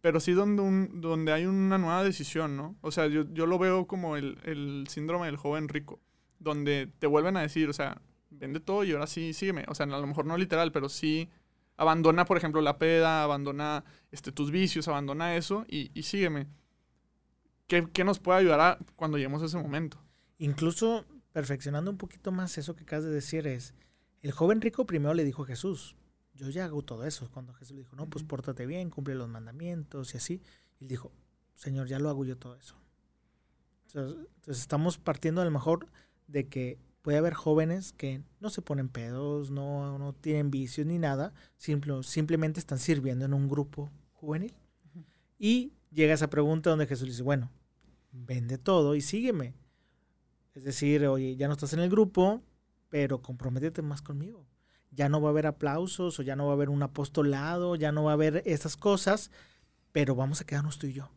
pero 0.00 0.20
sí 0.20 0.32
donde, 0.32 0.62
un, 0.62 1.02
donde 1.02 1.34
hay 1.34 1.44
una 1.44 1.76
nueva 1.76 2.02
decisión, 2.02 2.56
¿no? 2.56 2.76
O 2.80 2.90
sea, 2.90 3.08
yo, 3.08 3.24
yo 3.30 3.44
lo 3.44 3.58
veo 3.58 3.86
como 3.86 4.16
el, 4.16 4.38
el 4.44 4.86
síndrome 4.88 5.26
del 5.26 5.36
joven 5.36 5.68
rico, 5.68 6.00
donde 6.38 6.90
te 6.98 7.06
vuelven 7.06 7.36
a 7.36 7.42
decir, 7.42 7.68
o 7.68 7.74
sea, 7.74 8.00
vende 8.36 8.60
todo 8.60 8.84
y 8.84 8.92
ahora 8.92 9.06
sí 9.06 9.32
sígueme. 9.32 9.64
O 9.68 9.74
sea, 9.74 9.84
a 9.84 9.88
lo 9.88 10.06
mejor 10.06 10.26
no 10.26 10.36
literal, 10.36 10.72
pero 10.72 10.88
sí 10.88 11.28
abandona, 11.76 12.24
por 12.24 12.36
ejemplo, 12.36 12.60
la 12.60 12.78
peda, 12.78 13.22
abandona 13.22 13.84
este, 14.10 14.32
tus 14.32 14.50
vicios, 14.50 14.88
abandona 14.88 15.36
eso 15.36 15.64
y, 15.68 15.90
y 15.94 16.04
sígueme. 16.04 16.46
¿Qué, 17.66 17.88
¿Qué, 17.92 18.04
nos 18.04 18.18
puede 18.18 18.38
ayudar 18.38 18.60
a, 18.60 18.78
cuando 18.94 19.18
lleguemos 19.18 19.42
a 19.42 19.46
ese 19.46 19.58
momento? 19.58 20.02
Incluso 20.38 21.04
perfeccionando 21.32 21.90
un 21.90 21.98
poquito 21.98 22.32
más 22.32 22.56
eso 22.58 22.76
que 22.76 22.84
acabas 22.84 23.04
de 23.04 23.10
decir 23.10 23.46
es, 23.46 23.74
el 24.22 24.32
joven 24.32 24.60
rico 24.60 24.86
primero 24.86 25.14
le 25.14 25.24
dijo 25.24 25.42
a 25.42 25.46
Jesús, 25.46 25.96
yo 26.34 26.50
ya 26.50 26.64
hago 26.64 26.82
todo 26.82 27.04
eso. 27.04 27.28
Cuando 27.30 27.52
Jesús 27.54 27.76
le 27.76 27.82
dijo, 27.82 27.96
no, 27.96 28.08
pues 28.08 28.24
pórtate 28.24 28.66
bien, 28.66 28.90
cumple 28.90 29.14
los 29.14 29.28
mandamientos 29.28 30.14
y 30.14 30.16
así. 30.18 30.42
Y 30.78 30.84
él 30.84 30.88
dijo, 30.88 31.12
Señor, 31.54 31.88
ya 31.88 31.98
lo 31.98 32.08
hago 32.10 32.24
yo 32.24 32.36
todo 32.36 32.56
eso. 32.56 32.76
Entonces, 33.86 34.18
entonces 34.36 34.60
estamos 34.60 34.98
partiendo 34.98 35.40
a 35.40 35.44
lo 35.44 35.50
mejor 35.50 35.88
de 36.26 36.48
que 36.48 36.78
puede 37.06 37.18
haber 37.18 37.34
jóvenes 37.34 37.92
que 37.92 38.20
no 38.40 38.50
se 38.50 38.62
ponen 38.62 38.88
pedos, 38.88 39.52
no, 39.52 39.96
no 39.96 40.12
tienen 40.12 40.50
vicios 40.50 40.88
ni 40.88 40.98
nada, 40.98 41.32
simplemente 41.56 42.58
están 42.58 42.80
sirviendo 42.80 43.24
en 43.24 43.32
un 43.32 43.48
grupo 43.48 43.92
juvenil. 44.14 44.52
Y 45.38 45.74
llega 45.92 46.14
esa 46.14 46.28
pregunta 46.28 46.70
donde 46.70 46.88
Jesús 46.88 47.06
dice, 47.06 47.22
bueno, 47.22 47.52
vende 48.10 48.58
todo 48.58 48.96
y 48.96 49.02
sígueme. 49.02 49.54
Es 50.56 50.64
decir, 50.64 51.06
oye, 51.06 51.36
ya 51.36 51.46
no 51.46 51.52
estás 51.52 51.74
en 51.74 51.78
el 51.78 51.90
grupo, 51.90 52.42
pero 52.88 53.22
comprométete 53.22 53.82
más 53.82 54.02
conmigo. 54.02 54.44
Ya 54.90 55.08
no 55.08 55.20
va 55.20 55.28
a 55.28 55.30
haber 55.30 55.46
aplausos 55.46 56.18
o 56.18 56.24
ya 56.24 56.34
no 56.34 56.46
va 56.46 56.50
a 56.50 56.54
haber 56.54 56.70
un 56.70 56.82
apostolado, 56.82 57.76
ya 57.76 57.92
no 57.92 58.02
va 58.02 58.10
a 58.10 58.14
haber 58.14 58.42
esas 58.46 58.76
cosas, 58.76 59.30
pero 59.92 60.16
vamos 60.16 60.40
a 60.40 60.44
quedarnos 60.44 60.76
tú 60.76 60.88
y 60.88 60.94
yo. 60.94 61.08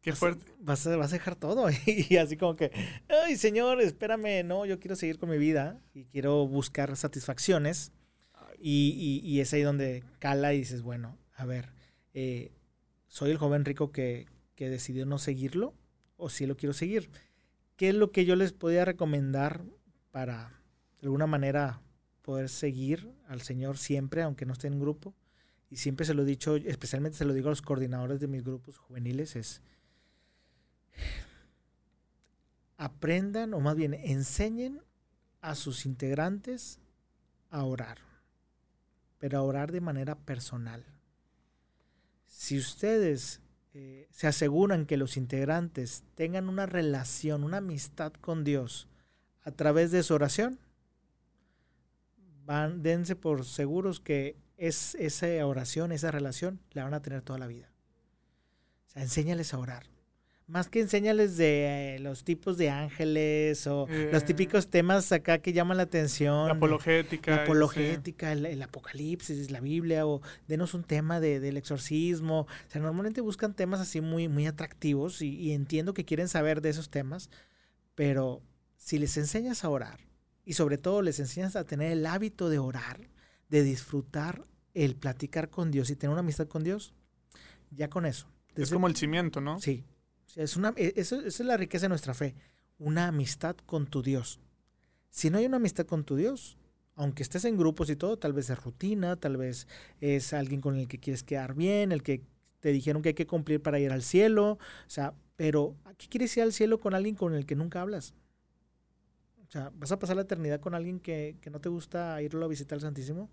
Qué 0.00 0.12
fuerte. 0.12 0.44
Vas 0.60 0.86
a, 0.86 0.96
vas 0.96 1.12
a 1.12 1.16
dejar 1.16 1.36
todo. 1.36 1.68
Y 1.86 2.16
así 2.16 2.36
como 2.36 2.56
que, 2.56 2.70
ay, 3.08 3.36
Señor, 3.36 3.80
espérame, 3.80 4.44
no, 4.44 4.64
yo 4.64 4.78
quiero 4.78 4.96
seguir 4.96 5.18
con 5.18 5.30
mi 5.30 5.38
vida 5.38 5.80
y 5.94 6.04
quiero 6.04 6.46
buscar 6.46 6.96
satisfacciones. 6.96 7.92
Y, 8.60 9.20
y, 9.22 9.40
es 9.40 9.52
ahí 9.52 9.62
donde 9.62 10.02
cala 10.18 10.52
y 10.52 10.58
dices, 10.58 10.82
bueno, 10.82 11.16
a 11.36 11.44
ver, 11.44 11.72
eh, 12.12 12.50
¿soy 13.06 13.30
el 13.30 13.38
joven 13.38 13.64
rico 13.64 13.92
que, 13.92 14.26
que 14.56 14.68
decidió 14.68 15.06
no 15.06 15.18
seguirlo 15.18 15.74
o 16.16 16.28
si 16.28 16.44
lo 16.44 16.56
quiero 16.56 16.72
seguir? 16.72 17.08
¿Qué 17.76 17.90
es 17.90 17.94
lo 17.94 18.10
que 18.10 18.24
yo 18.24 18.34
les 18.34 18.52
podía 18.52 18.84
recomendar 18.84 19.62
para, 20.10 20.60
de 21.00 21.06
alguna 21.06 21.28
manera, 21.28 21.80
poder 22.22 22.48
seguir 22.48 23.12
al 23.28 23.42
Señor 23.42 23.78
siempre, 23.78 24.22
aunque 24.22 24.44
no 24.44 24.54
esté 24.54 24.66
en 24.66 24.80
grupo? 24.80 25.14
Y 25.70 25.76
siempre 25.76 26.04
se 26.04 26.14
lo 26.14 26.22
he 26.22 26.26
dicho, 26.26 26.56
especialmente 26.56 27.16
se 27.16 27.24
lo 27.24 27.34
digo 27.34 27.48
a 27.48 27.52
los 27.52 27.62
coordinadores 27.62 28.18
de 28.18 28.26
mis 28.26 28.42
grupos 28.42 28.78
juveniles, 28.78 29.36
es 29.36 29.62
aprendan, 32.78 33.52
o 33.54 33.60
más 33.60 33.76
bien 33.76 33.92
enseñen 33.92 34.80
a 35.40 35.54
sus 35.54 35.84
integrantes 35.84 36.78
a 37.50 37.64
orar, 37.64 37.98
pero 39.18 39.38
a 39.38 39.42
orar 39.42 39.72
de 39.72 39.80
manera 39.80 40.14
personal. 40.14 40.84
Si 42.26 42.56
ustedes 42.56 43.40
eh, 43.74 44.08
se 44.10 44.28
aseguran 44.28 44.86
que 44.86 44.96
los 44.96 45.16
integrantes 45.16 46.04
tengan 46.14 46.48
una 46.48 46.66
relación, 46.66 47.42
una 47.42 47.58
amistad 47.58 48.12
con 48.12 48.44
Dios 48.44 48.86
a 49.42 49.50
través 49.50 49.90
de 49.90 50.02
su 50.02 50.14
oración, 50.14 50.60
van, 52.44 52.82
dense 52.82 53.16
por 53.16 53.44
seguros 53.44 53.98
que 53.98 54.36
es, 54.56 54.94
esa 54.94 55.26
oración, 55.44 55.90
esa 55.90 56.10
relación, 56.10 56.60
la 56.72 56.84
van 56.84 56.94
a 56.94 57.02
tener 57.02 57.22
toda 57.22 57.38
la 57.38 57.46
vida. 57.46 57.70
O 58.86 58.90
sea, 58.90 59.02
enséñales 59.02 59.52
a 59.52 59.58
orar 59.58 59.97
más 60.48 60.70
que 60.70 60.80
enséñales 60.80 61.36
de 61.36 61.96
eh, 61.96 61.98
los 61.98 62.24
tipos 62.24 62.56
de 62.56 62.70
ángeles 62.70 63.66
o 63.66 63.86
los 63.86 64.22
eh. 64.22 64.26
típicos 64.26 64.68
temas 64.68 65.12
acá 65.12 65.38
que 65.38 65.52
llaman 65.52 65.76
la 65.76 65.82
atención. 65.82 66.48
La 66.48 66.54
apologética. 66.54 67.36
La 67.36 67.42
apologética, 67.42 68.32
el, 68.32 68.62
apocalipsis, 68.62 69.50
la 69.50 69.60
Biblia, 69.60 70.06
o 70.06 70.22
denos 70.46 70.72
un 70.72 70.84
tema 70.84 71.20
de, 71.20 71.38
del 71.38 71.58
exorcismo. 71.58 72.40
O 72.40 72.70
sea, 72.70 72.80
normalmente 72.80 73.20
buscan 73.20 73.54
temas 73.54 73.78
así 73.78 74.00
muy, 74.00 74.26
muy 74.28 74.46
atractivos 74.46 75.20
y, 75.20 75.28
y 75.34 75.52
entiendo 75.52 75.92
que 75.92 76.06
quieren 76.06 76.28
saber 76.28 76.62
de 76.62 76.70
esos 76.70 76.88
temas, 76.88 77.28
pero 77.94 78.42
si 78.78 78.98
les 78.98 79.18
enseñas 79.18 79.64
a 79.64 79.68
orar 79.68 80.00
y 80.46 80.54
sobre 80.54 80.78
todo 80.78 81.02
les 81.02 81.20
enseñas 81.20 81.56
a 81.56 81.64
tener 81.64 81.92
el 81.92 82.06
hábito 82.06 82.48
de 82.48 82.58
orar, 82.58 83.10
de 83.50 83.62
disfrutar 83.62 84.44
el 84.72 84.96
platicar 84.96 85.50
con 85.50 85.70
Dios 85.70 85.90
y 85.90 85.96
tener 85.96 86.12
una 86.12 86.20
amistad 86.20 86.48
con 86.48 86.64
Dios, 86.64 86.94
ya 87.70 87.90
con 87.90 88.06
eso. 88.06 88.32
es 88.56 88.72
como 88.72 88.86
el 88.86 88.96
cimiento, 88.96 89.42
¿no? 89.42 89.60
Sí, 89.60 89.84
es 90.38 90.56
una, 90.56 90.72
e, 90.76 90.94
esa 90.96 91.16
es 91.16 91.40
la 91.40 91.56
riqueza 91.56 91.86
de 91.86 91.90
nuestra 91.90 92.14
fe, 92.14 92.34
una 92.78 93.08
amistad 93.08 93.56
con 93.56 93.86
tu 93.86 94.02
Dios. 94.02 94.40
Si 95.10 95.30
no 95.30 95.38
hay 95.38 95.46
una 95.46 95.56
amistad 95.56 95.86
con 95.86 96.04
tu 96.04 96.16
Dios, 96.16 96.58
aunque 96.94 97.22
estés 97.22 97.44
en 97.44 97.56
grupos 97.56 97.90
y 97.90 97.96
todo, 97.96 98.18
tal 98.18 98.32
vez 98.32 98.48
es 98.50 98.62
rutina, 98.62 99.16
tal 99.16 99.36
vez 99.36 99.66
es 100.00 100.32
alguien 100.32 100.60
con 100.60 100.76
el 100.76 100.86
que 100.86 100.98
quieres 100.98 101.22
quedar 101.22 101.54
bien, 101.54 101.92
el 101.92 102.02
que 102.02 102.22
te 102.60 102.70
dijeron 102.70 103.02
que 103.02 103.10
hay 103.10 103.14
que 103.14 103.26
cumplir 103.26 103.60
para 103.62 103.80
ir 103.80 103.90
al 103.90 104.02
cielo, 104.02 104.52
o 104.52 104.90
sea, 104.90 105.14
pero 105.36 105.76
¿qué 105.96 106.08
quieres 106.08 106.36
ir 106.36 106.44
al 106.44 106.52
cielo 106.52 106.78
con 106.78 106.94
alguien 106.94 107.14
con 107.14 107.34
el 107.34 107.44
que 107.44 107.56
nunca 107.56 107.80
hablas? 107.80 108.14
O 109.46 109.50
sea, 109.50 109.72
¿vas 109.74 109.90
a 109.92 109.98
pasar 109.98 110.16
la 110.16 110.22
eternidad 110.22 110.60
con 110.60 110.74
alguien 110.74 111.00
que, 111.00 111.36
que 111.40 111.50
no 111.50 111.60
te 111.60 111.68
gusta 111.68 112.20
irlo 112.22 112.44
a 112.44 112.48
visitar 112.48 112.76
al 112.76 112.82
Santísimo? 112.82 113.30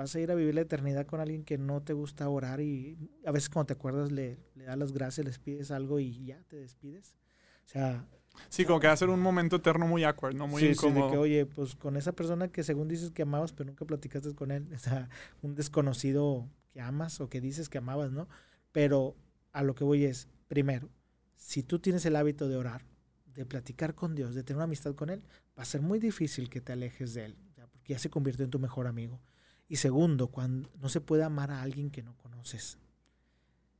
Vas 0.00 0.14
a 0.14 0.20
ir 0.20 0.30
a 0.30 0.34
vivir 0.34 0.54
la 0.54 0.62
eternidad 0.62 1.06
con 1.06 1.20
alguien 1.20 1.44
que 1.44 1.58
no 1.58 1.82
te 1.82 1.92
gusta 1.92 2.26
orar 2.26 2.62
y 2.62 2.96
a 3.26 3.32
veces 3.32 3.50
cuando 3.50 3.66
te 3.66 3.72
acuerdas 3.74 4.10
le, 4.10 4.38
le 4.54 4.64
das 4.64 4.78
las 4.78 4.92
gracias, 4.92 5.26
les 5.26 5.38
pides 5.38 5.70
algo 5.70 6.00
y 6.00 6.24
ya 6.24 6.42
te 6.48 6.56
despides. 6.56 7.14
O 7.66 7.68
sea... 7.68 8.06
Sí, 8.48 8.64
como 8.64 8.80
que 8.80 8.86
va 8.86 8.94
a 8.94 8.96
ser 8.96 9.10
un 9.10 9.20
momento 9.20 9.56
eterno 9.56 9.86
muy 9.86 10.04
awkward, 10.04 10.34
¿no? 10.34 10.46
Muy 10.46 10.64
incómodo. 10.64 11.00
Sí, 11.00 11.04
de 11.04 11.10
que, 11.10 11.18
oye, 11.18 11.46
pues 11.46 11.74
con 11.74 11.98
esa 11.98 12.12
persona 12.12 12.48
que 12.48 12.62
según 12.62 12.88
dices 12.88 13.10
que 13.10 13.22
amabas, 13.22 13.52
pero 13.52 13.66
nunca 13.66 13.84
platicaste 13.84 14.34
con 14.34 14.52
él, 14.52 14.66
o 14.74 14.78
sea, 14.78 15.10
un 15.42 15.54
desconocido 15.54 16.48
que 16.72 16.80
amas 16.80 17.20
o 17.20 17.28
que 17.28 17.42
dices 17.42 17.68
que 17.68 17.76
amabas, 17.76 18.10
¿no? 18.10 18.26
Pero 18.72 19.16
a 19.52 19.62
lo 19.62 19.74
que 19.74 19.84
voy 19.84 20.04
es, 20.06 20.28
primero, 20.48 20.88
si 21.36 21.62
tú 21.62 21.78
tienes 21.78 22.06
el 22.06 22.16
hábito 22.16 22.48
de 22.48 22.56
orar, 22.56 22.86
de 23.34 23.44
platicar 23.44 23.94
con 23.94 24.14
Dios, 24.14 24.34
de 24.34 24.44
tener 24.44 24.56
una 24.56 24.64
amistad 24.64 24.94
con 24.94 25.10
Él, 25.10 25.22
va 25.58 25.62
a 25.62 25.66
ser 25.66 25.82
muy 25.82 25.98
difícil 25.98 26.48
que 26.48 26.62
te 26.62 26.72
alejes 26.72 27.12
de 27.12 27.26
Él, 27.26 27.36
porque 27.70 27.92
ya 27.92 27.98
se 27.98 28.08
convirtió 28.08 28.46
en 28.46 28.50
tu 28.50 28.58
mejor 28.58 28.86
amigo. 28.86 29.20
Y 29.70 29.76
segundo, 29.76 30.26
cuando 30.26 30.68
no 30.82 30.88
se 30.88 31.00
puede 31.00 31.22
amar 31.22 31.52
a 31.52 31.62
alguien 31.62 31.90
que 31.90 32.02
no 32.02 32.16
conoces. 32.16 32.76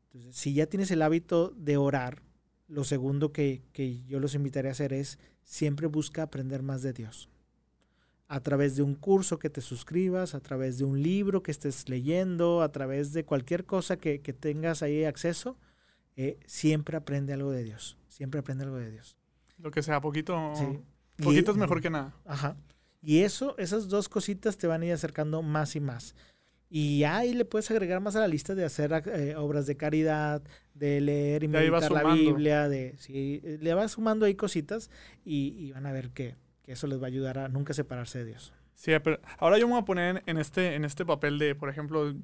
Entonces, 0.05 0.37
si 0.37 0.55
ya 0.55 0.67
tienes 0.67 0.93
el 0.93 1.03
hábito 1.03 1.53
de 1.57 1.77
orar, 1.77 2.23
lo 2.69 2.85
segundo 2.85 3.33
que, 3.33 3.65
yo 4.07 4.21
los 4.21 4.37
invitaré 4.37 4.69
a 4.69 4.73
hacer 4.73 4.93
es 4.93 5.19
siempre 5.43 5.89
busca 5.89 6.23
aprender 6.23 6.63
más 6.63 6.83
de 6.83 6.93
Dios. 6.93 7.29
A 8.29 8.39
través 8.39 8.77
de 8.77 8.85
un 8.85 8.95
curso 8.95 9.41
que 9.41 9.51
te 9.51 9.61
suscribas, 9.61 10.37
a 10.37 10.41
través 10.41 10.79
de 10.79 10.85
un 10.85 11.03
libro 11.03 11.43
que 11.43 11.51
estés 11.51 11.89
leyendo, 11.89 12.63
a 12.63 12.71
través 12.71 13.13
de 13.13 13.25
cualquier 13.25 13.67
cosa 13.67 13.97
que, 13.97 14.21
tengas 14.21 14.85
ahí 14.85 15.03
acceso, 15.03 15.59
eh, 16.15 16.39
siempre 16.47 16.99
aprende 16.99 17.33
algo 17.33 17.51
de 17.51 17.65
Dios. 17.65 17.99
Siempre 18.09 18.39
aprende 18.39 18.63
algo 18.63 18.77
de 18.77 18.93
Dios. 18.93 19.17
Lo 19.59 19.73
que 19.73 19.83
sea, 19.83 20.01
poquito, 20.01 20.53
poquito 21.17 21.51
es 21.51 21.57
mejor 21.57 21.83
que 21.83 21.91
nada. 21.91 22.15
Ajá. 22.25 22.57
Y 23.03 23.21
eso, 23.21 23.57
esas 23.59 23.89
dos 23.89 24.09
cositas 24.09 24.59
te 24.59 24.67
van 24.67 24.83
a 24.83 24.87
ir 24.87 24.93
acercando 24.93 25.43
más 25.43 25.77
y 25.77 25.81
más. 25.81 26.15
Y 26.73 27.03
ahí 27.03 27.35
le 27.35 27.45
puedes 27.45 27.69
agregar 27.73 28.01
más 28.01 28.15
a 28.15 28.21
la 28.21 28.29
lista 28.29 28.55
de 28.55 28.65
hacer 28.65 28.93
eh, 29.07 29.35
obras 29.37 29.67
de 29.67 29.77
caridad, 29.77 30.41
de 30.73 31.01
leer 31.01 31.43
y 31.43 31.49
meditar 31.49 31.91
la 31.91 32.15
Biblia, 32.15 32.69
de 32.69 32.95
sí, 32.99 33.41
le 33.61 33.75
vas 33.75 33.93
sumando 33.93 34.25
ahí 34.25 34.37
cositas 34.37 34.89
y, 35.25 35.73
van 35.73 35.87
a 35.87 35.93
ver 35.93 36.11
que, 36.11 36.37
eso 36.67 36.87
les 36.87 37.01
va 37.01 37.07
a 37.07 37.09
ayudar 37.09 37.39
a 37.39 37.49
nunca 37.49 37.75
separarse 37.75 38.21
de 38.21 38.27
Dios. 38.27 38.53
Sí, 38.75 38.93
pero 39.03 39.19
ahora 39.39 39.59
yo 39.59 39.67
me 39.67 39.73
voy 39.73 39.83
a 39.83 39.85
poner 39.85 40.23
en 40.27 40.39
este, 40.39 40.77
en 40.77 40.85
este 40.85 41.05
papel 41.05 41.41
de, 41.41 41.57
por 41.57 41.69
ejemplo, 41.69 42.15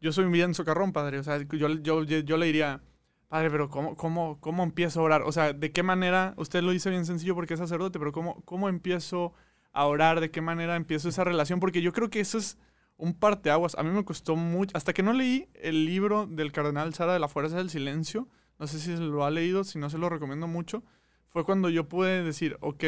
yo 0.00 0.12
soy 0.12 0.26
bien 0.26 0.54
socarrón, 0.54 0.92
padre. 0.92 1.18
O 1.18 1.24
sea, 1.24 1.42
yo, 1.42 1.68
yo, 1.68 2.04
yo 2.04 2.36
le 2.36 2.46
diría, 2.46 2.80
padre, 3.26 3.50
pero 3.50 3.68
¿cómo, 3.68 3.96
cómo, 3.96 4.38
¿cómo 4.40 4.62
empiezo 4.62 5.00
a 5.00 5.02
orar? 5.02 5.22
O 5.22 5.32
sea, 5.32 5.52
¿de 5.52 5.72
qué 5.72 5.82
manera? 5.82 6.34
Usted 6.36 6.62
lo 6.62 6.70
dice 6.70 6.90
bien 6.90 7.04
sencillo 7.04 7.34
porque 7.34 7.54
es 7.54 7.60
sacerdote, 7.60 7.98
pero 7.98 8.12
¿cómo, 8.12 8.40
cómo 8.44 8.68
empiezo 8.68 9.34
a 9.74 9.86
orar, 9.86 10.20
de 10.20 10.30
qué 10.30 10.40
manera 10.40 10.76
empiezo 10.76 11.08
esa 11.08 11.24
relación, 11.24 11.60
porque 11.60 11.82
yo 11.82 11.92
creo 11.92 12.08
que 12.08 12.20
eso 12.20 12.38
es 12.38 12.56
un 12.96 13.12
parteaguas. 13.12 13.74
A 13.74 13.82
mí 13.82 13.90
me 13.90 14.04
costó 14.04 14.36
mucho, 14.36 14.74
hasta 14.76 14.92
que 14.92 15.02
no 15.02 15.12
leí 15.12 15.48
el 15.54 15.84
libro 15.84 16.26
del 16.26 16.52
cardenal 16.52 16.94
Sara 16.94 17.12
de 17.12 17.18
la 17.18 17.28
Fuerza 17.28 17.56
del 17.56 17.70
Silencio, 17.70 18.28
no 18.58 18.68
sé 18.68 18.78
si 18.78 18.96
lo 18.96 19.24
ha 19.24 19.30
leído, 19.30 19.64
si 19.64 19.78
no 19.78 19.90
se 19.90 19.98
lo 19.98 20.08
recomiendo 20.08 20.46
mucho, 20.46 20.84
fue 21.26 21.44
cuando 21.44 21.68
yo 21.68 21.88
pude 21.88 22.22
decir, 22.22 22.56
ok, 22.60 22.84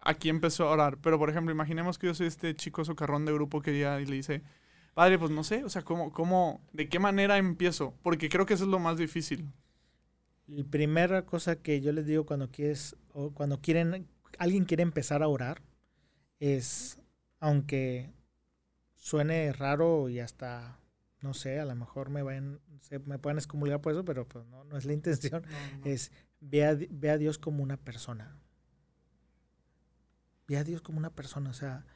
aquí 0.00 0.30
empezó 0.30 0.66
a 0.66 0.70
orar. 0.70 0.96
Pero, 1.02 1.18
por 1.18 1.28
ejemplo, 1.28 1.52
imaginemos 1.52 1.98
que 1.98 2.06
yo 2.06 2.14
soy 2.14 2.26
este 2.26 2.56
chico 2.56 2.82
socarrón 2.84 3.26
de 3.26 3.34
grupo 3.34 3.60
que 3.60 3.78
ya 3.78 3.98
le 3.98 4.16
dice, 4.16 4.42
padre, 4.94 5.18
pues 5.18 5.30
no 5.30 5.44
sé, 5.44 5.64
o 5.64 5.68
sea, 5.68 5.82
¿cómo, 5.82 6.12
cómo, 6.12 6.62
de 6.72 6.88
qué 6.88 6.98
manera 6.98 7.36
empiezo? 7.36 7.94
Porque 8.02 8.30
creo 8.30 8.46
que 8.46 8.54
eso 8.54 8.64
es 8.64 8.70
lo 8.70 8.78
más 8.78 8.96
difícil. 8.96 9.46
La 10.46 10.64
primera 10.64 11.26
cosa 11.26 11.56
que 11.56 11.82
yo 11.82 11.92
les 11.92 12.06
digo 12.06 12.24
cuando 12.24 12.50
quieres, 12.50 12.96
o 13.12 13.32
cuando 13.32 13.60
quieren, 13.60 14.08
alguien 14.38 14.64
quiere 14.64 14.82
empezar 14.82 15.22
a 15.22 15.28
orar, 15.28 15.60
es, 16.40 16.98
aunque 17.38 18.12
suene 18.96 19.52
raro 19.52 20.08
y 20.08 20.18
hasta, 20.18 20.80
no 21.20 21.34
sé, 21.34 21.60
a 21.60 21.64
lo 21.64 21.74
mejor 21.76 22.10
me, 22.10 22.22
vayan, 22.22 22.60
se, 22.80 22.98
me 22.98 23.18
puedan 23.18 23.38
excomulgar 23.38 23.80
por 23.80 23.92
eso, 23.92 24.04
pero 24.04 24.26
pues 24.26 24.46
no, 24.46 24.64
no 24.64 24.76
es 24.76 24.84
la 24.86 24.94
intención, 24.94 25.44
es 25.84 26.10
ve 26.40 26.64
a, 26.64 26.74
ve 26.74 27.10
a 27.10 27.18
Dios 27.18 27.38
como 27.38 27.62
una 27.62 27.76
persona. 27.76 28.40
Ve 30.48 30.56
a 30.56 30.64
Dios 30.64 30.80
como 30.82 30.98
una 30.98 31.14
persona, 31.14 31.50
o 31.50 31.54
sea, 31.54 31.86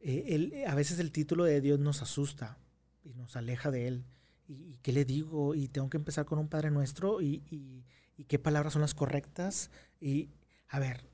eh, 0.00 0.64
a 0.68 0.74
veces 0.74 1.00
el 1.00 1.10
título 1.10 1.44
de 1.44 1.60
Dios 1.60 1.80
nos 1.80 2.02
asusta 2.02 2.58
y 3.02 3.14
nos 3.14 3.34
aleja 3.36 3.70
de 3.70 3.88
Él. 3.88 4.04
¿Y, 4.46 4.78
qué 4.78 4.92
le 4.92 5.04
digo? 5.04 5.54
Y 5.54 5.68
tengo 5.68 5.90
que 5.90 5.96
empezar 5.96 6.24
con 6.24 6.38
un 6.38 6.48
Padre 6.48 6.70
Nuestro 6.70 7.20
y, 7.20 7.42
y, 7.50 7.84
y 8.16 8.24
qué 8.24 8.38
palabras 8.38 8.74
son 8.74 8.82
las 8.82 8.94
correctas. 8.94 9.70
Y, 10.00 10.30
a 10.68 10.78
ver, 10.78 11.10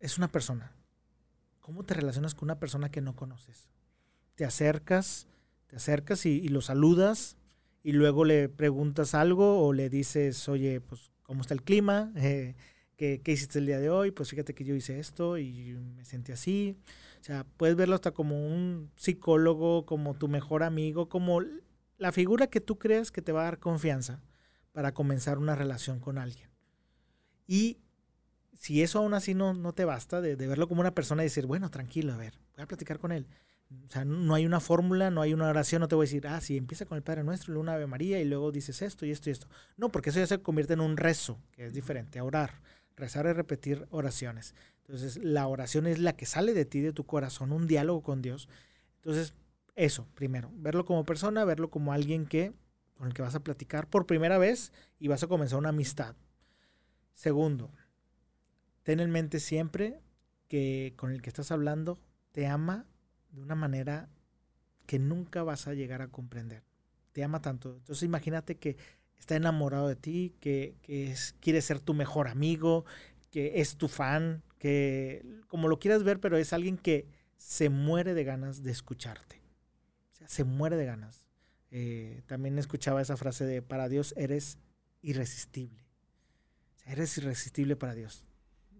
es 0.00 0.18
una 0.18 0.28
persona. 0.28 0.77
¿Cómo 1.68 1.84
te 1.84 1.92
relacionas 1.92 2.34
con 2.34 2.46
una 2.46 2.58
persona 2.58 2.90
que 2.90 3.02
no 3.02 3.14
conoces? 3.14 3.68
Te 4.36 4.46
acercas, 4.46 5.26
te 5.66 5.76
acercas 5.76 6.24
y, 6.24 6.48
lo 6.48 6.62
saludas 6.62 7.36
y 7.82 7.92
luego 7.92 8.24
le 8.24 8.48
preguntas 8.48 9.14
algo 9.14 9.62
o 9.62 9.74
le 9.74 9.90
dices, 9.90 10.48
oye, 10.48 10.80
pues, 10.80 11.10
¿cómo 11.24 11.42
está 11.42 11.52
el 11.52 11.62
clima? 11.62 12.10
Eh, 13.00 13.20
¿qué, 13.22 13.32
hiciste 13.32 13.58
el 13.58 13.66
día 13.66 13.78
de 13.80 13.90
hoy? 13.90 14.12
Pues 14.12 14.30
fíjate 14.30 14.54
que 14.54 14.64
yo 14.64 14.74
hice 14.74 14.98
esto 14.98 15.36
y 15.36 15.74
me 15.94 16.06
sentí 16.06 16.32
así. 16.32 16.74
O 17.20 17.24
sea, 17.24 17.44
puedes 17.58 17.76
verlo 17.76 17.94
hasta 17.94 18.12
como 18.12 18.46
un 18.46 18.90
psicólogo, 18.96 19.84
como 19.84 20.14
tu 20.14 20.26
mejor 20.26 20.62
amigo, 20.62 21.10
como 21.10 21.42
la 21.98 22.12
figura 22.12 22.46
que 22.46 22.62
tú 22.62 22.78
creas 22.78 23.12
que 23.12 23.20
te 23.20 23.30
va 23.30 23.42
a 23.42 23.44
dar 23.44 23.58
confianza 23.58 24.22
para 24.72 24.94
comenzar 24.94 25.36
una 25.36 25.54
relación 25.54 26.00
con 26.00 26.16
alguien. 26.16 26.48
Y 27.46 27.76
si 28.58 28.82
eso 28.82 28.98
aún 28.98 29.14
así 29.14 29.34
no, 29.34 29.54
no 29.54 29.72
te 29.72 29.84
basta, 29.84 30.20
de, 30.20 30.36
de 30.36 30.46
verlo 30.46 30.68
como 30.68 30.80
una 30.80 30.94
persona 30.94 31.22
y 31.22 31.26
decir, 31.26 31.46
bueno, 31.46 31.70
tranquilo, 31.70 32.12
a 32.12 32.16
ver, 32.16 32.34
voy 32.56 32.64
a 32.64 32.68
platicar 32.68 32.98
con 32.98 33.12
él. 33.12 33.26
O 33.84 33.88
sea, 33.88 34.04
no 34.04 34.34
hay 34.34 34.46
una 34.46 34.60
fórmula, 34.60 35.10
no 35.10 35.20
hay 35.20 35.34
una 35.34 35.48
oración, 35.48 35.80
no 35.80 35.88
te 35.88 35.94
voy 35.94 36.04
a 36.04 36.08
decir, 36.08 36.26
ah, 36.26 36.40
sí, 36.40 36.56
empieza 36.56 36.84
con 36.86 36.96
el 36.96 37.02
Padre 37.02 37.22
Nuestro, 37.22 37.52
luego 37.52 37.62
una 37.62 37.74
Ave 37.74 37.86
María 37.86 38.20
y 38.20 38.24
luego 38.24 38.50
dices 38.50 38.82
esto 38.82 39.06
y 39.06 39.10
esto 39.10 39.30
y 39.30 39.32
esto. 39.32 39.46
No, 39.76 39.90
porque 39.90 40.10
eso 40.10 40.18
ya 40.18 40.26
se 40.26 40.42
convierte 40.42 40.72
en 40.72 40.80
un 40.80 40.96
rezo, 40.96 41.38
que 41.52 41.66
es 41.66 41.74
diferente 41.74 42.18
a 42.18 42.24
orar. 42.24 42.60
Rezar 42.96 43.26
es 43.26 43.36
repetir 43.36 43.86
oraciones. 43.90 44.54
Entonces, 44.80 45.18
la 45.22 45.46
oración 45.46 45.86
es 45.86 45.98
la 45.98 46.14
que 46.14 46.26
sale 46.26 46.54
de 46.54 46.64
ti, 46.64 46.80
de 46.80 46.92
tu 46.92 47.04
corazón, 47.04 47.52
un 47.52 47.66
diálogo 47.66 48.02
con 48.02 48.22
Dios. 48.22 48.48
Entonces, 48.96 49.34
eso, 49.76 50.08
primero, 50.14 50.50
verlo 50.54 50.84
como 50.84 51.04
persona, 51.04 51.44
verlo 51.44 51.70
como 51.70 51.92
alguien 51.92 52.26
que 52.26 52.54
con 52.94 53.06
el 53.06 53.14
que 53.14 53.22
vas 53.22 53.36
a 53.36 53.44
platicar 53.44 53.88
por 53.88 54.06
primera 54.06 54.38
vez 54.38 54.72
y 54.98 55.06
vas 55.06 55.22
a 55.22 55.28
comenzar 55.28 55.58
una 55.58 55.68
amistad. 55.68 56.16
Segundo, 57.14 57.70
ten 58.88 59.00
en 59.00 59.10
mente 59.10 59.38
siempre 59.38 60.00
que 60.48 60.94
con 60.96 61.12
el 61.12 61.20
que 61.20 61.28
estás 61.28 61.52
hablando 61.52 61.98
te 62.32 62.46
ama 62.46 62.86
de 63.28 63.42
una 63.42 63.54
manera 63.54 64.08
que 64.86 64.98
nunca 64.98 65.42
vas 65.42 65.68
a 65.68 65.74
llegar 65.74 66.00
a 66.00 66.08
comprender. 66.08 66.62
Te 67.12 67.22
ama 67.22 67.42
tanto. 67.42 67.76
Entonces 67.76 68.04
imagínate 68.04 68.54
que 68.54 68.78
está 69.18 69.36
enamorado 69.36 69.88
de 69.88 69.96
ti, 69.96 70.34
que, 70.40 70.74
quiere 71.38 71.60
ser 71.60 71.80
tu 71.80 71.92
mejor 71.92 72.28
amigo, 72.28 72.86
que 73.30 73.60
es 73.60 73.76
tu 73.76 73.88
fan, 73.88 74.42
que 74.58 75.22
como 75.48 75.68
lo 75.68 75.78
quieras 75.78 76.02
ver, 76.02 76.18
pero 76.18 76.38
es 76.38 76.54
alguien 76.54 76.78
que 76.78 77.08
se 77.36 77.68
muere 77.68 78.14
de 78.14 78.24
ganas 78.24 78.62
de 78.62 78.70
escucharte. 78.70 79.42
O 80.12 80.14
sea, 80.14 80.28
se 80.28 80.44
muere 80.44 80.78
de 80.78 80.86
ganas. 80.86 81.26
Eh, 81.70 82.22
también 82.26 82.58
escuchaba 82.58 83.02
esa 83.02 83.18
frase 83.18 83.44
de, 83.44 83.60
para 83.60 83.90
Dios 83.90 84.14
eres 84.16 84.56
irresistible. 85.02 85.84
O 86.76 86.78
sea, 86.78 86.92
eres 86.92 87.18
irresistible 87.18 87.76
para 87.76 87.92
Dios. 87.92 88.27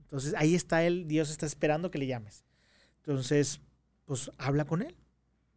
Entonces 0.08 0.32
ahí 0.38 0.54
está 0.54 0.84
Él, 0.84 1.06
Dios 1.06 1.30
está 1.30 1.44
esperando 1.44 1.90
que 1.90 1.98
le 1.98 2.06
llames. 2.06 2.42
Entonces, 2.96 3.60
pues 4.06 4.30
habla 4.38 4.64
con 4.64 4.80
él. 4.80 4.96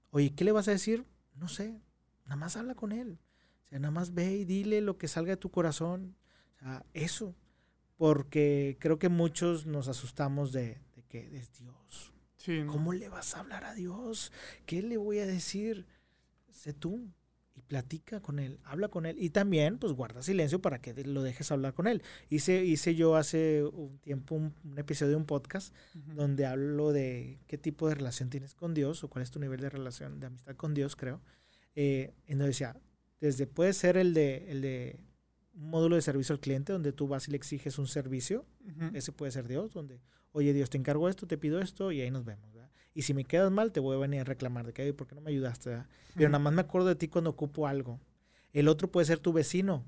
Oye, 0.10 0.36
¿qué 0.36 0.44
le 0.44 0.52
vas 0.52 0.68
a 0.68 0.72
decir? 0.72 1.06
No 1.36 1.48
sé, 1.48 1.82
nada 2.26 2.36
más 2.36 2.58
habla 2.58 2.76
con 2.76 2.92
él. 2.92 3.18
O 3.64 3.68
sea, 3.68 3.80
nada 3.80 3.92
más 3.92 4.14
ve 4.14 4.34
y 4.34 4.44
dile 4.44 4.82
lo 4.82 4.98
que 4.98 5.08
salga 5.08 5.32
de 5.32 5.38
tu 5.38 5.52
corazón. 5.52 6.18
O 6.56 6.60
sea, 6.60 6.86
eso. 6.94 7.34
Porque 7.96 8.76
creo 8.82 9.00
que 9.00 9.08
muchos 9.08 9.66
nos 9.66 9.88
asustamos 9.88 10.52
de, 10.52 10.82
que 11.08 11.38
es 11.38 11.54
Dios. 11.54 12.14
¿Cómo 12.68 12.92
le 12.92 13.08
vas 13.08 13.36
a 13.36 13.40
hablar 13.40 13.64
a 13.64 13.74
Dios? 13.74 14.34
¿Qué 14.66 14.82
le 14.82 14.98
voy 14.98 15.20
a 15.20 15.26
decir? 15.26 15.88
Sé 16.50 16.74
tú 16.74 17.10
y 17.56 17.62
platica 17.62 18.22
con 18.22 18.40
él, 18.40 18.60
habla 18.64 18.88
con 18.88 19.06
él 19.06 19.16
y 19.20 19.30
también 19.30 19.78
pues 19.78 19.94
guarda 19.94 20.22
silencio 20.22 20.62
para 20.62 20.82
que 20.82 20.94
lo 21.04 21.22
dejes 21.22 21.52
hablar 21.52 21.74
con 21.74 21.88
él. 21.88 22.02
Hice, 22.30 22.64
hice 22.64 22.96
yo 22.96 23.16
hace 23.16 23.64
un 23.64 23.98
tiempo 24.00 24.36
un, 24.36 24.54
episodio 24.78 25.12
de 25.12 25.18
un 25.18 25.26
podcast 25.26 25.76
donde 25.94 26.46
hablo 26.46 26.92
de 26.92 27.40
qué 27.48 27.58
tipo 27.58 27.90
de 27.90 27.96
relación 27.96 28.30
tienes 28.30 28.56
con 28.56 28.74
Dios 28.74 29.04
o 29.04 29.10
cuál 29.10 29.24
es 29.24 29.32
tu 29.32 29.40
nivel 29.40 29.60
de 29.60 29.70
relación 29.70 30.20
de 30.20 30.28
amistad 30.28 30.56
con 30.56 30.74
Dios, 30.74 30.96
creo. 30.96 31.22
Eh, 31.76 32.14
en 32.28 32.38
donde 32.38 32.50
decía, 32.50 32.80
desde 33.20 33.48
puede 33.48 33.74
ser 33.74 33.98
el 33.98 34.14
de, 34.14 34.52
el 34.52 34.62
de 34.62 35.00
un 35.54 35.70
módulo 35.70 35.96
de 35.96 36.02
servicio 36.02 36.34
al 36.34 36.40
cliente 36.40 36.74
donde 36.74 36.94
tú 36.94 37.08
vas 37.08 37.28
y 37.28 37.32
le 37.32 37.38
exiges 37.38 37.78
un 37.78 37.88
servicio, 37.88 38.46
ese 38.94 39.12
puede 39.12 39.32
ser 39.32 39.48
Dios, 39.48 39.74
donde, 39.74 40.02
oye 40.32 40.54
Dios, 40.54 40.70
te 40.70 40.78
encargo 40.78 41.10
esto, 41.10 41.28
te 41.28 41.38
pido 41.38 41.60
esto 41.60 41.92
y 41.92 42.02
ahí 42.02 42.12
nos 42.12 42.26
vemos. 42.26 42.52
Y 42.94 43.04
si 43.04 43.14
me 43.14 43.24
quedas 43.24 43.52
mal, 43.52 43.72
te 43.72 43.80
voy 43.80 43.96
a 43.96 44.00
venir 44.00 44.22
a 44.22 44.24
reclamar 44.24 44.66
de 44.66 44.74
que, 44.74 44.94
¿por 44.94 45.08
qué 45.08 45.16
no 45.16 45.22
me 45.22 45.32
ayudaste? 45.32 45.84
Pero 46.16 46.30
nada 46.30 46.44
más 46.44 46.54
me 46.54 46.62
acuerdo 46.62 46.88
de 46.88 46.96
ti 46.96 47.08
cuando 47.08 47.30
ocupo 47.30 47.68
algo. 47.68 48.00
El 48.54 48.68
otro 48.68 48.92
puede 48.92 49.06
ser 49.06 49.20
tu 49.20 49.32
vecino, 49.32 49.86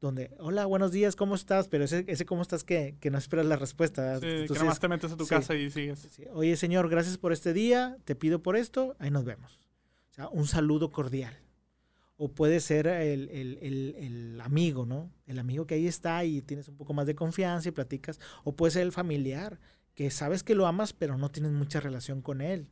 donde, 0.00 0.30
hola, 0.38 0.66
buenos 0.66 0.92
días, 0.92 1.14
¿cómo 1.14 1.34
estás? 1.34 1.68
Pero 1.68 1.84
ese, 1.84 2.04
ese 2.08 2.24
¿cómo 2.24 2.42
estás? 2.42 2.64
Que, 2.64 2.96
que 3.00 3.10
no 3.10 3.18
esperas 3.18 3.46
la 3.46 3.56
respuesta. 3.56 4.16
Sí, 4.16 4.26
que 4.26 4.46
nada 4.54 4.64
más 4.64 4.80
te 4.80 4.88
metes 4.88 5.12
a 5.12 5.16
tu 5.16 5.26
casa 5.26 5.54
y 5.54 5.70
sigues. 5.70 6.08
Oye, 6.32 6.56
señor, 6.56 6.88
gracias 6.88 7.18
por 7.18 7.32
este 7.32 7.52
día, 7.52 7.98
te 8.04 8.16
pido 8.16 8.42
por 8.42 8.56
esto, 8.56 8.96
ahí 8.98 9.10
nos 9.10 9.24
vemos. 9.24 9.60
O 10.10 10.14
sea, 10.14 10.28
un 10.28 10.46
saludo 10.46 10.90
cordial. 10.90 11.38
O 12.16 12.28
puede 12.28 12.60
ser 12.60 12.86
el, 12.86 13.30
el, 13.30 13.58
el, 13.62 13.94
el, 13.96 14.40
amigo, 14.42 14.84
¿no? 14.84 15.10
El 15.26 15.38
amigo 15.38 15.66
que 15.66 15.74
ahí 15.74 15.86
está 15.86 16.22
y 16.24 16.42
tienes 16.42 16.68
un 16.68 16.76
poco 16.76 16.92
más 16.92 17.06
de 17.06 17.14
confianza 17.14 17.68
y 17.68 17.72
platicas. 17.72 18.18
O 18.44 18.56
puede 18.56 18.72
ser 18.72 18.82
el 18.82 18.92
familiar, 18.92 19.58
que 20.00 20.10
sabes 20.10 20.42
que 20.42 20.54
lo 20.54 20.66
amas, 20.66 20.94
pero 20.94 21.18
no 21.18 21.30
tienes 21.30 21.52
mucha 21.52 21.78
relación 21.78 22.22
con 22.22 22.40
él. 22.40 22.70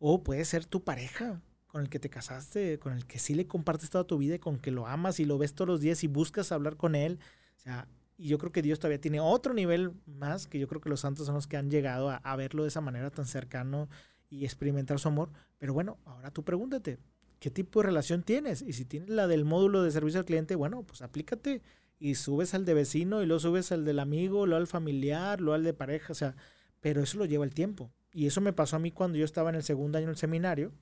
O 0.00 0.24
puede 0.24 0.44
ser 0.44 0.64
tu 0.66 0.82
pareja 0.82 1.40
con 1.68 1.80
el 1.80 1.88
que 1.88 2.00
te 2.00 2.10
casaste, 2.10 2.80
con 2.80 2.92
el 2.92 3.06
que 3.06 3.20
sí 3.20 3.36
le 3.36 3.46
compartes 3.46 3.88
toda 3.88 4.04
tu 4.04 4.18
vida 4.18 4.34
y 4.34 4.40
con 4.40 4.58
que 4.58 4.72
lo 4.72 4.88
amas 4.88 5.20
y 5.20 5.26
lo 5.26 5.38
ves 5.38 5.54
todos 5.54 5.68
los 5.68 5.80
días 5.80 6.02
y 6.02 6.08
buscas 6.08 6.50
hablar 6.50 6.76
con 6.76 6.96
él. 6.96 7.20
O 7.56 7.60
sea, 7.60 7.86
y 8.16 8.26
yo 8.26 8.38
creo 8.38 8.50
que 8.50 8.62
Dios 8.62 8.80
todavía 8.80 9.00
tiene 9.00 9.20
otro 9.20 9.54
nivel 9.54 9.92
más, 10.06 10.48
que 10.48 10.58
yo 10.58 10.66
creo 10.66 10.80
que 10.80 10.88
los 10.88 10.98
santos 10.98 11.26
son 11.26 11.36
los 11.36 11.46
que 11.46 11.56
han 11.56 11.70
llegado 11.70 12.10
a, 12.10 12.34
verlo 12.34 12.64
de 12.64 12.68
esa 12.70 12.80
manera 12.80 13.12
tan 13.12 13.26
cercano 13.26 13.88
y 14.28 14.44
experimentar 14.44 14.98
su 14.98 15.06
amor. 15.06 15.30
Pero 15.58 15.72
bueno, 15.72 15.98
ahora 16.04 16.32
tú 16.32 16.42
pregúntate, 16.42 16.98
¿qué 17.38 17.48
tipo 17.48 17.78
de 17.78 17.86
relación 17.86 18.24
tienes? 18.24 18.62
Y 18.62 18.72
si 18.72 18.84
tienes 18.84 19.10
la 19.10 19.28
del 19.28 19.44
módulo 19.44 19.84
de 19.84 19.92
servicio 19.92 20.18
al 20.18 20.26
cliente, 20.26 20.56
bueno, 20.56 20.82
pues 20.82 21.00
aplícate 21.00 21.62
y 22.00 22.16
subes 22.16 22.54
al 22.54 22.64
de 22.64 22.74
vecino 22.74 23.22
y 23.22 23.26
luego 23.26 23.38
subes 23.38 23.70
al 23.70 23.84
del 23.84 24.00
amigo, 24.00 24.46
luego 24.46 24.60
al 24.60 24.66
familiar, 24.66 25.40
luego 25.40 25.54
al 25.54 25.62
de 25.62 25.72
pareja, 25.74 26.12
o 26.12 26.16
sea, 26.16 26.34
pero 26.80 27.02
eso 27.02 27.18
lo 27.18 27.24
lleva 27.24 27.44
el 27.44 27.54
tiempo. 27.54 27.90
Y 28.12 28.26
eso 28.26 28.40
me 28.40 28.52
pasó 28.52 28.76
a 28.76 28.78
mí 28.78 28.92
cuando 28.92 29.18
yo 29.18 29.24
estaba 29.24 29.50
en 29.50 29.56
el 29.56 29.62
segundo 29.62 29.98
año 29.98 30.06
del 30.06 30.16
seminario, 30.16 30.72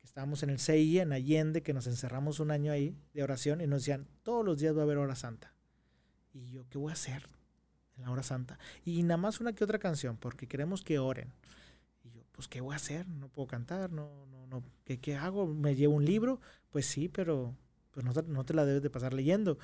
que 0.00 0.06
estábamos 0.06 0.42
en 0.42 0.50
el 0.50 0.58
CI, 0.58 1.00
en 1.00 1.12
Allende, 1.12 1.62
que 1.62 1.74
nos 1.74 1.86
encerramos 1.86 2.40
un 2.40 2.50
año 2.50 2.72
ahí 2.72 2.96
de 3.12 3.22
oración 3.22 3.60
y 3.60 3.66
nos 3.66 3.82
decían, 3.82 4.06
todos 4.22 4.44
los 4.44 4.58
días 4.58 4.74
va 4.74 4.80
a 4.80 4.84
haber 4.84 4.98
hora 4.98 5.14
santa. 5.14 5.54
Y 6.32 6.50
yo, 6.50 6.66
¿qué 6.70 6.78
voy 6.78 6.90
a 6.90 6.94
hacer 6.94 7.26
en 7.96 8.04
la 8.04 8.10
hora 8.10 8.22
santa? 8.22 8.58
Y 8.84 9.02
nada 9.02 9.18
más 9.18 9.40
una 9.40 9.52
que 9.52 9.64
otra 9.64 9.78
canción, 9.78 10.16
porque 10.16 10.46
queremos 10.46 10.82
que 10.82 10.98
oren. 10.98 11.32
Y 12.04 12.10
yo, 12.10 12.22
pues, 12.32 12.48
¿qué 12.48 12.60
voy 12.60 12.72
a 12.72 12.76
hacer? 12.76 13.06
No 13.08 13.28
puedo 13.28 13.48
cantar, 13.48 13.92
no, 13.92 14.26
no, 14.26 14.46
no. 14.46 14.62
¿Qué, 14.84 14.98
qué 14.98 15.16
hago? 15.16 15.46
¿Me 15.46 15.74
llevo 15.74 15.94
un 15.94 16.04
libro? 16.04 16.40
Pues 16.70 16.86
sí, 16.86 17.08
pero 17.08 17.54
pues 17.90 18.06
no, 18.06 18.12
no 18.22 18.44
te 18.44 18.54
la 18.54 18.64
debes 18.64 18.82
de 18.82 18.90
pasar 18.90 19.12
leyendo. 19.12 19.58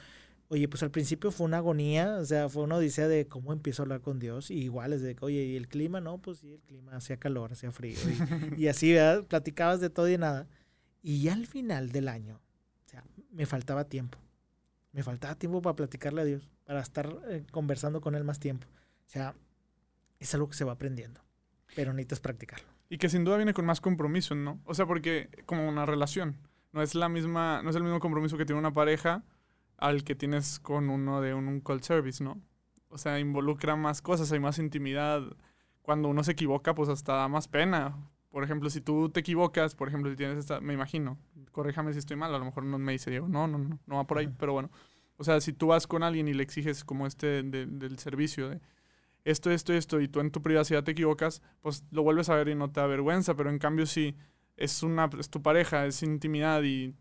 Oye, 0.55 0.69
pues 0.69 0.85
al 0.85 0.93
principio 0.93 1.33
fue 1.33 1.47
una 1.47 1.57
agonía, 1.57 2.19
o 2.19 2.25
sea, 2.25 2.49
fue 2.49 2.63
una 2.63 2.77
odisea 2.77 3.09
de 3.09 3.27
cómo 3.27 3.53
empiezo 3.53 3.83
a 3.83 3.85
hablar 3.85 4.03
con 4.03 4.21
Dios. 4.21 4.53
Y 4.53 4.63
igual 4.63 4.93
es 4.93 5.03
de, 5.03 5.17
oye, 5.21 5.43
¿y 5.43 5.57
el 5.57 5.67
clima? 5.67 6.01
No, 6.01 6.19
pues 6.19 6.39
sí, 6.39 6.53
el 6.53 6.61
clima 6.61 6.95
hacía 6.95 7.17
calor, 7.17 7.51
hacía 7.51 7.73
frío. 7.73 7.99
Y, 8.57 8.69
así, 8.69 8.93
¿verdad? 8.93 9.25
Platicabas 9.25 9.81
de 9.81 9.91
todo 9.91 10.09
y 10.09 10.17
nada. 10.17 10.47
Y 11.03 11.23
ya 11.23 11.33
al 11.33 11.49
final 11.49 11.91
del 11.91 12.07
año, 12.07 12.41
o 12.87 12.89
sea, 12.89 13.03
me 13.33 13.47
faltaba 13.47 13.89
tiempo. 13.89 14.17
Me 14.93 15.03
faltaba 15.03 15.35
tiempo 15.35 15.61
para 15.61 15.75
platicarle 15.75 16.21
a 16.21 16.25
Dios, 16.25 16.49
para 16.65 16.83
estar 16.83 17.13
eh, 17.29 17.45
conversando 17.51 18.01
con 18.01 18.15
Él 18.15 18.23
más 18.23 18.39
tiempo. 18.39 18.69
O 18.69 19.11
sea, 19.11 19.35
es 20.21 20.33
algo 20.35 20.49
que 20.49 20.55
se 20.55 20.63
va 20.63 20.75
aprendiendo, 20.75 21.21
pero 21.75 21.93
necesitas 21.93 22.21
practicarlo. 22.21 22.69
Y 22.89 22.99
que 22.99 23.09
sin 23.09 23.25
duda 23.25 23.39
viene 23.39 23.55
con 23.55 23.67
más 23.67 23.81
compromiso, 23.81 24.37
¿no? 24.37 24.61
O 24.67 24.75
sea, 24.75 24.87
porque 24.87 25.31
como 25.47 25.69
una 25.69 25.85
relación, 25.85 26.37
no 26.71 26.81
es 26.81 26.95
la 26.95 27.09
misma, 27.09 27.61
no 27.65 27.71
es 27.71 27.77
el 27.77 27.83
mismo 27.83 27.99
compromiso 27.99 28.39
que 28.39 28.47
tiene 28.47 28.61
una 28.61 28.73
pareja 28.73 29.25
al 29.77 30.05
que 30.05 30.15
tienes 30.15 30.59
con 30.61 30.91
uno 30.91 31.21
de 31.21 31.35
un, 31.35 31.61
call 31.61 31.83
service, 31.83 32.23
¿no? 32.23 32.41
O 32.89 32.99
sea, 32.99 33.19
involucra 33.19 33.77
más 33.77 34.03
cosas, 34.03 34.31
hay 34.33 34.41
más 34.41 34.59
intimidad. 34.59 35.23
Cuando 35.83 36.09
uno 36.09 36.23
se 36.25 36.33
equivoca, 36.33 36.75
pues 36.75 36.89
hasta 36.89 37.15
da 37.15 37.29
más 37.29 37.49
pena. 37.49 37.97
Por 38.31 38.45
ejemplo, 38.45 38.71
si 38.71 38.81
tú 38.81 39.11
te 39.11 39.21
equivocas, 39.21 39.75
por 39.75 39.89
ejemplo, 39.89 40.11
si 40.11 40.17
tienes 40.17 40.39
esta, 40.39 40.61
me 40.61 40.75
imagino, 40.75 41.19
corríjame 41.53 41.93
si 41.93 41.99
estoy 41.99 42.17
mal, 42.17 42.35
a 42.35 42.39
lo 42.39 42.45
mejor 42.45 42.65
no 42.65 42.79
me 42.79 42.93
dice 42.93 43.11
Diego, 43.11 43.29
no, 43.29 43.47
no, 43.47 43.59
no, 43.59 43.79
no 43.87 43.97
va 43.97 44.07
por 44.07 44.19
ahí, 44.19 44.29
pero 44.39 44.53
bueno. 44.53 44.71
O 45.17 45.25
sea, 45.25 45.41
si 45.41 45.53
tú 45.53 45.69
vas 45.69 45.87
con 45.87 46.03
alguien 46.03 46.27
y 46.29 46.35
le 46.35 46.43
exiges 46.43 46.85
como 46.85 47.07
este 47.07 47.43
del 47.43 47.99
servicio 47.99 48.49
de 48.49 48.61
esto, 49.25 49.51
esto, 49.51 49.73
esto, 49.73 50.01
y 50.01 50.09
tú 50.09 50.21
en 50.21 50.31
tu 50.31 50.43
privacidad 50.43 50.85
te 50.85 50.93
equivocas, 50.93 51.43
pues 51.61 51.85
lo 51.91 52.03
vuelves 52.03 52.29
a 52.29 52.35
ver 52.35 52.49
y 52.49 52.55
no 52.55 52.71
te 52.71 52.81
da 52.81 52.87
vergüenza, 52.87 53.35
pero 53.35 53.51
en 53.51 53.59
cambio 53.59 53.87
si 53.87 54.17
es, 54.57 54.83
una, 54.83 55.09
es 55.19 55.31
tu 55.31 55.43
pareja, 55.43 55.87
es 55.87 56.03
intimidad 56.03 56.63
y 56.63 56.95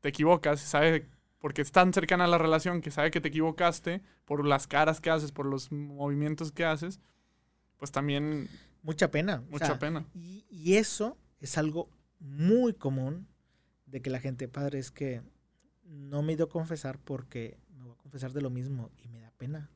te 0.00 0.10
equivocas, 0.10 0.60
sabes 0.60 1.04
porque 1.44 1.60
es 1.60 1.72
tan 1.72 1.92
cercana 1.92 2.24
a 2.24 2.26
la 2.26 2.38
relación 2.38 2.80
que 2.80 2.90
sabe 2.90 3.10
que 3.10 3.20
te 3.20 3.28
equivocaste 3.28 4.00
por 4.24 4.46
las 4.46 4.66
caras 4.66 5.02
que 5.02 5.10
haces, 5.10 5.30
por 5.30 5.44
los 5.44 5.70
movimientos 5.70 6.52
que 6.52 6.64
haces, 6.64 7.00
pues 7.76 7.92
también... 7.92 8.48
Mucha 8.82 9.10
pena. 9.10 9.44
Mucha 9.50 9.78
pena. 9.78 10.06
Y, 10.14 10.74
eso 10.76 11.18
es 11.40 11.58
algo 11.58 11.90
muy 12.18 12.72
común 12.72 13.28
de 13.84 14.00
que 14.00 14.08
la 14.08 14.20
gente, 14.20 14.48
padre, 14.48 14.78
es 14.78 14.90
que 14.90 15.20
no 15.82 16.22
me 16.22 16.32
he 16.32 16.36
ido 16.36 16.46
a 16.46 16.48
confesar 16.48 16.98
porque 16.98 17.58
me 17.76 17.82
voy 17.82 17.92
a 17.92 17.98
confesar 17.98 18.32
de 18.32 18.40
lo 18.40 18.48
mismo 18.48 18.90
y 19.04 19.08
me 19.08 19.20
da 19.20 19.30
pena. 19.36 19.70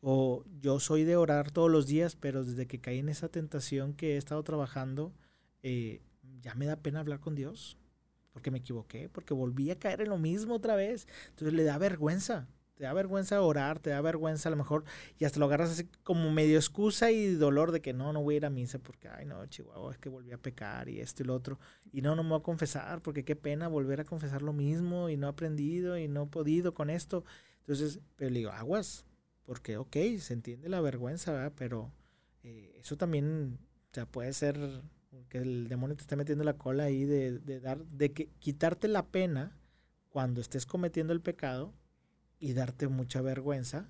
O 0.00 0.44
yo 0.60 0.78
soy 0.78 1.02
de 1.02 1.16
orar 1.16 1.50
todos 1.50 1.72
los 1.72 1.88
días, 1.88 2.14
pero 2.14 2.44
desde 2.44 2.68
que 2.68 2.80
caí 2.80 3.00
en 3.00 3.08
esa 3.08 3.28
tentación 3.28 3.94
que 3.94 4.14
he 4.14 4.16
estado 4.16 4.44
trabajando, 4.44 5.12
eh, 5.64 6.02
ya 6.40 6.54
me 6.54 6.66
da 6.66 6.76
pena 6.76 7.00
hablar 7.00 7.18
con 7.18 7.34
Dios 7.34 7.78
porque 8.34 8.50
me 8.50 8.58
equivoqué, 8.58 9.08
porque 9.08 9.34
volví 9.34 9.70
a 9.70 9.78
caer 9.78 10.02
en 10.02 10.10
lo 10.10 10.18
mismo 10.18 10.56
otra 10.56 10.76
vez. 10.76 11.08
Entonces 11.30 11.54
le 11.54 11.64
da 11.64 11.78
vergüenza, 11.78 12.48
te 12.74 12.84
da 12.84 12.92
vergüenza 12.92 13.40
orar, 13.40 13.78
te 13.78 13.90
da 13.90 14.00
vergüenza 14.02 14.48
a 14.48 14.50
lo 14.50 14.56
mejor, 14.56 14.84
y 15.18 15.24
hasta 15.24 15.38
lo 15.38 15.46
agarras 15.46 15.70
así 15.70 15.88
como 16.02 16.30
medio 16.32 16.58
excusa 16.58 17.10
y 17.12 17.34
dolor 17.36 17.72
de 17.72 17.80
que 17.80 17.92
no, 17.94 18.12
no 18.12 18.22
voy 18.22 18.34
a 18.34 18.38
ir 18.38 18.46
a 18.46 18.50
misa 18.50 18.78
porque, 18.80 19.08
ay 19.08 19.24
no, 19.26 19.46
Chihuahua, 19.46 19.92
es 19.92 19.98
que 19.98 20.08
volví 20.10 20.32
a 20.32 20.38
pecar 20.38 20.88
y 20.88 21.00
esto 21.00 21.22
y 21.22 21.26
lo 21.26 21.34
otro. 21.34 21.58
Y 21.92 22.02
no, 22.02 22.16
no 22.16 22.24
me 22.24 22.30
voy 22.30 22.40
a 22.40 22.42
confesar 22.42 23.00
porque 23.02 23.24
qué 23.24 23.36
pena 23.36 23.68
volver 23.68 24.00
a 24.00 24.04
confesar 24.04 24.42
lo 24.42 24.52
mismo 24.52 25.08
y 25.08 25.16
no 25.16 25.28
he 25.28 25.30
aprendido 25.30 25.96
y 25.96 26.08
no 26.08 26.24
he 26.24 26.26
podido 26.26 26.74
con 26.74 26.90
esto. 26.90 27.24
Entonces, 27.60 28.00
pero 28.16 28.30
le 28.30 28.40
digo, 28.40 28.50
aguas, 28.50 29.06
Porque, 29.44 29.76
ok, 29.76 29.96
se 30.18 30.32
entiende 30.34 30.68
la 30.68 30.80
vergüenza, 30.80 31.32
¿verdad? 31.32 31.52
Pero 31.56 31.92
eh, 32.42 32.74
eso 32.78 32.96
también, 32.96 33.58
o 33.90 33.94
sea, 33.94 34.06
puede 34.06 34.32
ser 34.32 34.82
que 35.28 35.38
el 35.38 35.68
demonio 35.68 35.96
te 35.96 36.02
esté 36.02 36.16
metiendo 36.16 36.44
la 36.44 36.56
cola 36.56 36.84
ahí 36.84 37.04
de, 37.04 37.38
de 37.38 37.60
dar, 37.60 37.84
de 37.84 38.12
que 38.12 38.28
quitarte 38.38 38.88
la 38.88 39.06
pena 39.06 39.56
cuando 40.10 40.40
estés 40.40 40.66
cometiendo 40.66 41.12
el 41.12 41.20
pecado 41.20 41.72
y 42.38 42.52
darte 42.52 42.88
mucha 42.88 43.20
vergüenza 43.22 43.88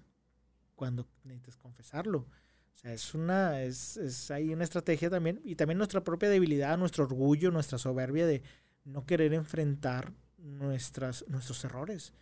cuando 0.74 1.06
necesites 1.24 1.56
confesarlo. 1.56 2.26
O 2.72 2.76
sea, 2.76 2.92
es 2.92 3.14
una, 3.14 3.62
es, 3.62 3.96
es 3.96 4.30
ahí 4.30 4.52
una 4.52 4.64
estrategia 4.64 5.08
también, 5.10 5.40
y 5.44 5.54
también 5.54 5.78
nuestra 5.78 6.02
propia 6.02 6.28
debilidad, 6.28 6.76
nuestro 6.76 7.04
orgullo, 7.04 7.50
nuestra 7.50 7.78
soberbia 7.78 8.26
de 8.26 8.42
no 8.84 9.06
querer 9.06 9.32
enfrentar 9.32 10.12
nuestras, 10.38 11.24
nuestros 11.28 11.64
errores. 11.64 12.12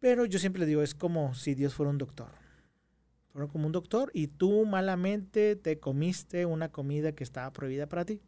Pero 0.00 0.24
yo 0.26 0.38
siempre 0.38 0.66
digo, 0.66 0.82
es 0.82 0.94
como 0.94 1.34
si 1.34 1.54
Dios 1.54 1.74
fuera 1.74 1.90
un 1.90 1.98
doctor. 1.98 2.43
Fuera 3.34 3.48
como 3.48 3.66
un 3.66 3.72
doctor 3.72 4.12
y 4.14 4.28
tú 4.28 4.64
malamente 4.64 5.56
te 5.56 5.80
comiste 5.80 6.46
una 6.46 6.70
comida 6.70 7.16
que 7.16 7.24
estaba 7.24 7.52
prohibida 7.52 7.88
para 7.88 8.04
ti. 8.04 8.22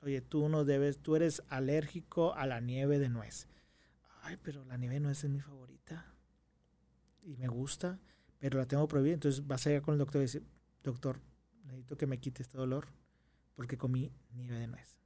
Oye, 0.00 0.20
tú 0.20 0.48
no 0.48 0.64
debes, 0.64 1.00
tú 1.00 1.16
eres 1.16 1.42
alérgico 1.48 2.32
a 2.34 2.46
la 2.46 2.60
nieve 2.60 3.00
de 3.00 3.08
nuez. 3.08 3.48
Ay, 4.22 4.38
pero 4.40 4.64
la 4.64 4.76
nieve 4.76 4.94
de 4.94 5.00
nuez 5.00 5.24
es 5.24 5.28
mi 5.28 5.40
favorita. 5.40 6.14
Y 7.22 7.36
me 7.36 7.48
gusta, 7.48 7.98
pero 8.38 8.60
la 8.60 8.66
tengo 8.66 8.86
prohibida. 8.86 9.14
Entonces 9.14 9.44
vas 9.44 9.66
a 9.66 9.72
ir 9.72 9.82
con 9.82 9.94
el 9.94 9.98
doctor 9.98 10.20
y 10.20 10.26
decir, 10.26 10.46
doctor, 10.84 11.20
necesito 11.64 11.96
que 11.96 12.06
me 12.06 12.20
quite 12.20 12.44
este 12.44 12.56
dolor 12.56 12.86
porque 13.56 13.76
comí 13.76 14.12
nieve 14.30 14.56
de 14.56 14.68
nuez. 14.68 15.00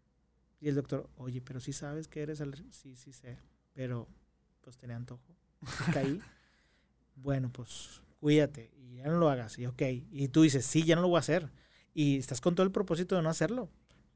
Y 0.61 0.69
el 0.69 0.75
doctor, 0.75 1.09
oye, 1.17 1.41
pero 1.41 1.59
si 1.59 1.73
sabes 1.73 2.07
que 2.07 2.21
eres 2.21 2.43
alérgico. 2.43 2.71
Sí, 2.71 2.95
sí 2.97 3.15
sé, 3.15 3.39
pero 3.73 4.09
pues 4.61 4.77
tenía 4.77 4.97
antojo. 4.97 5.35
caí. 5.95 6.21
bueno, 7.17 7.51
pues 7.51 8.03
cuídate 8.21 8.73
y 8.77 8.97
ya 8.97 9.07
no 9.07 9.19
lo 9.19 9.29
hagas. 9.31 9.59
Y 9.59 9.67
ok. 9.67 9.83
Y 10.11 10.29
tú 10.29 10.43
dices, 10.43 10.65
sí, 10.67 10.85
ya 10.85 10.97
no 10.97 11.03
lo 11.03 11.09
voy 11.09 11.17
a 11.17 11.21
hacer. 11.21 11.51
Y 11.95 12.19
estás 12.19 12.41
con 12.41 12.55
todo 12.55 12.67
el 12.67 12.73
propósito 12.73 13.17
de 13.17 13.23
no 13.23 13.31
hacerlo. 13.31 13.71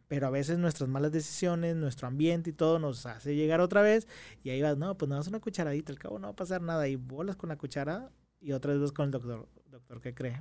Pero 0.08 0.26
a 0.26 0.30
veces 0.30 0.58
nuestras 0.58 0.88
malas 0.88 1.12
decisiones, 1.12 1.76
nuestro 1.76 2.08
ambiente 2.08 2.50
y 2.50 2.52
todo 2.52 2.78
nos 2.78 3.06
hace 3.06 3.36
llegar 3.36 3.60
otra 3.60 3.82
vez. 3.82 4.08
Y 4.42 4.50
ahí 4.50 4.60
vas, 4.60 4.76
no, 4.76 4.96
pues 4.98 5.08
nada 5.08 5.20
más 5.20 5.28
una 5.28 5.40
cucharadita. 5.40 5.92
Al 5.92 5.98
cabo 5.98 6.18
no 6.18 6.28
va 6.28 6.32
a 6.32 6.36
pasar 6.36 6.62
nada. 6.62 6.88
Y 6.88 6.96
bolas 6.96 7.36
con 7.36 7.48
la 7.48 7.56
cuchara 7.56 8.10
y 8.40 8.52
otra 8.52 8.72
vez 8.72 8.80
vas 8.80 8.92
con 8.92 9.06
el 9.06 9.10
doctor. 9.12 9.48
Doctor, 9.70 10.00
¿qué 10.00 10.14
cree? 10.14 10.40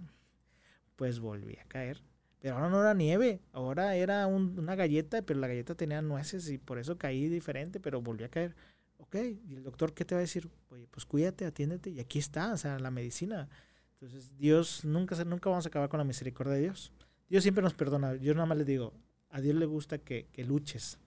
Pues 0.95 1.19
volví 1.19 1.57
a 1.57 1.65
caer. 1.65 2.01
Pero 2.39 2.55
ahora 2.55 2.69
no 2.69 2.79
era 2.79 2.93
nieve, 2.93 3.41
ahora 3.51 3.95
era 3.95 4.25
una 4.27 4.75
galleta, 4.75 5.21
pero 5.23 5.39
la 5.41 5.47
galleta 5.47 5.75
tenía 5.75 6.01
nueces 6.01 6.49
y 6.49 6.57
por 6.57 6.79
eso 6.79 6.97
caí 6.97 7.27
diferente, 7.27 7.81
pero 7.81 8.01
volví 8.01 8.23
a 8.23 8.29
caer. 8.29 8.55
Ok, 8.99 9.15
¿y 9.15 9.55
el 9.55 9.63
doctor 9.63 9.93
qué 9.93 10.05
te 10.05 10.13
va 10.13 10.19
a 10.19 10.21
decir? 10.21 10.49
Oye, 10.69 10.85
pues 10.87 11.05
cuídate, 11.05 11.45
atiéndete 11.45 11.89
y 11.89 11.99
aquí 11.99 12.19
está, 12.19 12.53
o 12.53 12.57
sea, 12.57 12.77
la 12.79 12.91
medicina. 12.91 13.49
Entonces, 13.93 14.37
Dios, 14.37 14.85
nunca, 14.85 15.23
nunca 15.23 15.49
vamos 15.49 15.65
a 15.65 15.69
acabar 15.69 15.89
con 15.89 15.97
la 15.97 16.03
misericordia 16.03 16.53
de 16.53 16.61
Dios. 16.61 16.91
Dios 17.29 17.43
siempre 17.43 17.63
nos 17.63 17.73
perdona. 17.73 18.15
Yo 18.15 18.33
nada 18.33 18.45
más 18.45 18.57
le 18.57 18.65
digo, 18.65 18.93
a 19.29 19.41
Dios 19.41 19.55
le 19.55 19.65
gusta 19.65 19.97
que, 19.99 20.27
que 20.31 20.43
luches. 20.43 20.99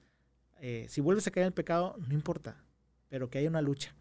Eh, 0.61 0.87
si 0.89 1.01
vuelves 1.01 1.27
a 1.27 1.31
caer 1.31 1.45
en 1.45 1.49
el 1.49 1.55
pecado, 1.55 1.97
no 2.09 2.15
importa, 2.15 2.65
pero 3.09 3.29
que 3.29 3.39
haya 3.39 3.49
una 3.49 3.63
lucha. 3.63 3.95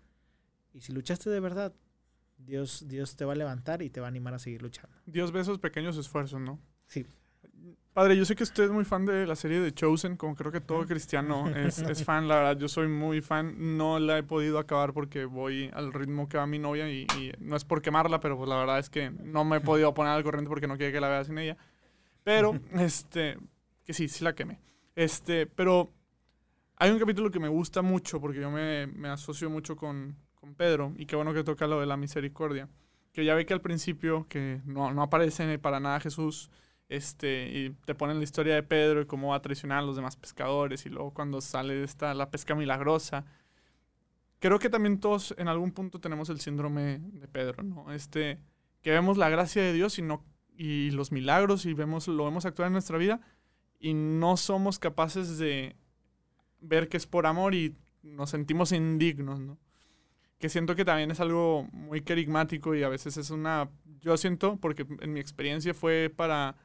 Y 0.74 0.82
si 0.82 0.94
luchaste 0.94 1.30
de 1.30 1.40
verdad, 1.40 1.74
Dios, 2.38 2.86
Dios 2.88 3.16
te 3.16 3.26
va 3.26 3.34
a 3.34 3.36
levantar 3.36 3.82
y 3.82 3.90
te 3.90 4.00
va 4.00 4.08
a 4.08 4.10
animar 4.10 4.34
a 4.34 4.40
seguir 4.40 4.62
luchando. 4.62 4.96
Dios 5.06 5.32
ve 5.32 5.42
esos 5.42 5.60
pequeños 5.60 5.98
esfuerzos, 5.98 6.40
¿no? 6.40 6.60
Sí. 6.88 7.06
Padre, 7.94 8.16
yo 8.16 8.24
sé 8.24 8.38
que 8.38 8.44
usted 8.44 8.64
es 8.64 8.72
muy 8.72 8.86
fan 8.86 9.06
de 9.06 9.28
la 9.28 9.36
serie 9.36 9.60
de 9.60 9.74
Chosen, 9.74 10.16
como 10.16 10.34
creo 10.34 10.50
que 10.50 10.62
todo 10.62 10.86
cristiano 10.86 11.50
es, 11.50 11.80
es, 11.80 12.06
fan, 12.06 12.26
la 12.26 12.36
verdad, 12.36 12.58
yo 12.58 12.70
soy 12.70 12.88
muy 12.88 13.20
fan, 13.20 13.78
no 13.78 14.00
la 14.00 14.18
he 14.18 14.24
podido 14.24 14.60
acabar 14.60 14.94
porque 14.94 15.26
voy 15.26 15.70
al 15.74 15.92
ritmo 15.92 16.30
que 16.30 16.38
va 16.38 16.48
mi 16.48 16.58
novia 16.58 16.90
y, 16.90 17.06
no 17.40 17.58
es 17.58 17.66
por 17.66 17.82
quemarla, 17.82 18.22
pero 18.22 18.38
pues 18.38 18.48
la 18.48 18.56
verdad 18.56 18.80
es 18.80 18.90
que 18.90 19.12
no 19.12 19.44
me 19.44 19.58
he 19.58 19.60
podido 19.60 19.94
poner 19.94 20.14
al 20.14 20.24
corriente 20.24 20.48
porque 20.48 20.68
no 20.68 20.78
quiere 20.78 20.94
que 20.94 21.02
la 21.02 21.10
vea 21.10 21.26
sin 21.26 21.38
ella. 21.38 21.58
Pero, 22.24 22.58
este, 22.80 23.38
que 23.84 23.94
sí, 23.94 24.08
sí 24.08 24.24
la 24.24 24.34
quemé. 24.34 24.62
Este, 24.96 25.46
pero 25.46 25.92
hay 26.78 26.92
un 26.92 27.00
capítulo 27.00 27.30
que 27.30 27.40
me 27.40 27.50
gusta 27.50 27.82
mucho 27.82 28.22
porque 28.22 28.40
yo 28.40 28.50
me, 28.50 28.88
me 28.88 29.10
asocio 29.10 29.50
mucho 29.50 29.76
con, 29.76 30.16
con 30.36 30.56
Pedro 30.56 30.94
y 30.98 31.06
qué 31.06 31.18
bueno 31.18 31.34
que 31.34 31.44
toca 31.44 31.68
lo 31.68 31.82
de 31.82 31.88
la 31.88 31.98
misericordia. 31.98 32.70
Que 33.12 33.26
ya 33.26 33.36
ve 33.36 33.46
que 33.46 33.54
al 33.54 33.60
principio, 33.60 34.28
que 34.30 34.62
no, 34.64 34.94
no 34.94 35.04
aparece 35.04 35.60
para 35.60 35.82
nada 35.82 36.00
Jesús, 36.00 36.50
este, 36.92 37.48
y 37.48 37.70
te 37.86 37.96
ponen 37.96 38.18
la 38.18 38.26
historia 38.26 38.54
de 38.54 38.64
Pedro 38.64 39.00
y 39.00 39.06
cómo 39.06 39.30
va 39.30 39.38
a 39.38 39.42
traicionar 39.42 39.80
a 39.80 39.82
los 39.82 39.96
demás 39.96 40.18
pescadores 40.18 40.86
y 40.86 40.90
luego 40.90 41.14
cuando 41.14 41.40
sale 41.40 41.86
esta, 41.86 42.14
la 42.14 42.30
pesca 42.30 42.54
milagrosa. 42.54 43.24
Creo 44.40 44.60
que 44.60 44.70
también 44.70 45.00
todos 45.00 45.34
en 45.38 45.48
algún 45.48 45.72
punto 45.72 46.02
tenemos 46.02 46.30
el 46.30 46.42
síndrome 46.42 47.00
de 47.00 47.30
Pedro, 47.30 47.64
¿no? 47.64 47.94
Este, 47.94 48.40
que 48.82 48.92
vemos 48.92 49.18
la 49.18 49.30
gracia 49.30 49.62
de 49.62 49.72
Dios 49.72 50.00
y, 50.00 50.02
no, 50.02 50.26
y 50.54 50.92
los 50.92 51.14
milagros 51.14 51.66
y 51.66 51.74
vemos, 51.74 52.10
lo 52.10 52.26
vemos 52.26 52.46
actuar 52.46 52.68
en 52.68 52.74
nuestra 52.74 52.98
vida 52.98 53.22
y 53.80 53.94
no 53.94 54.36
somos 54.36 54.78
capaces 54.78 55.38
de 55.38 55.78
ver 56.60 56.90
que 56.90 56.98
es 56.98 57.08
por 57.08 57.26
amor 57.26 57.56
y 57.56 57.74
nos 58.04 58.32
sentimos 58.32 58.74
indignos, 58.74 59.40
¿no? 59.40 59.58
Que 60.40 60.50
siento 60.50 60.76
que 60.76 60.84
también 60.84 61.10
es 61.10 61.22
algo 61.22 61.70
muy 61.72 62.02
carismático 62.02 62.76
y 62.76 62.84
a 62.84 62.90
veces 62.90 63.16
es 63.16 63.30
una... 63.30 63.70
Yo 64.02 64.18
siento, 64.18 64.58
porque 64.58 64.86
en 65.00 65.14
mi 65.14 65.22
experiencia 65.22 65.74
fue 65.74 66.12
para 66.14 66.58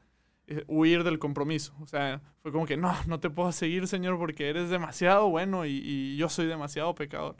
huir 0.67 1.03
del 1.03 1.19
compromiso. 1.19 1.73
O 1.81 1.87
sea, 1.87 2.21
fue 2.41 2.51
como 2.51 2.65
que 2.65 2.77
no, 2.77 2.93
no 3.07 3.19
te 3.19 3.29
puedo 3.29 3.51
seguir, 3.51 3.87
Señor, 3.87 4.17
porque 4.17 4.49
eres 4.49 4.69
demasiado 4.69 5.29
bueno 5.29 5.65
y, 5.65 6.15
yo 6.17 6.29
soy 6.29 6.47
demasiado 6.47 6.95
pecador. 6.95 7.35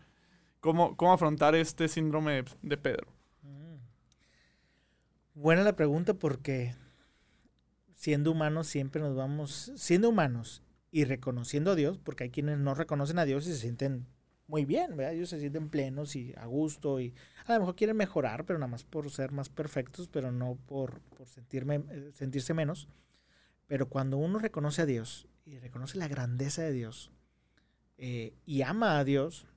¿Cómo, 0.59 0.97
¿Cómo, 0.97 1.13
afrontar 1.13 1.55
este 1.55 1.87
síndrome 1.87 2.43
de, 2.61 2.77
Pedro? 2.77 3.07
Mm. 3.43 3.75
Buena 5.35 5.63
la 5.63 5.75
pregunta 5.75 6.13
porque 6.15 6.75
siendo 7.93 8.31
humanos 8.31 8.67
siempre 8.67 9.01
nos 9.01 9.15
vamos, 9.15 9.71
siendo 9.75 10.09
humanos 10.09 10.63
y 10.91 11.05
reconociendo 11.05 11.71
a 11.71 11.75
Dios, 11.75 11.99
porque 11.99 12.25
hay 12.25 12.29
quienes 12.31 12.57
no 12.57 12.73
reconocen 12.73 13.19
a 13.19 13.25
Dios 13.25 13.47
y 13.47 13.53
se 13.53 13.59
sienten 13.59 14.07
muy 14.47 14.63
bien, 14.63 14.95
¿verdad? 14.95 15.13
Ellos 15.13 15.29
se 15.29 15.39
sienten 15.39 15.69
plenos 15.69 16.15
y 16.15 16.33
a 16.37 16.45
gusto 16.45 16.99
y 16.99 17.13
a 17.45 17.53
lo 17.53 17.59
mejor 17.59 17.75
quieren 17.75 17.97
mejorar, 17.97 18.45
pero 18.45 18.57
nada 18.57 18.71
más 18.71 18.83
por 18.83 19.09
ser 19.11 19.31
más 19.31 19.49
perfectos, 19.49 20.07
pero 20.07 20.31
no 20.31 20.57
por, 20.67 21.01
por 21.01 21.27
sentirme, 21.27 21.83
eh, 21.89 22.11
sentirse 22.13 22.53
menos. 22.53 22.87
Pero 23.67 23.89
cuando 23.89 24.17
uno 24.17 24.39
reconoce 24.39 24.81
a 24.81 24.85
Dios 24.85 25.27
y 25.45 25.59
reconoce 25.59 25.97
la 25.97 26.07
grandeza 26.07 26.61
de 26.61 26.71
Dios 26.71 27.11
eh, 27.97 28.33
y 28.45 28.61
ama 28.61 28.99
a 28.99 29.03
Dios, 29.03 29.47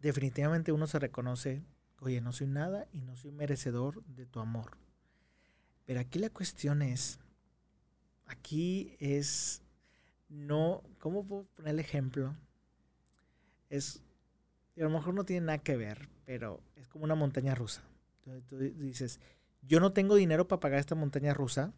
definitivamente 0.00 0.70
uno 0.70 0.86
se 0.86 1.00
reconoce, 1.00 1.64
oye, 2.00 2.20
no 2.20 2.32
soy 2.32 2.46
nada 2.46 2.86
y 2.92 3.00
no 3.00 3.16
soy 3.16 3.32
merecedor 3.32 4.04
de 4.04 4.26
tu 4.26 4.38
amor. 4.38 4.78
Pero 5.84 5.98
aquí 5.98 6.20
la 6.20 6.30
cuestión 6.30 6.82
es, 6.82 7.18
aquí 8.26 8.94
es, 9.00 9.62
no, 10.28 10.84
¿cómo 11.00 11.24
puedo 11.24 11.44
poner 11.56 11.74
el 11.74 11.80
ejemplo? 11.80 12.36
Es, 13.70 14.02
a 14.76 14.80
lo 14.80 14.90
mejor 14.90 15.14
no 15.14 15.24
tiene 15.24 15.46
nada 15.46 15.58
que 15.58 15.76
ver, 15.76 16.08
pero 16.24 16.60
es 16.76 16.88
como 16.88 17.04
una 17.04 17.14
montaña 17.14 17.54
rusa. 17.54 17.82
Entonces 18.24 18.46
tú 18.46 18.58
dices, 18.58 19.20
yo 19.62 19.80
no 19.80 19.92
tengo 19.92 20.14
dinero 20.16 20.48
para 20.48 20.60
pagar 20.60 20.80
esta 20.80 20.94
montaña 20.94 21.34
rusa, 21.34 21.72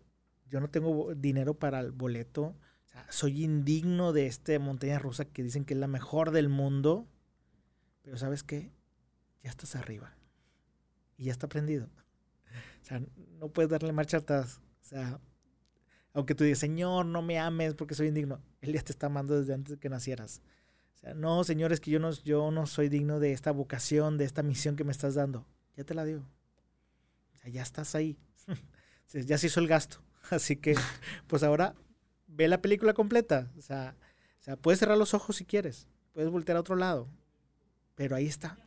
yo 0.47 0.61
no 0.61 0.69
tengo 0.69 1.15
dinero 1.15 1.55
para 1.55 1.81
el 1.81 1.93
boleto, 1.93 2.57
soy 3.11 3.45
indigno 3.45 4.13
de 4.13 4.27
esta 4.27 4.59
montaña 4.59 4.99
rusa 4.99 5.25
que 5.25 5.43
dicen 5.43 5.65
que 5.65 5.75
es 5.75 5.81
la 5.81 5.87
mejor 5.87 6.31
del 6.31 6.49
mundo, 6.49 7.07
pero 8.03 8.17
¿sabes 8.17 8.43
qué? 8.43 8.73
Ya 9.43 9.51
estás 9.51 9.77
arriba 9.77 10.17
y 11.17 11.25
ya 11.25 11.33
está 11.33 11.49
prendido. 11.49 11.89
O 12.83 12.85
sea, 12.85 13.03
no 13.39 13.51
puedes 13.51 13.71
darle 13.71 13.93
marcha 13.93 14.19
atrás. 14.19 14.61
O 14.81 14.85
sea, 14.85 15.21
aunque 16.13 16.35
tú 16.35 16.45
digas, 16.45 16.59
Señor, 16.59 17.07
no 17.07 17.23
me 17.23 17.39
ames 17.39 17.75
porque 17.75 17.95
soy 17.95 18.09
indigno, 18.09 18.41
Él 18.61 18.73
ya 18.73 18.83
te 18.83 18.93
está 18.93 19.07
amando 19.07 19.39
desde 19.39 19.55
antes 19.55 19.75
de 19.75 19.79
que 19.79 19.89
nacieras. 19.89 20.43
No, 21.15 21.45
señores, 21.45 21.81
que 21.81 21.91
yo 21.91 22.01
no, 22.01 22.11
yo 22.11 22.51
no 22.51 22.67
soy 22.67 22.89
digno 22.89 23.21
de 23.21 23.33
esta 23.33 23.53
vocación, 23.53 24.19
de 24.19 24.25
esta 24.25 24.43
misión 24.43 24.77
que 24.77 24.85
me 24.85 24.93
estás 24.93 25.15
dando. 25.15 25.47
Ya 25.77 25.85
te 25.85 25.95
la 25.95 26.05
dio. 26.05 26.25
Ya 27.45 27.63
estás 27.63 27.95
ahí. 27.95 28.19
ya 29.13 29.39
se 29.39 29.47
hizo 29.47 29.61
el 29.61 29.69
gasto. 29.69 30.03
Así 30.31 30.57
que, 30.57 30.75
pues 31.27 31.43
ahora 31.43 31.75
ve 32.27 32.49
la 32.49 32.61
película 32.61 32.95
completa. 32.95 33.51
O 33.57 33.63
sea, 33.63 33.97
o 34.41 34.43
sea, 34.43 34.57
puedes 34.57 34.81
cerrar 34.81 34.99
los 34.99 35.15
ojos 35.15 35.37
si 35.37 35.45
quieres. 35.45 35.87
Puedes 36.13 36.31
voltear 36.31 36.57
a 36.57 36.61
otro 36.61 36.77
lado. 36.77 37.09
Pero 37.95 38.17
ahí 38.17 38.27
está. 38.27 38.59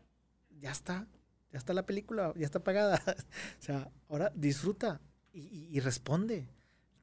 Ya 0.60 0.72
está. 0.72 1.08
Ya 1.52 1.58
está 1.58 1.74
la 1.74 1.86
película. 1.86 2.34
Ya 2.36 2.46
está 2.46 2.64
pagada. 2.64 3.02
o 3.60 3.62
sea, 3.62 3.92
ahora 4.08 4.32
disfruta 4.36 5.02
y, 5.34 5.68
y, 5.70 5.80
responde. 5.80 6.48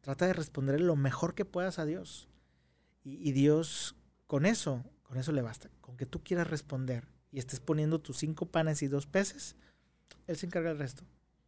Trata 0.00 0.26
de 0.26 0.32
responder 0.32 0.80
lo 0.80 0.96
mejor 0.96 1.34
que 1.34 1.44
puedas 1.44 1.78
a 1.78 1.84
Dios. 1.84 2.28
Y, 3.04 3.28
y 3.28 3.32
Dios, 3.32 3.94
con 4.26 4.46
eso, 4.46 4.84
con 5.08 5.16
eso 5.16 5.32
le 5.32 5.40
basta. 5.40 5.70
Con 5.80 5.96
que 5.96 6.04
tú 6.06 6.22
quieras 6.22 6.48
responder 6.48 7.08
y 7.32 7.38
estés 7.38 7.60
poniendo 7.60 7.98
tus 7.98 8.18
cinco 8.18 8.46
panes 8.46 8.82
y 8.82 8.88
dos 8.88 9.06
peces, 9.06 9.56
Él 10.26 10.36
se 10.36 10.46
encarga 10.46 10.68
del 10.68 10.78
resto. 10.78 11.04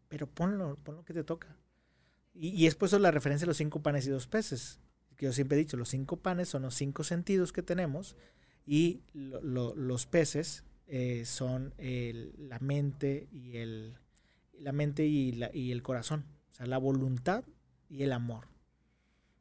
Pero 0.09 0.27
ponlo, 0.27 0.77
ponlo 0.83 1.05
que 1.05 1.13
te 1.13 1.25
toca. 1.25 1.55
Y, 2.33 2.67
es 2.67 2.75
por 2.75 2.87
eso 2.87 2.99
la 2.99 3.11
referencia 3.11 3.45
a 3.45 3.49
los 3.49 3.59
cinco 3.59 3.83
panes 3.83 4.07
y 4.07 4.11
dos 4.11 4.27
peces. 4.27 4.81
Que 5.17 5.27
yo 5.27 5.33
siempre 5.35 5.59
he 5.59 5.61
dicho, 5.61 5.77
los 5.77 5.91
cinco 5.91 6.17
panes 6.17 6.49
son 6.49 6.63
los 6.63 6.75
cinco 6.75 7.05
sentidos 7.05 7.53
que 7.53 7.63
tenemos 7.63 8.17
y 8.65 9.03
los 9.13 10.07
peces 10.07 10.65
eh, 10.87 11.25
son 11.27 11.75
la 11.77 12.59
mente 12.61 13.29
y 13.31 13.59
el, 13.59 13.99
la 14.55 14.73
mente 14.73 15.05
y, 15.05 15.33
la, 15.33 15.51
y 15.53 15.73
el 15.73 15.83
corazón. 15.83 16.25
O 16.51 16.55
sea, 16.55 16.67
la 16.67 16.79
voluntad 16.79 17.45
y 17.91 18.05
el 18.05 18.13
amor. 18.13 18.49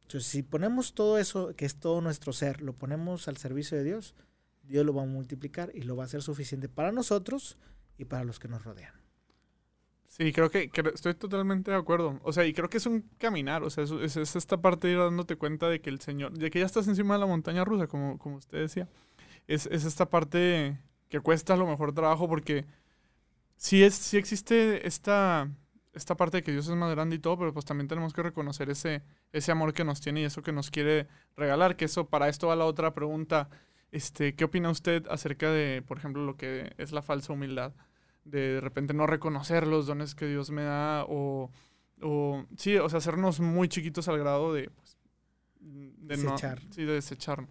Entonces, 0.10 0.32
si 0.32 0.42
ponemos 0.42 0.96
todo 0.96 1.20
eso, 1.20 1.56
que 1.56 1.66
es 1.66 1.76
todo 1.76 2.02
nuestro 2.02 2.34
ser, 2.34 2.64
lo 2.64 2.74
ponemos 2.74 3.28
al 3.28 3.38
servicio 3.38 3.78
de 3.78 3.84
Dios, 3.84 4.16
Dios 4.64 4.84
lo 4.84 4.92
va 4.92 5.04
a 5.04 5.06
multiplicar 5.06 5.70
y 5.76 5.84
lo 5.84 5.96
va 5.96 6.02
a 6.02 6.06
hacer 6.08 6.24
suficiente 6.24 6.68
para 6.68 6.92
nosotros 6.92 7.60
y 7.96 8.06
para 8.06 8.24
los 8.24 8.40
que 8.40 8.48
nos 8.48 8.64
rodean. 8.64 8.92
Sí, 10.08 10.34
creo 10.34 10.50
que, 10.50 10.72
estoy 10.96 11.14
totalmente 11.14 11.70
de 11.70 11.78
acuerdo. 11.78 12.20
O 12.24 12.34
sea, 12.34 12.44
y 12.48 12.54
creo 12.54 12.72
que 12.72 12.78
es 12.78 12.88
un 12.88 13.02
caminar. 13.20 13.62
O 13.62 13.70
sea, 13.70 13.84
es, 13.84 14.18
es, 14.18 14.36
esta 14.36 14.60
parte 14.60 14.88
de 14.88 14.94
ir 14.94 15.00
dándote 15.00 15.36
cuenta 15.36 15.70
de 15.70 15.80
que 15.80 15.92
el 15.92 16.02
Señor, 16.02 16.36
de 16.36 16.50
que 16.50 16.58
ya 16.58 16.66
estás 16.66 16.88
encima 16.88 17.14
de 17.14 17.20
la 17.20 17.28
montaña 17.28 17.64
rusa, 17.64 17.86
como, 17.86 18.18
como 18.18 18.38
usted 18.38 18.62
decía. 18.62 18.90
Es, 19.46 19.68
es 19.68 19.86
esta 19.86 20.10
parte 20.10 20.80
que 21.10 21.20
cuesta 21.20 21.54
a 21.54 21.58
lo 21.58 21.68
mejor 21.68 21.94
trabajo 21.94 22.28
porque 22.28 22.66
sí, 23.58 23.84
es, 23.84 23.94
sí 23.94 24.18
existe 24.18 24.88
esta, 24.88 25.52
esta 26.00 26.18
parte 26.18 26.38
de 26.38 26.44
que 26.44 26.52
Dios 26.52 26.68
es 26.68 26.76
más 26.76 26.92
grande 26.92 27.16
y 27.16 27.20
todo, 27.20 27.38
pero 27.38 27.54
pues 27.54 27.66
también 27.66 27.88
tenemos 27.88 28.14
que 28.14 28.24
reconocer 28.24 28.70
ese, 28.70 29.04
ese 29.32 29.52
amor 29.52 29.74
que 29.74 29.84
nos 29.84 30.02
tiene 30.02 30.22
y 30.22 30.24
eso 30.24 30.42
que 30.42 30.52
nos 30.52 30.72
quiere 30.72 31.08
regalar. 31.38 31.76
Que 31.76 31.86
eso, 31.86 32.08
para 32.08 32.28
esto 32.28 32.48
va 32.48 32.56
la 32.56 32.66
otra 32.66 32.94
pregunta. 32.94 33.50
Este, 33.92 34.36
¿Qué 34.36 34.46
opina 34.46 34.70
usted 34.70 35.06
acerca 35.10 35.52
de, 35.52 35.84
por 35.86 35.98
ejemplo, 35.98 36.26
lo 36.26 36.38
que 36.38 36.74
es 36.78 36.92
la 36.92 37.02
falsa 37.02 37.34
humildad? 37.34 37.74
De, 38.24 38.54
de 38.56 38.62
repente 38.62 38.94
no 38.94 39.08
reconocer 39.08 39.68
los 39.68 39.88
dones 39.88 40.16
que 40.16 40.28
Dios 40.28 40.52
me 40.52 40.64
da 40.64 41.06
o, 41.08 41.52
o 42.02 42.46
sí, 42.58 42.78
o 42.78 42.90
sea, 42.90 42.98
hacernos 42.98 43.40
muy 43.40 43.68
chiquitos 43.68 44.08
al 44.08 44.20
grado 44.20 44.54
de, 44.54 44.70
pues, 44.70 44.98
de 45.60 46.18
desechar. 46.18 46.62
sí, 46.72 46.86
de 46.86 46.94
desechar 46.94 47.48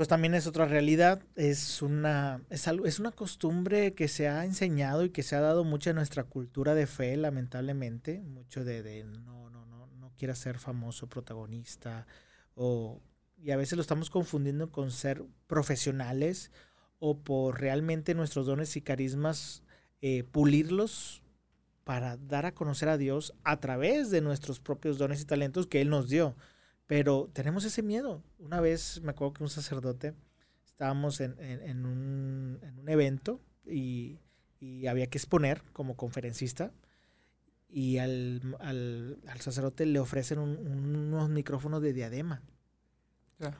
pues 0.00 0.08
también 0.08 0.32
es 0.32 0.46
otra 0.46 0.64
realidad, 0.64 1.22
es 1.36 1.82
una, 1.82 2.40
es, 2.48 2.66
algo, 2.68 2.86
es 2.86 2.98
una 2.98 3.10
costumbre 3.10 3.92
que 3.92 4.08
se 4.08 4.28
ha 4.28 4.46
enseñado 4.46 5.04
y 5.04 5.10
que 5.10 5.22
se 5.22 5.36
ha 5.36 5.40
dado 5.40 5.62
mucho 5.62 5.90
en 5.90 5.96
nuestra 5.96 6.24
cultura 6.24 6.74
de 6.74 6.86
fe, 6.86 7.18
lamentablemente, 7.18 8.22
mucho 8.22 8.64
de, 8.64 8.82
de 8.82 9.04
no, 9.04 9.50
no, 9.50 9.66
no, 9.66 9.88
no 9.88 10.12
quieras 10.16 10.38
ser 10.38 10.56
famoso, 10.56 11.06
protagonista, 11.06 12.06
o, 12.54 13.02
y 13.36 13.50
a 13.50 13.58
veces 13.58 13.76
lo 13.76 13.82
estamos 13.82 14.08
confundiendo 14.08 14.72
con 14.72 14.90
ser 14.90 15.22
profesionales 15.46 16.50
o 16.98 17.18
por 17.18 17.60
realmente 17.60 18.14
nuestros 18.14 18.46
dones 18.46 18.74
y 18.76 18.80
carismas 18.80 19.62
eh, 20.00 20.24
pulirlos 20.24 21.22
para 21.84 22.16
dar 22.16 22.46
a 22.46 22.54
conocer 22.54 22.88
a 22.88 22.96
Dios 22.96 23.34
a 23.44 23.60
través 23.60 24.10
de 24.10 24.22
nuestros 24.22 24.60
propios 24.60 24.96
dones 24.96 25.20
y 25.20 25.26
talentos 25.26 25.66
que 25.66 25.82
Él 25.82 25.90
nos 25.90 26.08
dio. 26.08 26.36
Pero 26.90 27.30
tenemos 27.32 27.64
ese 27.64 27.84
miedo. 27.84 28.20
Una 28.40 28.60
vez 28.60 29.00
me 29.04 29.12
acuerdo 29.12 29.34
que 29.34 29.44
un 29.44 29.48
sacerdote, 29.48 30.12
estábamos 30.66 31.20
en, 31.20 31.86
un, 31.86 32.58
evento 32.88 33.40
y, 33.64 34.18
había 34.88 35.06
que 35.06 35.16
exponer 35.16 35.62
como 35.72 35.96
conferencista 35.96 36.72
y 37.68 37.98
al, 37.98 38.42
sacerdote 39.38 39.86
le 39.86 40.00
ofrecen 40.00 40.40
unos 40.40 41.28
micrófonos 41.28 41.80
de 41.80 41.92
diadema. 41.92 42.42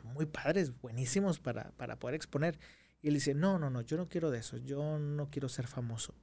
Muy 0.03 0.27
padres, 0.27 0.73
buenísimos 0.81 1.39
para, 1.39 1.71
para 1.77 2.01
poder 2.01 2.17
exponer. 2.17 2.59
Y 3.01 3.07
él 3.07 3.15
dice, 3.15 3.35
no, 3.35 3.61
no, 3.61 3.71
no, 3.71 3.83
yo 3.83 3.97
no 3.97 4.09
quiero 4.09 4.33
de 4.33 4.41
eso, 4.41 4.57
yo 4.57 4.99
no 4.99 5.31
quiero 5.31 5.49
ser 5.49 5.69
famoso. 5.69 6.17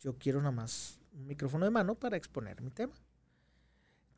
Yo 0.00 0.18
quiero 0.18 0.40
nada 0.40 0.50
más 0.50 0.98
un 1.12 1.28
micrófono 1.28 1.66
de 1.66 1.70
mano 1.70 1.94
para 1.94 2.16
exponer 2.16 2.62
mi 2.62 2.72
tema. 2.72 2.94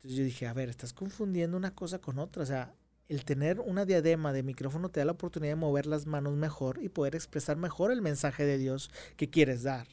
Entonces 0.03 0.17
yo 0.17 0.25
dije, 0.25 0.47
a 0.47 0.53
ver, 0.53 0.67
estás 0.67 0.91
confundiendo 0.91 1.55
una 1.55 1.73
cosa 1.73 1.99
con 1.99 2.19
otra. 2.19 2.43
O 2.43 2.45
sea, 2.45 2.75
el 3.07 3.23
tener 3.23 3.61
una 3.61 3.85
diadema 3.85 4.33
de 4.33 4.43
micrófono 4.43 4.89
te 4.89 4.99
da 4.99 5.05
la 5.05 5.13
oportunidad 5.13 5.53
de 5.53 5.55
mover 5.55 5.85
las 5.85 6.07
manos 6.07 6.35
mejor 6.35 6.83
y 6.83 6.89
poder 6.89 7.15
expresar 7.15 7.55
mejor 7.55 7.89
el 7.89 8.01
mensaje 8.01 8.45
de 8.45 8.57
Dios 8.57 8.91
que 9.15 9.29
quieres 9.29 9.63
dar. 9.63 9.87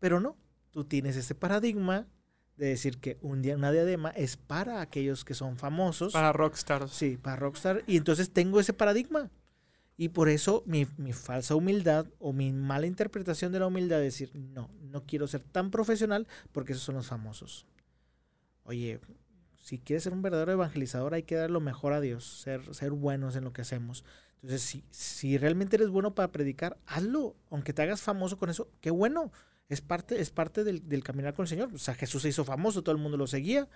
Pero 0.00 0.18
no, 0.18 0.36
tú 0.72 0.82
tienes 0.82 1.14
ese 1.14 1.36
paradigma 1.36 2.08
de 2.56 2.66
decir 2.66 2.98
que 2.98 3.18
un 3.22 3.40
día 3.40 3.54
una 3.54 3.70
diadema 3.70 4.10
es 4.10 4.36
para 4.36 4.80
aquellos 4.80 5.24
que 5.24 5.34
son 5.34 5.58
famosos. 5.58 6.12
Para 6.12 6.32
rockstars. 6.32 6.90
Sí, 6.90 7.16
para 7.16 7.36
rockstar. 7.36 7.84
Y 7.86 7.98
entonces 7.98 8.30
tengo 8.30 8.58
ese 8.58 8.72
paradigma. 8.72 9.30
Y 9.96 10.08
por 10.08 10.28
eso 10.28 10.64
mi, 10.66 10.88
mi, 10.96 11.12
falsa 11.12 11.54
humildad 11.54 12.06
o 12.18 12.32
mi 12.32 12.50
mala 12.50 12.86
interpretación 12.86 13.52
de 13.52 13.60
la 13.60 13.68
humildad 13.68 14.02
es 14.02 14.14
decir, 14.14 14.32
no, 14.34 14.70
no 14.80 15.04
quiero 15.04 15.28
ser 15.28 15.44
tan 15.44 15.70
profesional 15.70 16.26
porque 16.50 16.72
esos 16.72 16.82
son 16.82 16.96
los 16.96 17.06
famosos. 17.06 17.66
Oye, 18.64 19.00
si 19.60 19.78
quieres 19.78 20.02
ser 20.02 20.12
un 20.12 20.22
verdadero 20.22 20.52
evangelizador 20.52 21.14
hay 21.14 21.22
que 21.22 21.36
dar 21.36 21.50
lo 21.50 21.60
mejor 21.60 21.92
a 21.92 22.00
Dios, 22.00 22.24
ser, 22.42 22.74
ser 22.74 22.90
buenos 22.90 23.36
en 23.36 23.44
lo 23.44 23.52
que 23.52 23.62
hacemos. 23.62 24.04
Entonces, 24.42 24.62
si, 24.62 24.84
si 24.90 25.36
realmente 25.36 25.76
eres 25.76 25.90
bueno 25.90 26.14
para 26.14 26.32
predicar, 26.32 26.78
hazlo, 26.86 27.36
aunque 27.50 27.72
te 27.72 27.82
hagas 27.82 28.00
famoso 28.00 28.38
con 28.38 28.48
eso, 28.48 28.70
qué 28.80 28.90
bueno. 28.90 29.32
Es 29.68 29.82
parte, 29.82 30.20
es 30.20 30.30
parte 30.30 30.64
del, 30.64 30.88
del 30.88 31.04
caminar 31.04 31.34
con 31.34 31.44
el 31.44 31.48
Señor. 31.48 31.72
O 31.72 31.78
sea, 31.78 31.94
Jesús 31.94 32.22
se 32.22 32.30
hizo 32.30 32.44
famoso, 32.44 32.82
todo 32.82 32.94
el 32.94 33.00
mundo 33.00 33.16
lo 33.16 33.26
seguía. 33.26 33.68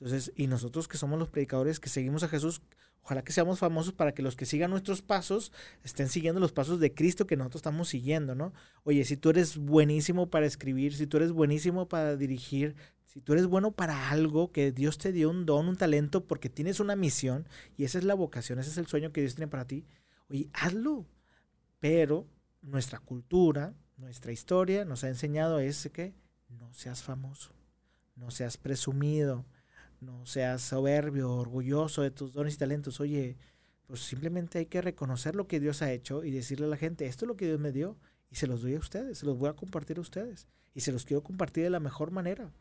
Entonces, 0.00 0.32
y 0.36 0.46
nosotros 0.46 0.88
que 0.88 0.96
somos 0.96 1.18
los 1.18 1.30
predicadores 1.30 1.80
que 1.80 1.88
seguimos 1.88 2.22
a 2.22 2.28
Jesús, 2.28 2.60
ojalá 3.02 3.22
que 3.22 3.32
seamos 3.32 3.58
famosos 3.58 3.92
para 3.92 4.12
que 4.12 4.22
los 4.22 4.36
que 4.36 4.44
sigan 4.44 4.70
nuestros 4.70 5.02
pasos 5.02 5.52
estén 5.82 6.08
siguiendo 6.08 6.40
los 6.40 6.52
pasos 6.52 6.78
de 6.78 6.94
Cristo 6.94 7.26
que 7.26 7.36
nosotros 7.36 7.60
estamos 7.60 7.88
siguiendo, 7.88 8.34
¿no? 8.34 8.52
Oye, 8.84 9.04
si 9.04 9.16
tú 9.16 9.30
eres 9.30 9.56
buenísimo 9.56 10.30
para 10.30 10.46
escribir, 10.46 10.94
si 10.94 11.06
tú 11.06 11.16
eres 11.16 11.32
buenísimo 11.32 11.88
para 11.88 12.16
dirigir, 12.16 12.76
si 13.18 13.22
tú 13.22 13.32
eres 13.32 13.48
bueno 13.48 13.72
para 13.72 14.10
algo, 14.10 14.52
que 14.52 14.70
Dios 14.70 14.96
te 14.96 15.10
dio 15.10 15.28
un 15.28 15.44
don, 15.44 15.66
un 15.66 15.76
talento, 15.76 16.24
porque 16.24 16.48
tienes 16.48 16.78
una 16.78 16.94
misión, 16.94 17.48
y 17.76 17.82
esa 17.82 17.98
es 17.98 18.04
la 18.04 18.14
vocación, 18.14 18.60
ese 18.60 18.70
es 18.70 18.78
el 18.78 18.86
sueño 18.86 19.10
que 19.10 19.22
Dios 19.22 19.34
tiene 19.34 19.50
para 19.50 19.66
ti, 19.66 19.84
oye, 20.30 20.48
hazlo. 20.52 21.04
Pero 21.80 22.28
nuestra 22.62 23.00
cultura, 23.00 23.74
nuestra 23.96 24.30
historia 24.30 24.84
nos 24.84 25.02
ha 25.02 25.08
enseñado 25.08 25.58
ese 25.58 25.90
que 25.90 26.14
no 26.48 26.72
seas 26.72 27.02
famoso, 27.02 27.50
no 28.14 28.30
seas 28.30 28.56
presumido, 28.56 29.44
no 30.00 30.24
seas 30.24 30.62
soberbio, 30.62 31.32
orgulloso 31.32 32.02
de 32.02 32.12
tus 32.12 32.34
dones 32.34 32.54
y 32.54 32.58
talentos. 32.58 33.00
Oye, 33.00 33.36
pues 33.88 33.98
simplemente 33.98 34.60
hay 34.60 34.66
que 34.66 34.80
reconocer 34.80 35.34
lo 35.34 35.48
que 35.48 35.58
Dios 35.58 35.82
ha 35.82 35.90
hecho 35.90 36.22
y 36.22 36.30
decirle 36.30 36.66
a 36.66 36.70
la 36.70 36.76
gente, 36.76 37.06
esto 37.06 37.24
es 37.24 37.28
lo 37.28 37.36
que 37.36 37.46
Dios 37.46 37.58
me 37.58 37.72
dio 37.72 37.98
y 38.30 38.36
se 38.36 38.46
los 38.46 38.62
doy 38.62 38.76
a 38.76 38.78
ustedes, 38.78 39.18
se 39.18 39.26
los 39.26 39.36
voy 39.36 39.48
a 39.48 39.54
compartir 39.54 39.98
a 39.98 40.02
ustedes 40.02 40.46
y 40.72 40.82
se 40.82 40.92
los 40.92 41.04
quiero 41.04 41.24
compartir 41.24 41.64
de 41.64 41.70
la 41.70 41.80
mejor 41.80 42.12
manera 42.12 42.52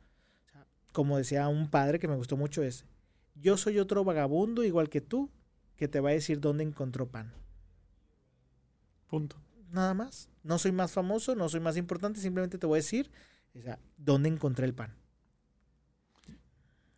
como 0.91 1.17
decía 1.17 1.47
un 1.47 1.69
padre 1.69 1.99
que 1.99 2.07
me 2.07 2.15
gustó 2.15 2.37
mucho, 2.37 2.63
es, 2.63 2.85
yo 3.35 3.57
soy 3.57 3.79
otro 3.79 4.03
vagabundo 4.03 4.63
igual 4.63 4.89
que 4.89 5.01
tú, 5.01 5.29
que 5.75 5.87
te 5.87 5.99
va 5.99 6.09
a 6.09 6.13
decir 6.13 6.39
dónde 6.39 6.63
encontró 6.63 7.07
pan. 7.07 7.33
Punto. 9.07 9.37
Nada 9.71 9.93
más. 9.93 10.29
No 10.43 10.57
soy 10.57 10.71
más 10.71 10.91
famoso, 10.91 11.35
no 11.35 11.49
soy 11.49 11.59
más 11.59 11.77
importante, 11.77 12.19
simplemente 12.19 12.57
te 12.57 12.65
voy 12.65 12.77
a 12.77 12.81
decir 12.81 13.11
o 13.57 13.61
sea, 13.61 13.79
dónde 13.97 14.29
encontré 14.29 14.65
el 14.65 14.73
pan. 14.73 14.93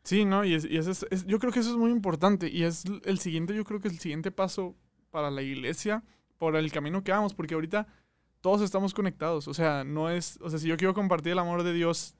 Sí, 0.04 0.26
¿no? 0.26 0.44
Y, 0.44 0.56
eso 0.56 0.92
es, 0.92 1.26
yo 1.26 1.40
creo 1.40 1.52
que 1.52 1.60
eso 1.60 1.72
es 1.72 1.78
muy 1.78 1.92
importante. 1.92 2.50
Y 2.50 2.64
es 2.64 2.84
el 3.06 3.20
siguiente, 3.20 3.54
yo 3.54 3.64
creo 3.64 3.80
que 3.80 3.88
es 3.90 3.94
el 3.94 4.00
siguiente 4.00 4.32
paso 4.32 4.76
para 5.12 5.30
la 5.30 5.42
iglesia, 5.42 6.04
por 6.38 6.56
el 6.56 6.72
camino 6.72 7.04
que 7.04 7.12
vamos, 7.12 7.34
porque 7.34 7.54
ahorita 7.54 7.88
todos 8.42 8.62
estamos 8.62 8.94
conectados. 8.94 9.48
O 9.48 9.54
sea, 9.54 9.84
no 9.84 10.10
es, 10.10 10.40
o 10.42 10.50
sea, 10.50 10.60
si 10.60 10.68
yo 10.68 10.78
quiero 10.78 10.94
compartir 10.94 11.34
el 11.34 11.40
amor 11.40 11.64
de 11.64 11.74
Dios 11.74 12.16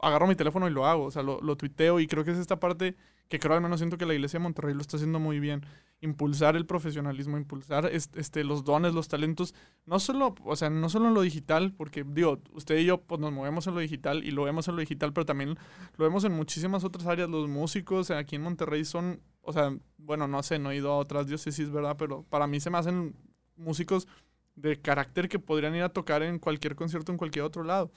agarro 0.00 0.26
mi 0.26 0.34
teléfono 0.36 0.68
y 0.68 0.70
lo 0.70 0.86
hago, 0.86 1.04
o 1.04 1.10
sea, 1.10 1.22
lo, 1.22 1.40
lo 1.40 1.56
tuiteo 1.56 2.00
y 2.00 2.06
creo 2.06 2.24
que 2.24 2.32
es 2.32 2.38
esta 2.38 2.58
parte 2.58 2.96
que 3.28 3.38
creo 3.38 3.54
al 3.54 3.60
menos 3.60 3.80
siento 3.80 3.98
que 3.98 4.06
la 4.06 4.14
iglesia 4.14 4.38
de 4.38 4.44
Monterrey 4.44 4.74
lo 4.74 4.80
está 4.80 4.96
haciendo 4.96 5.18
muy 5.18 5.40
bien. 5.40 5.66
Impulsar 6.00 6.56
el 6.56 6.66
profesionalismo, 6.66 7.36
impulsar 7.36 7.86
este, 7.86 8.44
los 8.44 8.64
dones, 8.64 8.94
los 8.94 9.08
talentos, 9.08 9.54
no 9.84 9.98
solo, 9.98 10.34
o 10.44 10.54
sea, 10.54 10.70
no 10.70 10.88
solo 10.88 11.08
en 11.08 11.14
lo 11.14 11.22
digital, 11.22 11.72
porque 11.72 12.04
digo, 12.06 12.40
usted 12.52 12.78
y 12.78 12.84
yo 12.84 13.00
pues, 13.02 13.20
nos 13.20 13.32
movemos 13.32 13.66
en 13.66 13.74
lo 13.74 13.80
digital 13.80 14.22
y 14.24 14.30
lo 14.30 14.44
vemos 14.44 14.68
en 14.68 14.76
lo 14.76 14.80
digital, 14.80 15.12
pero 15.12 15.26
también 15.26 15.58
lo 15.96 16.04
vemos 16.04 16.24
en 16.24 16.32
muchísimas 16.32 16.84
otras 16.84 17.06
áreas. 17.06 17.28
Los 17.28 17.48
músicos 17.48 18.10
aquí 18.10 18.36
en 18.36 18.42
Monterrey 18.42 18.84
son, 18.84 19.20
o 19.40 19.52
sea, 19.52 19.76
bueno, 19.96 20.28
no 20.28 20.42
sé, 20.42 20.58
no 20.58 20.70
he 20.70 20.76
ido 20.76 20.92
a 20.92 20.98
otras 20.98 21.26
diócesis, 21.26 21.70
¿verdad? 21.70 21.96
Pero 21.98 22.22
para 22.24 22.46
mí 22.46 22.60
se 22.60 22.70
me 22.70 22.78
hacen 22.78 23.16
músicos 23.56 24.06
de 24.54 24.80
carácter 24.80 25.28
que 25.28 25.38
podrían 25.38 25.74
ir 25.74 25.82
a 25.82 25.88
tocar 25.88 26.22
en 26.22 26.38
cualquier 26.38 26.76
concierto 26.76 27.10
en 27.10 27.18
cualquier 27.18 27.44
otro 27.44 27.64
lado. 27.64 27.90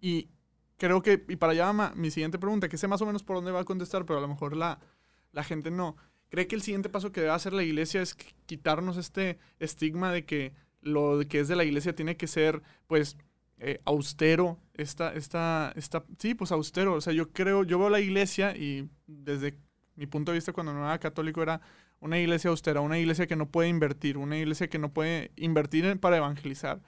Y, 0.00 0.28
creo 0.80 1.02
que, 1.02 1.22
y 1.28 1.36
para 1.36 1.52
allá 1.52 1.92
mi 1.94 2.10
siguiente 2.10 2.38
pregunta, 2.38 2.68
que 2.68 2.78
sé 2.78 2.88
más 2.88 3.02
o 3.02 3.06
menos 3.06 3.22
por 3.22 3.36
dónde 3.36 3.52
va 3.52 3.60
a 3.60 3.64
contestar, 3.64 4.06
pero 4.06 4.18
a 4.18 4.22
lo 4.22 4.28
mejor 4.28 4.56
la, 4.56 4.80
la 5.30 5.44
gente 5.44 5.70
no. 5.70 5.96
¿Cree 6.30 6.46
que 6.46 6.56
el 6.56 6.62
siguiente 6.62 6.88
paso 6.88 7.12
que 7.12 7.20
debe 7.20 7.32
hacer 7.32 7.52
la 7.52 7.62
iglesia 7.62 8.00
es 8.00 8.14
quitarnos 8.46 8.96
este 8.96 9.38
estigma 9.58 10.10
de 10.10 10.24
que 10.24 10.54
lo 10.80 11.20
que 11.28 11.40
es 11.40 11.48
de 11.48 11.56
la 11.56 11.64
iglesia 11.64 11.94
tiene 11.94 12.16
que 12.16 12.26
ser, 12.26 12.62
pues, 12.86 13.18
eh, 13.58 13.82
austero, 13.84 14.58
esta, 14.72 15.12
esta, 15.12 15.70
esta, 15.76 16.02
sí, 16.18 16.34
pues 16.34 16.50
austero. 16.50 16.94
O 16.94 17.00
sea, 17.02 17.12
yo 17.12 17.30
creo, 17.30 17.62
yo 17.64 17.78
veo 17.78 17.90
la 17.90 18.00
iglesia 18.00 18.56
y 18.56 18.88
desde 19.06 19.58
mi 19.96 20.06
punto 20.06 20.32
de 20.32 20.38
vista 20.38 20.54
cuando 20.54 20.72
no 20.72 20.86
era 20.86 20.98
católico 20.98 21.42
era 21.42 21.60
una 22.00 22.18
iglesia 22.18 22.48
austera, 22.48 22.80
una 22.80 22.98
iglesia 22.98 23.26
que 23.26 23.36
no 23.36 23.50
puede 23.50 23.68
invertir, 23.68 24.16
una 24.16 24.38
iglesia 24.38 24.68
que 24.70 24.78
no 24.78 24.94
puede 24.94 25.32
invertir 25.36 26.00
para 26.00 26.16
evangelizar. 26.16 26.80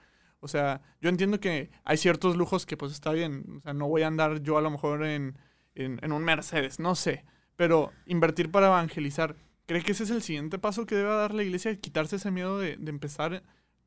O 0.43 0.49
sea, 0.49 0.81
yo 0.99 1.07
entiendo 1.07 1.39
que 1.39 1.71
hay 1.85 1.95
ciertos 1.95 2.35
lujos 2.35 2.65
que 2.65 2.75
pues 2.75 2.91
está 2.91 3.13
bien. 3.13 3.45
O 3.59 3.61
sea, 3.61 3.73
no 3.73 3.87
voy 3.87 4.01
a 4.01 4.07
andar 4.07 4.41
yo 4.43 4.57
a 4.57 4.61
lo 4.61 4.69
mejor 4.69 5.05
en, 5.05 5.37
un 5.75 6.23
Mercedes, 6.23 6.79
no 6.79 6.95
sé. 6.95 7.23
Pero 7.55 7.93
invertir 8.05 8.51
para 8.51 8.67
evangelizar, 8.67 9.37
¿cree 9.65 9.81
que 9.81 9.93
ese 9.93 10.03
es 10.03 10.09
el 10.09 10.21
siguiente 10.21 10.59
paso 10.59 10.85
que 10.85 10.95
debe 10.95 11.09
dar 11.11 11.33
la 11.33 11.43
iglesia? 11.43 11.73
Quitarse 11.77 12.17
ese 12.17 12.29
miedo 12.29 12.59
de, 12.59 12.73
empezar 12.73 13.41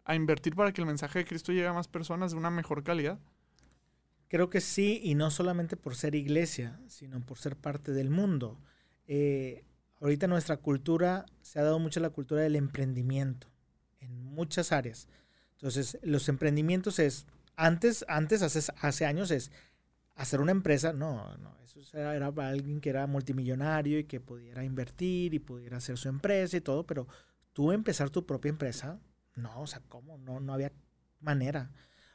a 0.06 0.14
invertir 0.14 0.56
para 0.56 0.72
que 0.72 0.80
el 0.80 0.86
mensaje 0.86 1.18
de 1.18 1.24
Cristo 1.26 1.52
llegue 1.52 1.66
a 1.66 1.74
más 1.74 1.88
personas 1.88 2.32
de 2.32 2.38
una 2.38 2.50
mejor 2.50 2.82
calidad. 2.82 3.18
Creo 4.28 4.48
que 4.48 4.62
sí, 4.62 4.98
y 5.04 5.14
no 5.14 5.30
solamente 5.30 5.76
por 5.76 5.94
ser 5.94 6.14
iglesia, 6.14 6.80
sino 6.88 7.20
por 7.20 7.36
ser 7.36 7.54
parte 7.54 7.92
del 7.92 8.08
mundo. 8.08 8.58
Eh, 9.06 9.62
ahorita 10.00 10.26
nuestra 10.26 10.56
cultura 10.56 11.26
se 11.42 11.58
ha 11.58 11.64
dado 11.64 11.78
mucho 11.78 12.00
la 12.00 12.10
cultura 12.10 12.40
del 12.40 12.56
emprendimiento 12.56 13.48
en 14.00 14.24
muchas 14.24 14.72
áreas. 14.72 15.06
Entonces, 15.56 15.98
los 16.02 16.28
emprendimientos 16.28 16.98
es, 16.98 17.26
antes, 17.56 18.04
antes 18.08 18.42
hace, 18.42 18.72
hace 18.80 19.06
años 19.06 19.30
es 19.30 19.50
hacer 20.14 20.40
una 20.40 20.52
empresa, 20.52 20.92
no, 20.92 21.36
no, 21.38 21.56
eso 21.64 21.98
era 21.98 22.32
para 22.32 22.48
alguien 22.48 22.80
que 22.80 22.90
era 22.90 23.06
multimillonario 23.06 23.98
y 23.98 24.04
que 24.04 24.20
pudiera 24.20 24.64
invertir 24.64 25.34
y 25.34 25.38
pudiera 25.38 25.76
hacer 25.76 25.98
su 25.98 26.08
empresa 26.08 26.56
y 26.56 26.60
todo, 26.60 26.86
pero 26.86 27.06
tú 27.52 27.72
empezar 27.72 28.10
tu 28.10 28.24
propia 28.24 28.48
empresa, 28.48 28.98
no, 29.34 29.60
o 29.60 29.66
sea, 29.66 29.82
¿cómo? 29.88 30.18
No, 30.18 30.40
no 30.40 30.54
había 30.54 30.72
manera. 31.20 31.70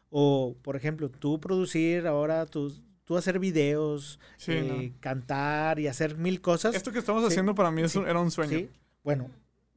O, 0.09 0.55
por 0.61 0.75
ejemplo, 0.75 1.09
tú 1.09 1.39
producir 1.39 2.07
ahora 2.07 2.45
tus, 2.45 2.83
tú 3.05 3.17
hacer 3.17 3.39
videos, 3.39 4.19
eh, 4.47 4.93
cantar 4.99 5.79
y 5.79 5.87
hacer 5.87 6.17
mil 6.17 6.41
cosas. 6.41 6.75
Esto 6.75 6.91
que 6.91 6.99
estamos 6.99 7.23
haciendo 7.23 7.55
para 7.55 7.71
mí 7.71 7.81
era 7.81 8.19
un 8.19 8.31
sueño. 8.31 8.67
Bueno, 9.03 9.29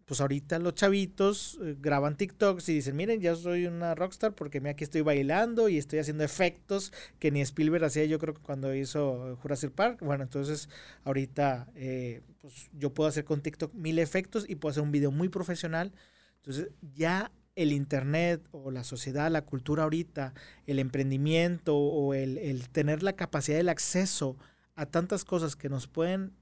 pues 0.04 0.20
ahorita 0.20 0.58
los 0.58 0.74
chavitos 0.74 1.58
eh, 1.62 1.76
graban 1.80 2.16
TikToks 2.16 2.68
y 2.68 2.74
dicen, 2.74 2.96
miren, 2.96 3.20
ya 3.20 3.34
soy 3.34 3.66
una 3.66 3.94
rockstar 3.94 4.34
porque 4.34 4.60
mira, 4.60 4.72
aquí 4.72 4.84
estoy 4.84 5.00
bailando 5.00 5.68
y 5.68 5.78
estoy 5.78 5.98
haciendo 5.98 6.24
efectos 6.24 6.92
que 7.18 7.30
ni 7.30 7.40
Spielberg 7.40 7.84
hacía 7.84 8.04
yo 8.04 8.18
creo 8.18 8.34
que 8.34 8.42
cuando 8.42 8.74
hizo 8.74 9.36
Jurassic 9.36 9.72
Park. 9.72 10.00
Bueno, 10.00 10.24
entonces 10.24 10.68
ahorita 11.04 11.68
eh, 11.74 12.22
pues 12.40 12.68
yo 12.72 12.92
puedo 12.92 13.08
hacer 13.08 13.24
con 13.24 13.40
TikTok 13.40 13.72
mil 13.74 13.98
efectos 13.98 14.44
y 14.48 14.56
puedo 14.56 14.72
hacer 14.72 14.82
un 14.82 14.92
video 14.92 15.10
muy 15.10 15.28
profesional. 15.28 15.92
Entonces 16.36 16.68
ya 16.94 17.32
el 17.56 17.72
Internet 17.72 18.46
o 18.50 18.70
la 18.70 18.84
sociedad, 18.84 19.30
la 19.30 19.42
cultura 19.42 19.84
ahorita, 19.84 20.34
el 20.66 20.78
emprendimiento 20.78 21.76
o 21.76 22.12
el, 22.12 22.36
el 22.38 22.68
tener 22.68 23.02
la 23.02 23.14
capacidad 23.14 23.56
del 23.56 23.68
acceso 23.68 24.36
a 24.74 24.86
tantas 24.86 25.24
cosas 25.24 25.56
que 25.56 25.68
nos 25.68 25.86
pueden 25.86 26.32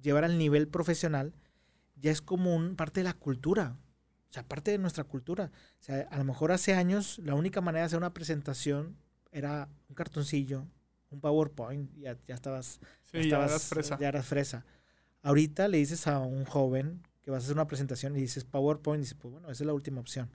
llevar 0.00 0.24
al 0.24 0.38
nivel 0.38 0.68
profesional, 0.68 1.32
ya 2.00 2.10
es 2.10 2.20
como 2.20 2.54
un, 2.54 2.76
parte 2.76 3.00
de 3.00 3.04
la 3.04 3.14
cultura. 3.14 3.76
O 4.28 4.32
sea, 4.32 4.44
parte 4.44 4.70
de 4.70 4.78
nuestra 4.78 5.04
cultura. 5.04 5.50
O 5.80 5.82
sea, 5.82 6.06
a 6.10 6.18
lo 6.18 6.24
mejor 6.24 6.52
hace 6.52 6.74
años 6.74 7.18
la 7.18 7.34
única 7.34 7.60
manera 7.60 7.82
de 7.82 7.86
hacer 7.86 7.98
una 7.98 8.14
presentación 8.14 8.96
era 9.32 9.68
un 9.88 9.94
cartoncillo, 9.94 10.66
un 11.10 11.20
PowerPoint, 11.20 11.90
ya, 11.96 12.16
ya 12.26 12.34
estabas, 12.34 12.80
ya, 13.12 13.20
eras 13.20 13.64
fresa. 13.64 13.98
ya 13.98 14.08
eras 14.08 14.26
fresa. 14.26 14.64
Ahorita 15.22 15.68
le 15.68 15.78
dices 15.78 16.06
a 16.06 16.20
un 16.20 16.44
joven 16.44 17.02
que 17.22 17.30
vas 17.30 17.42
a 17.42 17.44
hacer 17.44 17.56
una 17.56 17.66
presentación 17.66 18.16
y 18.16 18.20
dices 18.20 18.44
PowerPoint, 18.44 19.00
y 19.00 19.04
dices, 19.04 19.18
pues 19.20 19.32
bueno, 19.32 19.50
esa 19.50 19.62
es 19.62 19.66
la 19.66 19.74
última 19.74 20.00
opción. 20.00 20.30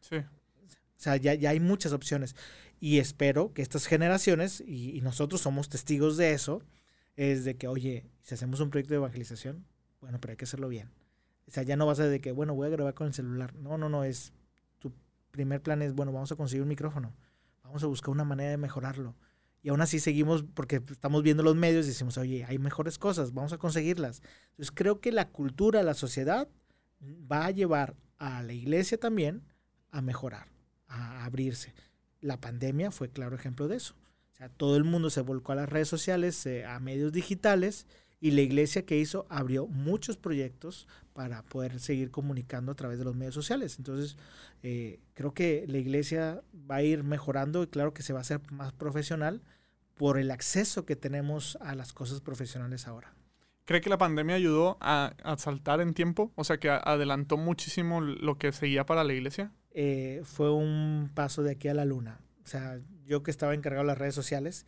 Sí. 0.00 0.16
O 0.16 1.02
sea, 1.02 1.16
ya, 1.16 1.34
ya 1.34 1.50
hay 1.50 1.60
muchas 1.60 1.92
opciones. 1.92 2.36
Y 2.78 2.98
espero 2.98 3.52
que 3.52 3.62
estas 3.62 3.86
generaciones, 3.86 4.60
y, 4.60 4.96
y 4.96 5.00
nosotros 5.00 5.40
somos 5.40 5.68
testigos 5.68 6.16
de 6.16 6.32
eso, 6.32 6.62
es 7.16 7.44
de 7.44 7.56
que, 7.56 7.68
oye, 7.68 8.06
si 8.22 8.34
hacemos 8.34 8.60
un 8.60 8.70
proyecto 8.70 8.94
de 8.94 8.98
evangelización, 8.98 9.66
bueno, 10.00 10.20
pero 10.20 10.32
hay 10.32 10.36
que 10.36 10.44
hacerlo 10.44 10.68
bien. 10.68 10.90
O 11.50 11.52
sea, 11.52 11.64
ya 11.64 11.74
no 11.76 11.84
vas 11.84 11.98
a 11.98 12.06
de 12.06 12.20
que, 12.20 12.30
bueno, 12.30 12.54
voy 12.54 12.68
a 12.68 12.70
grabar 12.70 12.94
con 12.94 13.08
el 13.08 13.12
celular. 13.12 13.56
No, 13.56 13.76
no, 13.76 13.88
no, 13.88 14.04
es 14.04 14.32
tu 14.78 14.92
primer 15.32 15.60
plan 15.60 15.82
es, 15.82 15.94
bueno, 15.94 16.12
vamos 16.12 16.30
a 16.30 16.36
conseguir 16.36 16.62
un 16.62 16.68
micrófono. 16.68 17.12
Vamos 17.64 17.82
a 17.82 17.88
buscar 17.88 18.10
una 18.10 18.22
manera 18.22 18.50
de 18.50 18.56
mejorarlo. 18.56 19.16
Y 19.60 19.70
aún 19.70 19.80
así 19.80 19.98
seguimos 19.98 20.44
porque 20.54 20.80
estamos 20.90 21.24
viendo 21.24 21.42
los 21.42 21.56
medios 21.56 21.86
y 21.86 21.88
decimos, 21.88 22.18
oye, 22.18 22.44
hay 22.44 22.58
mejores 22.60 22.98
cosas, 22.98 23.34
vamos 23.34 23.52
a 23.52 23.58
conseguirlas. 23.58 24.22
Entonces 24.50 24.70
creo 24.72 25.00
que 25.00 25.10
la 25.10 25.28
cultura, 25.28 25.82
la 25.82 25.94
sociedad 25.94 26.48
va 27.02 27.46
a 27.46 27.50
llevar 27.50 27.96
a 28.18 28.44
la 28.44 28.52
iglesia 28.52 28.96
también 28.96 29.42
a 29.90 30.02
mejorar, 30.02 30.46
a 30.86 31.24
abrirse. 31.24 31.74
La 32.20 32.40
pandemia 32.40 32.92
fue 32.92 33.10
claro 33.10 33.34
ejemplo 33.34 33.66
de 33.66 33.76
eso. 33.76 33.96
O 34.34 34.36
sea, 34.36 34.50
todo 34.50 34.76
el 34.76 34.84
mundo 34.84 35.10
se 35.10 35.20
volcó 35.20 35.50
a 35.50 35.56
las 35.56 35.68
redes 35.68 35.88
sociales, 35.88 36.46
eh, 36.46 36.64
a 36.64 36.78
medios 36.78 37.10
digitales 37.10 37.88
y 38.20 38.32
la 38.32 38.42
iglesia 38.42 38.84
que 38.84 38.98
hizo 38.98 39.26
abrió 39.30 39.66
muchos 39.66 40.16
proyectos 40.16 40.86
para 41.20 41.42
poder 41.42 41.80
seguir 41.80 42.10
comunicando 42.10 42.72
a 42.72 42.74
través 42.74 42.98
de 42.98 43.04
los 43.04 43.14
medios 43.14 43.34
sociales. 43.34 43.76
Entonces, 43.76 44.16
eh, 44.62 45.00
creo 45.12 45.34
que 45.34 45.66
la 45.68 45.76
iglesia 45.76 46.40
va 46.54 46.76
a 46.76 46.82
ir 46.82 47.04
mejorando 47.04 47.62
y 47.62 47.66
claro 47.66 47.92
que 47.92 48.02
se 48.02 48.14
va 48.14 48.20
a 48.20 48.22
hacer 48.22 48.40
más 48.50 48.72
profesional 48.72 49.42
por 49.98 50.16
el 50.16 50.30
acceso 50.30 50.86
que 50.86 50.96
tenemos 50.96 51.58
a 51.60 51.74
las 51.74 51.92
cosas 51.92 52.22
profesionales 52.22 52.88
ahora. 52.88 53.12
¿Cree 53.66 53.82
que 53.82 53.90
la 53.90 53.98
pandemia 53.98 54.34
ayudó 54.34 54.78
a, 54.80 55.12
saltar 55.36 55.82
en 55.82 55.92
tiempo? 55.92 56.32
O 56.36 56.44
sea, 56.44 56.56
que 56.56 56.70
adelantó 56.70 57.36
muchísimo 57.36 58.00
lo 58.00 58.38
que 58.38 58.50
seguía 58.52 58.86
para 58.86 59.04
la 59.04 59.12
iglesia. 59.12 59.52
Eh, 59.72 60.22
fue 60.24 60.50
un 60.50 61.10
paso 61.12 61.42
de 61.42 61.50
aquí 61.50 61.68
a 61.68 61.74
la 61.74 61.84
luna. 61.84 62.18
O 62.42 62.46
sea, 62.46 62.80
yo 63.04 63.22
que 63.22 63.30
estaba 63.30 63.52
encargado 63.52 63.84
de 63.84 63.88
las 63.88 63.98
redes 63.98 64.14
sociales, 64.14 64.64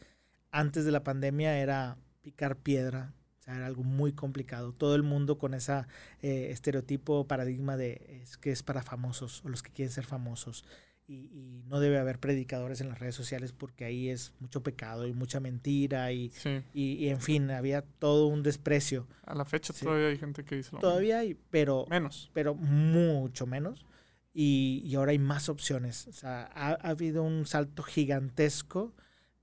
antes 0.51 0.85
de 0.85 0.93
la 0.93 1.03
pandemia 1.03 1.59
era 1.59 1.97
picar 2.21 2.57
piedra, 2.57 3.15
o 3.43 3.45
sea, 3.45 3.57
era 3.57 3.67
algo 3.67 3.83
muy 3.83 4.13
complicado. 4.13 4.73
Todo 4.73 4.95
el 4.95 5.03
mundo 5.03 5.37
con 5.37 5.53
ese 5.53 5.73
eh, 6.23 6.51
estereotipo, 6.53 7.27
paradigma 7.27 7.77
de 7.77 8.21
es 8.23 8.37
que 8.37 8.53
es 8.53 8.63
para 8.63 8.85
famosos 8.85 9.45
o 9.45 9.49
los 9.49 9.65
que 9.65 9.73
quieren 9.73 9.93
ser 9.93 10.07
famosos. 10.07 10.65
Y, 11.09 11.65
no 11.67 11.81
debe 11.81 11.99
haber 11.99 12.21
predicadores 12.21 12.81
en 12.81 12.89
las 12.89 13.01
redes 13.01 13.17
sociales 13.17 13.53
porque 13.53 13.85
ahí 13.85 14.11
es 14.11 14.33
mucho 14.39 14.63
pecado 14.63 15.09
y 15.09 15.13
mucha 15.13 15.41
mentira 15.41 16.13
y, 16.13 16.31
y, 16.73 17.09
en 17.09 17.21
fin, 17.21 17.51
había 17.51 17.83
todo 17.83 18.29
un 18.29 18.45
desprecio. 18.45 19.09
A 19.25 19.35
la 19.35 19.45
fecha 19.45 19.73
todavía 19.73 20.09
hay 20.09 20.19
gente 20.19 20.45
que 20.45 20.57
dice 20.57 20.71
lo 20.73 20.79
Todavía 20.79 21.19
hay, 21.19 21.37
pero... 21.51 21.87
Menos. 21.91 22.31
Pero 22.33 22.55
mucho 22.55 23.47
menos. 23.47 23.85
Y, 24.33 24.83
y 24.85 24.95
ahora 24.95 25.11
hay 25.11 25.19
más 25.19 25.49
opciones. 25.49 26.07
O 26.07 26.13
sea, 26.13 26.49
ha, 26.55 26.75
ha 26.75 26.91
habido 26.91 27.25
un 27.25 27.47
salto 27.47 27.83
gigantesco 27.83 28.95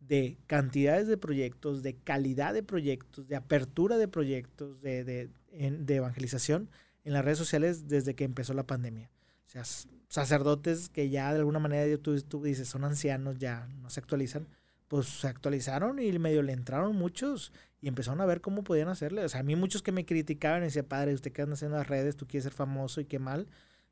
de 0.10 0.38
cantidades 0.48 1.08
de 1.08 1.18
proyectos, 1.18 1.84
de 1.84 1.96
calidad 1.96 2.54
de 2.54 2.64
proyectos, 2.64 3.28
de 3.28 3.36
apertura 3.36 3.98
de 3.98 4.08
proyectos, 4.08 4.82
de, 4.82 5.04
de, 5.04 5.30
de 5.52 5.96
evangelización 5.96 6.68
en 7.06 7.14
las 7.14 7.24
redes 7.24 7.38
sociales 7.38 7.88
desde 7.88 8.16
que 8.16 8.24
empezó 8.24 8.54
la 8.56 8.66
pandemia. 8.66 9.12
O 9.48 9.52
sea, 9.52 9.64
sacerdotes 10.10 10.90
que 10.90 11.10
ya 11.10 11.32
de 11.32 11.40
alguna 11.40 11.60
manera 11.60 11.96
tú, 12.00 12.20
tú 12.22 12.44
dices 12.44 12.68
son 12.68 12.84
ancianos, 12.84 13.38
ya 13.38 13.68
no 13.82 13.92
se 13.92 14.00
actualizan, 14.00 14.48
pues 14.88 15.08
se 15.08 15.28
actualizaron 15.28 16.00
y 16.00 16.18
medio 16.18 16.42
le 16.42 16.54
entraron 16.54 16.96
muchos 16.96 17.54
y 17.80 17.88
empezaron 17.88 18.20
a 18.20 18.26
ver 18.26 18.42
cómo 18.42 18.64
podían 18.64 18.90
hacerle. 18.90 19.24
O 19.24 19.30
sea, 19.30 19.42
a 19.42 19.44
mí 19.44 19.56
muchos 19.56 19.84
que 19.84 19.92
me 19.92 20.06
criticaban 20.06 20.64
y 20.64 20.66
decían, 20.66 20.86
padre, 20.86 21.14
usted 21.14 21.32
qué 21.32 21.44
anda 21.44 21.54
haciendo 21.54 21.78
las 21.78 21.88
redes, 21.88 22.16
tú 22.16 22.26
quieres 22.26 22.46
ser 22.46 22.54
famoso 22.54 23.00
y 23.00 23.06
qué 23.06 23.20
mal. 23.20 23.48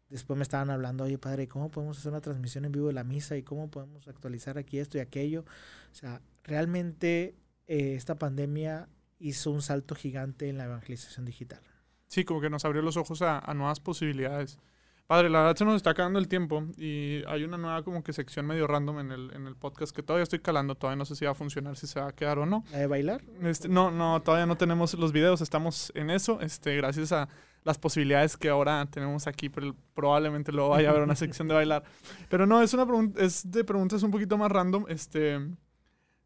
Después 0.09 0.37
me 0.37 0.43
estaban 0.43 0.69
hablando, 0.69 1.03
oye 1.03 1.17
padre, 1.17 1.47
¿cómo 1.47 1.69
podemos 1.69 1.97
hacer 1.97 2.11
una 2.11 2.21
transmisión 2.21 2.63
en 2.65 2.71
vivo 2.71 2.87
de 2.87 2.93
la 2.93 3.03
misa 3.03 3.35
y 3.35 3.43
cómo 3.43 3.69
podemos 3.69 4.07
actualizar 4.07 4.57
aquí 4.57 4.79
esto 4.79 4.97
y 4.97 5.01
aquello? 5.01 5.43
O 5.91 5.95
sea, 5.95 6.21
realmente 6.43 7.35
eh, 7.67 7.95
esta 7.95 8.15
pandemia 8.15 8.87
hizo 9.19 9.51
un 9.51 9.61
salto 9.61 9.95
gigante 9.95 10.47
en 10.47 10.57
la 10.57 10.65
evangelización 10.65 11.25
digital. 11.25 11.61
Sí, 12.07 12.23
como 12.23 12.39
que 12.39 12.49
nos 12.49 12.63
abrió 12.63 12.81
los 12.81 12.95
ojos 12.95 13.21
a, 13.21 13.41
nuevas 13.53 13.79
posibilidades. 13.81 14.59
Padre, 15.07 15.29
la 15.29 15.39
verdad 15.39 15.55
se 15.55 15.63
nos 15.63 15.75
está 15.75 15.91
acabando 15.91 16.19
el 16.19 16.27
tiempo 16.27 16.65
y 16.77 17.23
hay 17.27 17.45
una 17.45 17.57
nueva 17.57 17.81
como 17.81 18.03
que 18.03 18.11
sección 18.11 18.45
medio 18.45 18.67
random 18.67 18.99
en 18.99 19.11
el, 19.13 19.33
en 19.33 19.47
el 19.47 19.55
podcast 19.55 19.95
que 19.95 20.03
todavía 20.03 20.23
estoy 20.23 20.39
calando, 20.39 20.75
todavía 20.75 20.97
no 20.97 21.05
sé 21.05 21.15
si 21.15 21.23
va 21.23 21.31
a 21.31 21.33
funcionar, 21.33 21.77
si 21.77 21.87
se 21.87 22.01
va 22.01 22.09
a 22.09 22.11
quedar 22.11 22.39
o 22.39 22.45
no. 22.45 22.65
¿La 22.73 22.79
de 22.79 22.87
bailar? 22.87 23.23
Este, 23.43 23.69
no, 23.69 23.89
no, 23.89 24.21
todavía 24.21 24.45
no 24.45 24.57
tenemos 24.57 24.93
los 24.95 25.13
videos, 25.13 25.39
estamos 25.39 25.93
en 25.95 26.09
eso, 26.09 26.41
este, 26.41 26.75
gracias 26.75 27.13
a 27.13 27.29
las 27.63 27.77
posibilidades 27.77 28.35
que 28.35 28.49
ahora 28.49 28.85
tenemos 28.91 29.27
aquí, 29.27 29.47
pero 29.47 29.73
probablemente 29.93 30.51
luego 30.51 30.71
vaya 30.71 30.89
a 30.89 30.91
haber 30.91 31.03
una 31.03 31.15
sección 31.15 31.47
de 31.47 31.53
bailar. 31.53 31.83
Pero 32.27 32.45
no, 32.45 32.61
es 32.61 32.73
una 32.73 32.85
pregunta, 32.85 33.21
es 33.23 33.49
de 33.49 33.63
preguntas 33.63 34.03
un 34.03 34.11
poquito 34.11 34.37
más 34.37 34.51
random, 34.51 34.87
este, 34.89 35.39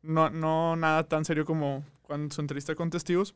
no, 0.01 0.31
no 0.31 0.75
nada 0.75 1.03
tan 1.03 1.23
serio 1.23 1.45
como 1.45 1.85
cuando 2.01 2.33
su 2.33 2.41
entrevista 2.41 2.73
con 2.73 2.89
testigos. 2.89 3.35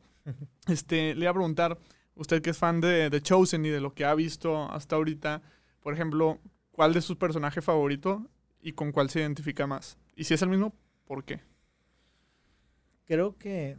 Este, 0.68 1.14
le 1.14 1.22
iba 1.22 1.30
a 1.30 1.34
preguntar, 1.34 1.78
usted 2.16 2.42
que 2.42 2.50
es 2.50 2.58
fan 2.58 2.82
de, 2.82 3.10
de 3.10 3.22
Chosen 3.22 3.66
y 3.66 3.70
de 3.70 3.82
lo 3.82 3.94
que 3.94 4.06
ha 4.06 4.16
visto 4.16 4.72
hasta 4.72 4.96
ahorita, 4.96 5.42
por 5.82 5.94
ejemplo, 5.94 6.40
¿cuál 6.72 6.94
de 6.94 7.02
sus 7.02 7.18
personajes 7.18 7.64
favorito 7.64 8.30
y 8.62 8.74
con 8.74 8.92
cuál 8.92 9.10
se 9.10 9.20
identifica 9.20 9.68
más? 9.68 9.98
Y 10.16 10.24
si 10.24 10.34
es 10.34 10.42
el 10.42 10.50
mismo, 10.50 10.74
¿por 11.06 11.24
qué? 11.24 11.42
Creo 13.06 13.38
que 13.38 13.78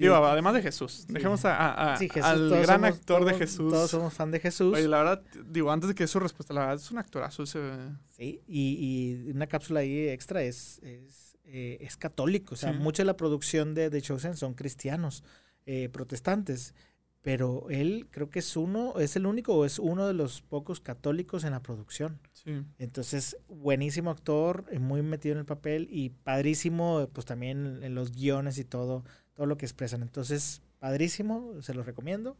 Digo, 0.00 0.14
además 0.14 0.54
de 0.54 0.62
Jesús. 0.62 1.04
Dejemos 1.08 1.44
a, 1.44 1.94
al 1.94 2.50
gran 2.62 2.84
actor 2.84 3.24
de 3.24 3.34
Jesús. 3.34 3.70
Todos 3.70 3.90
somos 3.90 4.14
fan 4.14 4.30
de 4.30 4.40
Jesús. 4.40 4.74
Oye, 4.74 4.88
la 4.88 4.98
verdad, 4.98 5.22
digo, 5.46 5.70
antes 5.70 5.88
de 5.88 5.94
que 5.94 6.06
su 6.06 6.18
respuesta, 6.18 6.54
la 6.54 6.60
verdad 6.60 6.76
es 6.76 6.90
un 6.90 6.98
actorazo 6.98 7.42
ese. 7.42 7.60
Sí, 8.08 8.40
y, 8.46 9.26
y 9.26 9.30
una 9.30 9.46
cápsula 9.46 9.80
ahí 9.80 10.08
extra 10.08 10.42
es, 10.42 10.80
es, 10.82 11.36
eh, 11.44 11.86
católico. 11.98 12.54
O 12.54 12.56
sea, 12.56 12.72
mucha 12.72 13.02
de 13.02 13.08
la 13.08 13.16
producción 13.16 13.74
de, 13.74 13.90
de 13.90 14.00
Chosen 14.00 14.36
son 14.36 14.54
cristianos, 14.54 15.22
eh, 15.66 15.90
protestantes. 15.90 16.74
Pero 17.22 17.68
él 17.68 18.08
creo 18.10 18.30
que 18.30 18.38
es 18.38 18.56
uno, 18.56 18.98
es 18.98 19.14
el 19.14 19.26
único 19.26 19.54
o 19.54 19.64
es 19.66 19.78
uno 19.78 20.06
de 20.06 20.14
los 20.14 20.40
pocos 20.40 20.80
católicos 20.80 21.44
en 21.44 21.50
la 21.50 21.60
producción. 21.60 22.18
Sí. 22.32 22.62
Entonces, 22.78 23.36
buenísimo 23.48 24.10
actor, 24.10 24.64
eh, 24.70 24.78
muy 24.78 25.02
metido 25.02 25.34
en 25.34 25.40
el 25.40 25.44
papel 25.44 25.86
y 25.90 26.10
padrísimo, 26.10 27.08
pues 27.12 27.26
también 27.26 27.82
en 27.82 27.94
los 27.94 28.12
guiones 28.12 28.58
y 28.58 28.64
todo 28.64 29.04
todo 29.40 29.46
lo 29.46 29.56
que 29.56 29.64
expresan. 29.64 30.02
Entonces, 30.02 30.60
padrísimo, 30.78 31.62
se 31.62 31.72
los 31.72 31.86
recomiendo. 31.86 32.36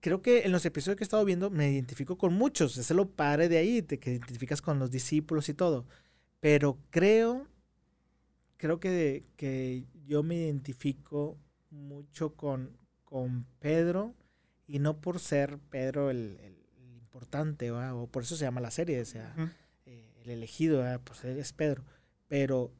Creo 0.00 0.20
que 0.20 0.40
en 0.40 0.50
los 0.50 0.64
episodios 0.66 0.96
que 0.96 1.04
he 1.04 1.06
estado 1.06 1.24
viendo 1.24 1.48
me 1.48 1.70
identifico 1.70 2.18
con 2.18 2.34
muchos. 2.34 2.76
Es 2.76 2.90
lo 2.90 3.08
padre 3.08 3.48
de 3.48 3.58
ahí, 3.58 3.80
te 3.82 4.00
que 4.00 4.10
identificas 4.12 4.62
con 4.62 4.80
los 4.80 4.90
discípulos 4.90 5.48
y 5.48 5.54
todo. 5.54 5.86
Pero 6.40 6.78
creo 6.90 7.46
creo 8.56 8.80
que, 8.80 9.24
que 9.36 9.84
yo 10.06 10.22
me 10.22 10.36
identifico 10.36 11.38
mucho 11.70 12.34
con, 12.34 12.76
con 13.10 13.44
Pedro 13.58 14.14
y 14.66 14.78
no 14.78 15.00
por 15.00 15.18
ser 15.18 15.58
Pedro 15.68 16.10
el, 16.10 16.38
el, 16.42 16.56
importante, 16.94 17.72
¿va? 17.72 17.92
o 17.92 18.06
por 18.06 18.22
eso 18.22 18.36
se 18.36 18.44
llama 18.44 18.60
la 18.60 18.70
serie, 18.70 19.00
o 19.00 19.04
sea, 19.04 19.34
eh, 19.84 20.14
el 20.22 20.30
elegido, 20.30 20.84
pues 21.02 21.24
él 21.24 21.38
es 21.38 21.52
Pedro, 21.52 21.84
pero 22.28 22.72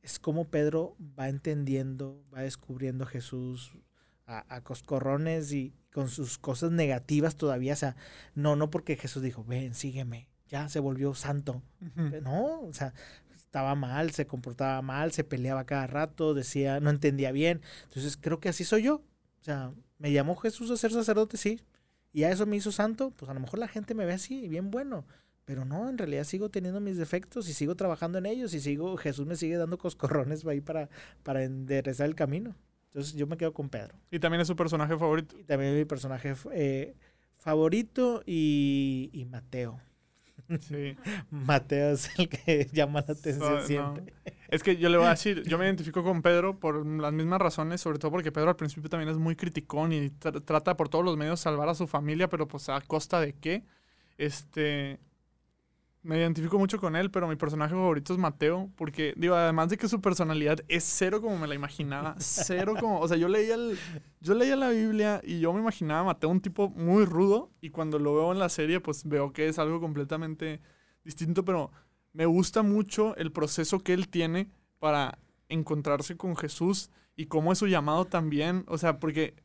es 0.00 0.18
como 0.18 0.48
Pedro 0.48 0.96
va 1.18 1.28
entendiendo, 1.28 2.24
va 2.34 2.40
descubriendo 2.40 3.04
a 3.04 3.08
Jesús 3.08 3.72
a, 4.26 4.46
a, 4.48 4.62
coscorrones 4.62 5.52
y 5.52 5.74
con 5.92 6.08
sus 6.08 6.38
cosas 6.38 6.70
negativas 6.72 7.36
todavía, 7.36 7.74
o 7.74 7.76
sea, 7.76 7.94
no, 8.34 8.56
no 8.56 8.70
porque 8.70 8.96
Jesús 8.96 9.22
dijo, 9.22 9.44
ven, 9.44 9.74
sígueme, 9.74 10.28
ya 10.48 10.70
se 10.70 10.80
volvió 10.80 11.14
santo, 11.14 11.62
no, 12.22 12.62
o 12.62 12.72
sea, 12.72 12.94
estaba 13.34 13.74
mal, 13.74 14.12
se 14.12 14.26
comportaba 14.26 14.80
mal, 14.80 15.12
se 15.12 15.24
peleaba 15.24 15.66
cada 15.66 15.86
rato, 15.86 16.32
decía, 16.32 16.80
no 16.80 16.88
entendía 16.88 17.32
bien, 17.32 17.60
entonces 17.82 18.16
creo 18.16 18.40
que 18.40 18.48
así 18.48 18.64
soy 18.64 18.84
yo, 18.84 19.02
o 19.44 19.46
sea, 19.46 19.74
me 19.98 20.10
llamó 20.10 20.36
Jesús 20.36 20.70
a 20.70 20.76
ser 20.78 20.90
sacerdote, 20.90 21.36
sí. 21.36 21.60
Y 22.14 22.24
a 22.24 22.30
eso 22.30 22.46
me 22.46 22.56
hizo 22.56 22.72
santo, 22.72 23.10
pues 23.10 23.30
a 23.30 23.34
lo 23.34 23.40
mejor 23.40 23.58
la 23.58 23.68
gente 23.68 23.92
me 23.92 24.06
ve 24.06 24.14
así, 24.14 24.48
bien 24.48 24.70
bueno. 24.70 25.04
Pero 25.44 25.66
no, 25.66 25.86
en 25.90 25.98
realidad 25.98 26.24
sigo 26.24 26.48
teniendo 26.48 26.80
mis 26.80 26.96
defectos 26.96 27.46
y 27.50 27.52
sigo 27.52 27.74
trabajando 27.74 28.16
en 28.16 28.24
ellos 28.24 28.54
y 28.54 28.60
sigo, 28.60 28.96
Jesús 28.96 29.26
me 29.26 29.36
sigue 29.36 29.58
dando 29.58 29.76
coscorrones 29.76 30.46
ahí 30.46 30.62
para, 30.62 30.88
para 31.22 31.44
enderezar 31.44 32.06
el 32.06 32.14
camino. 32.14 32.56
Entonces 32.84 33.12
yo 33.12 33.26
me 33.26 33.36
quedo 33.36 33.52
con 33.52 33.68
Pedro. 33.68 33.94
¿Y 34.10 34.18
también 34.18 34.40
es 34.40 34.48
su 34.48 34.56
personaje 34.56 34.96
favorito? 34.96 35.38
Y 35.38 35.44
también 35.44 35.72
es 35.72 35.78
mi 35.78 35.84
personaje 35.84 36.34
eh, 36.52 36.94
favorito 37.36 38.22
y, 38.24 39.10
y 39.12 39.26
Mateo. 39.26 39.78
Sí. 40.60 40.96
Mateo 41.30 41.90
es 41.92 42.18
el 42.18 42.28
que 42.28 42.68
llama 42.72 43.04
la 43.06 43.14
atención 43.14 43.62
siempre. 43.66 44.12
Es 44.48 44.62
que 44.62 44.76
yo 44.76 44.88
le 44.88 44.98
voy 44.98 45.06
a 45.06 45.10
decir, 45.10 45.42
yo 45.42 45.58
me 45.58 45.64
identifico 45.64 46.04
con 46.04 46.22
Pedro 46.22 46.58
por 46.58 46.86
las 46.86 47.12
mismas 47.12 47.40
razones, 47.40 47.80
sobre 47.80 47.98
todo 47.98 48.10
porque 48.10 48.30
Pedro 48.30 48.50
al 48.50 48.56
principio 48.56 48.88
también 48.88 49.08
es 49.08 49.18
muy 49.18 49.36
criticón 49.36 49.92
y 49.92 50.10
trata 50.10 50.76
por 50.76 50.88
todos 50.88 51.04
los 51.04 51.16
medios 51.16 51.40
salvar 51.40 51.68
a 51.68 51.74
su 51.74 51.86
familia, 51.86 52.28
pero 52.28 52.46
pues 52.46 52.68
a 52.68 52.80
costa 52.80 53.20
de 53.20 53.32
qué. 53.32 53.64
Este, 54.16 55.00
me 56.04 56.18
identifico 56.18 56.58
mucho 56.58 56.78
con 56.78 56.96
él, 56.96 57.10
pero 57.10 57.26
mi 57.26 57.34
personaje 57.34 57.74
favorito 57.74 58.12
es 58.12 58.18
Mateo, 58.18 58.70
porque, 58.76 59.14
digo, 59.16 59.34
además 59.34 59.70
de 59.70 59.78
que 59.78 59.88
su 59.88 60.02
personalidad 60.02 60.60
es 60.68 60.84
cero 60.84 61.22
como 61.22 61.38
me 61.38 61.48
la 61.48 61.54
imaginaba, 61.54 62.14
cero 62.18 62.74
como, 62.78 63.00
o 63.00 63.08
sea, 63.08 63.16
yo 63.16 63.26
leía, 63.26 63.54
el, 63.54 63.78
yo 64.20 64.34
leía 64.34 64.54
la 64.54 64.68
Biblia 64.68 65.22
y 65.24 65.40
yo 65.40 65.52
me 65.54 65.60
imaginaba 65.60 66.00
a 66.00 66.04
Mateo 66.04 66.28
un 66.28 66.42
tipo 66.42 66.68
muy 66.68 67.06
rudo, 67.06 67.50
y 67.62 67.70
cuando 67.70 67.98
lo 67.98 68.14
veo 68.14 68.32
en 68.32 68.38
la 68.38 68.50
serie, 68.50 68.80
pues 68.80 69.08
veo 69.08 69.32
que 69.32 69.48
es 69.48 69.58
algo 69.58 69.80
completamente 69.80 70.60
distinto, 71.04 71.42
pero 71.42 71.72
me 72.12 72.26
gusta 72.26 72.62
mucho 72.62 73.16
el 73.16 73.32
proceso 73.32 73.80
que 73.80 73.94
él 73.94 74.08
tiene 74.08 74.50
para 74.78 75.18
encontrarse 75.48 76.18
con 76.18 76.36
Jesús 76.36 76.90
y 77.16 77.26
cómo 77.26 77.50
es 77.50 77.58
su 77.58 77.66
llamado 77.66 78.04
también, 78.04 78.64
o 78.68 78.76
sea, 78.76 78.98
porque 78.98 79.42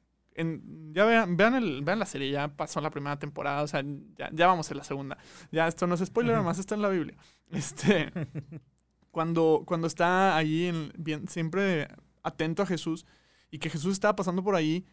ya 0.91 1.05
vean, 1.05 1.37
vean, 1.37 1.55
el, 1.55 1.83
vean 1.83 1.99
la 1.99 2.05
serie, 2.05 2.31
ya 2.31 2.47
pasó 2.55 2.81
la 2.81 2.89
primera 2.89 3.19
temporada, 3.19 3.63
o 3.63 3.67
sea, 3.67 3.83
ya, 4.15 4.29
ya 4.31 4.47
vamos 4.47 4.69
en 4.71 4.77
la 4.77 4.83
segunda. 4.83 5.17
Ya 5.51 5.67
esto 5.67 5.87
no 5.87 5.95
es 5.95 6.05
spoiler, 6.05 6.35
además 6.35 6.59
está 6.59 6.75
en 6.75 6.81
la 6.81 6.89
Biblia. 6.89 7.15
Este, 7.51 8.11
cuando, 9.11 9.63
cuando 9.65 9.87
está 9.87 10.35
ahí 10.35 10.65
en, 10.65 10.91
bien, 10.97 11.27
siempre 11.27 11.87
atento 12.23 12.63
a 12.63 12.65
Jesús 12.65 13.05
y 13.51 13.59
que 13.59 13.69
Jesús 13.69 13.93
estaba 13.93 14.15
pasando 14.15 14.43
por 14.43 14.55
ahí, 14.55 14.85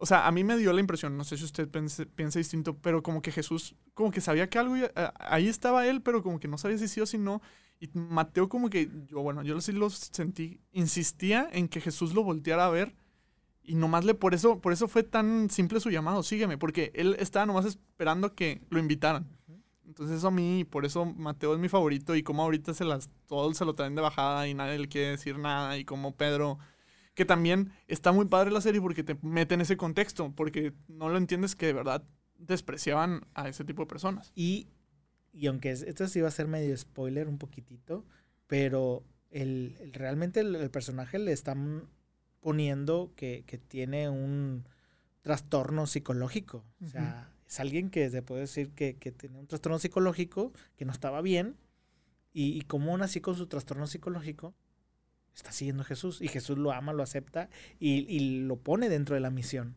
o 0.00 0.06
sea, 0.06 0.26
a 0.26 0.32
mí 0.32 0.44
me 0.44 0.56
dio 0.56 0.72
la 0.72 0.80
impresión, 0.80 1.16
no 1.16 1.24
sé 1.24 1.36
si 1.36 1.44
usted 1.44 1.68
piensa 1.68 2.38
distinto, 2.38 2.76
pero 2.78 3.02
como 3.02 3.20
que 3.20 3.32
Jesús, 3.32 3.74
como 3.94 4.10
que 4.10 4.20
sabía 4.20 4.48
que 4.48 4.58
algo, 4.58 4.74
ahí 5.18 5.48
estaba 5.48 5.86
él, 5.86 6.02
pero 6.02 6.22
como 6.22 6.38
que 6.38 6.48
no 6.48 6.58
sabía 6.58 6.78
si 6.78 6.88
sí 6.88 7.00
o 7.00 7.06
si 7.06 7.18
no. 7.18 7.42
Y 7.80 7.88
Mateo 7.94 8.48
como 8.48 8.70
que, 8.70 8.90
yo, 9.06 9.22
bueno, 9.22 9.42
yo 9.42 9.60
sí 9.60 9.72
lo 9.72 9.90
sentí, 9.90 10.60
insistía 10.72 11.48
en 11.52 11.68
que 11.68 11.80
Jesús 11.80 12.14
lo 12.14 12.24
volteara 12.24 12.66
a 12.66 12.70
ver 12.70 12.94
y 13.68 13.74
nomás 13.74 14.06
le, 14.06 14.14
por 14.14 14.34
eso, 14.34 14.60
por 14.60 14.72
eso 14.72 14.88
fue 14.88 15.02
tan 15.02 15.50
simple 15.50 15.78
su 15.78 15.90
llamado, 15.90 16.22
sígueme, 16.22 16.56
porque 16.56 16.90
él 16.94 17.14
estaba 17.18 17.44
nomás 17.44 17.66
esperando 17.66 18.34
que 18.34 18.62
lo 18.70 18.78
invitaran. 18.78 19.28
Entonces 19.86 20.18
eso 20.18 20.28
a 20.28 20.30
mí, 20.30 20.64
por 20.64 20.86
eso 20.86 21.04
Mateo 21.04 21.52
es 21.52 21.60
mi 21.60 21.68
favorito 21.68 22.16
y 22.16 22.22
como 22.22 22.42
ahorita 22.42 22.72
se 22.72 22.86
las, 22.86 23.10
todos 23.26 23.58
se 23.58 23.66
lo 23.66 23.74
traen 23.74 23.94
de 23.94 24.00
bajada 24.00 24.48
y 24.48 24.54
nadie 24.54 24.78
le 24.78 24.88
quiere 24.88 25.10
decir 25.10 25.38
nada 25.38 25.76
y 25.76 25.84
como 25.84 26.16
Pedro, 26.16 26.58
que 27.14 27.26
también 27.26 27.70
está 27.88 28.10
muy 28.10 28.24
padre 28.24 28.50
la 28.50 28.62
serie 28.62 28.80
porque 28.80 29.04
te 29.04 29.18
mete 29.20 29.52
en 29.52 29.60
ese 29.60 29.76
contexto, 29.76 30.32
porque 30.34 30.72
no 30.88 31.10
lo 31.10 31.18
entiendes 31.18 31.54
que 31.54 31.66
de 31.66 31.74
verdad 31.74 32.04
despreciaban 32.38 33.26
a 33.34 33.50
ese 33.50 33.64
tipo 33.64 33.82
de 33.82 33.88
personas. 33.88 34.32
Y, 34.34 34.68
y 35.34 35.46
aunque 35.46 35.72
esto 35.72 36.08
sí 36.08 36.22
va 36.22 36.28
a 36.28 36.30
ser 36.30 36.48
medio 36.48 36.74
spoiler 36.74 37.28
un 37.28 37.36
poquitito, 37.36 38.06
pero 38.46 39.04
el, 39.30 39.76
realmente 39.92 40.40
el, 40.40 40.54
el 40.54 40.70
personaje 40.70 41.18
le 41.18 41.32
están 41.32 41.88
poniendo 42.40 43.12
que, 43.16 43.44
que 43.46 43.58
tiene 43.58 44.08
un 44.08 44.64
trastorno 45.22 45.86
psicológico. 45.86 46.64
O 46.84 46.88
sea, 46.88 47.30
es 47.46 47.60
alguien 47.60 47.90
que 47.90 48.08
se 48.10 48.22
puede 48.22 48.42
decir 48.42 48.70
que, 48.70 48.96
que 48.96 49.12
tiene 49.12 49.38
un 49.38 49.46
trastorno 49.46 49.78
psicológico, 49.78 50.52
que 50.76 50.84
no 50.84 50.92
estaba 50.92 51.20
bien, 51.22 51.56
y, 52.32 52.56
y 52.58 52.62
como 52.62 52.92
aún 52.92 53.02
así 53.02 53.20
con 53.20 53.34
su 53.34 53.46
trastorno 53.46 53.86
psicológico, 53.86 54.54
está 55.34 55.52
siguiendo 55.52 55.82
a 55.82 55.86
Jesús, 55.86 56.20
y 56.20 56.28
Jesús 56.28 56.58
lo 56.58 56.72
ama, 56.72 56.92
lo 56.92 57.02
acepta, 57.02 57.48
y, 57.78 58.06
y 58.14 58.40
lo 58.40 58.56
pone 58.56 58.88
dentro 58.88 59.14
de 59.14 59.20
la 59.20 59.30
misión. 59.30 59.76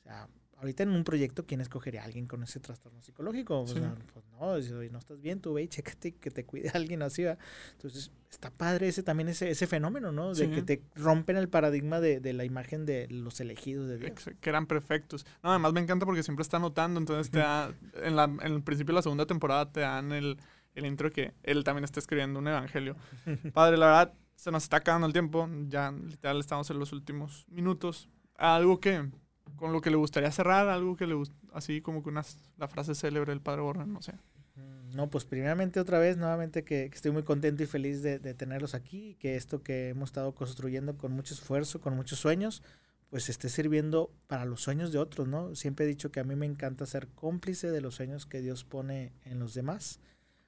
O 0.00 0.02
sea, 0.02 0.28
ahorita 0.64 0.82
en 0.82 0.90
un 0.90 1.04
proyecto, 1.04 1.44
¿quién 1.46 1.60
escogería 1.60 2.02
a 2.02 2.04
alguien 2.04 2.26
con 2.26 2.42
ese 2.42 2.58
trastorno 2.58 3.00
psicológico? 3.02 3.64
pues 3.64 4.24
no, 4.30 4.60
si 4.62 4.90
no 4.90 4.98
estás 4.98 5.20
bien, 5.20 5.40
tú 5.40 5.52
ve 5.52 5.62
y 5.62 5.68
chécate 5.68 6.12
que 6.12 6.30
te 6.30 6.44
cuide 6.44 6.70
alguien 6.74 7.02
así. 7.02 7.24
Entonces, 7.72 8.10
está 8.30 8.50
padre 8.50 8.88
ese 8.88 9.02
también 9.02 9.28
ese, 9.28 9.50
ese 9.50 9.66
fenómeno, 9.66 10.10
¿no? 10.10 10.34
De 10.34 10.50
que 10.50 10.62
te 10.62 10.82
rompen 10.94 11.36
el 11.36 11.48
paradigma 11.48 12.00
de, 12.00 12.20
de, 12.20 12.32
la 12.32 12.44
imagen 12.44 12.86
de 12.86 13.06
los 13.08 13.40
elegidos 13.40 13.88
de 13.88 13.98
Dios. 13.98 14.12
Que 14.40 14.50
eran 14.50 14.66
perfectos. 14.66 15.26
No, 15.42 15.50
además 15.50 15.72
me 15.74 15.80
encanta 15.80 16.06
porque 16.06 16.22
siempre 16.22 16.42
está 16.42 16.58
notando, 16.58 16.98
entonces 16.98 17.30
te 17.30 17.38
da, 17.38 17.72
en, 18.02 18.16
la, 18.16 18.24
en 18.24 18.52
el 18.52 18.62
principio 18.62 18.92
de 18.92 18.98
la 18.98 19.02
segunda 19.02 19.26
temporada 19.26 19.70
te 19.70 19.80
dan 19.80 20.12
el, 20.12 20.38
el 20.74 20.86
intro 20.86 21.12
que 21.12 21.34
él 21.42 21.62
también 21.62 21.84
está 21.84 22.00
escribiendo 22.00 22.38
un 22.38 22.48
evangelio. 22.48 22.96
Padre, 23.52 23.76
la 23.76 23.86
verdad, 23.86 24.14
se 24.34 24.50
nos 24.50 24.62
está 24.62 24.78
acabando 24.78 25.06
el 25.06 25.12
tiempo, 25.12 25.48
ya 25.68 25.92
literal 25.92 26.40
estamos 26.40 26.70
en 26.70 26.78
los 26.78 26.92
últimos 26.92 27.46
minutos. 27.48 28.08
Algo 28.36 28.80
que 28.80 29.10
con 29.56 29.72
lo 29.72 29.80
que 29.80 29.90
le 29.90 29.96
gustaría 29.96 30.30
cerrar, 30.30 30.68
algo 30.68 30.96
que 30.96 31.06
le 31.06 31.14
así 31.52 31.80
como 31.80 32.02
que 32.02 32.08
una, 32.08 32.24
la 32.56 32.68
frase 32.68 32.94
célebre 32.94 33.32
del 33.32 33.40
padre 33.40 33.62
Borra, 33.62 33.86
no 33.86 34.02
sé. 34.02 34.12
Mm, 34.56 34.94
no, 34.94 35.10
pues 35.10 35.24
primeramente 35.24 35.80
otra 35.80 35.98
vez, 35.98 36.16
nuevamente 36.16 36.64
que, 36.64 36.84
estoy 36.84 37.10
muy 37.10 37.22
contento 37.22 37.62
y 37.62 37.66
feliz 37.66 38.02
de, 38.02 38.18
tenerlos 38.34 38.74
aquí, 38.74 39.16
que 39.20 39.36
esto 39.36 39.62
que 39.62 39.90
hemos 39.90 40.10
estado 40.10 40.34
construyendo 40.34 40.96
con 40.96 41.12
mucho 41.12 41.34
esfuerzo, 41.34 41.80
con 41.80 41.96
muchos 41.96 42.18
sueños, 42.18 42.62
pues 43.10 43.28
esté 43.28 43.48
sirviendo 43.48 44.10
para 44.26 44.44
los 44.44 44.60
sueños 44.60 44.92
de 44.92 44.98
otros, 44.98 45.28
¿no? 45.28 45.54
Siempre 45.54 45.84
he 45.84 45.88
dicho 45.88 46.10
que 46.10 46.20
a 46.20 46.24
mí 46.24 46.34
me 46.34 46.46
encanta 46.46 46.86
ser 46.86 47.08
cómplice 47.08 47.70
de 47.70 47.80
los 47.80 47.94
sueños 47.94 48.26
que 48.26 48.40
Dios 48.40 48.64
pone 48.64 49.12
en 49.24 49.38
los 49.38 49.54
demás. 49.54 50.00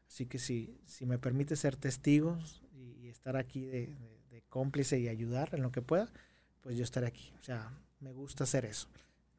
Así 0.08 0.26
que 0.26 0.38
si, 0.38 0.80
si 0.84 1.06
me 1.06 1.18
permite 1.18 1.54
ser 1.56 1.76
testigos 1.76 2.62
y, 2.72 3.06
y 3.06 3.08
estar 3.08 3.36
aquí 3.36 3.66
de, 3.66 3.96
de 4.30 4.42
cómplice 4.48 4.98
y 4.98 5.08
ayudar 5.08 5.50
en 5.52 5.62
lo 5.62 5.70
que 5.70 5.82
pueda, 5.82 6.12
pues 6.60 6.76
yo 6.76 6.82
estaré 6.82 7.06
aquí. 7.06 7.32
O 7.38 7.42
sea, 7.42 7.72
me 8.00 8.12
gusta 8.12 8.44
hacer 8.44 8.64
eso. 8.64 8.88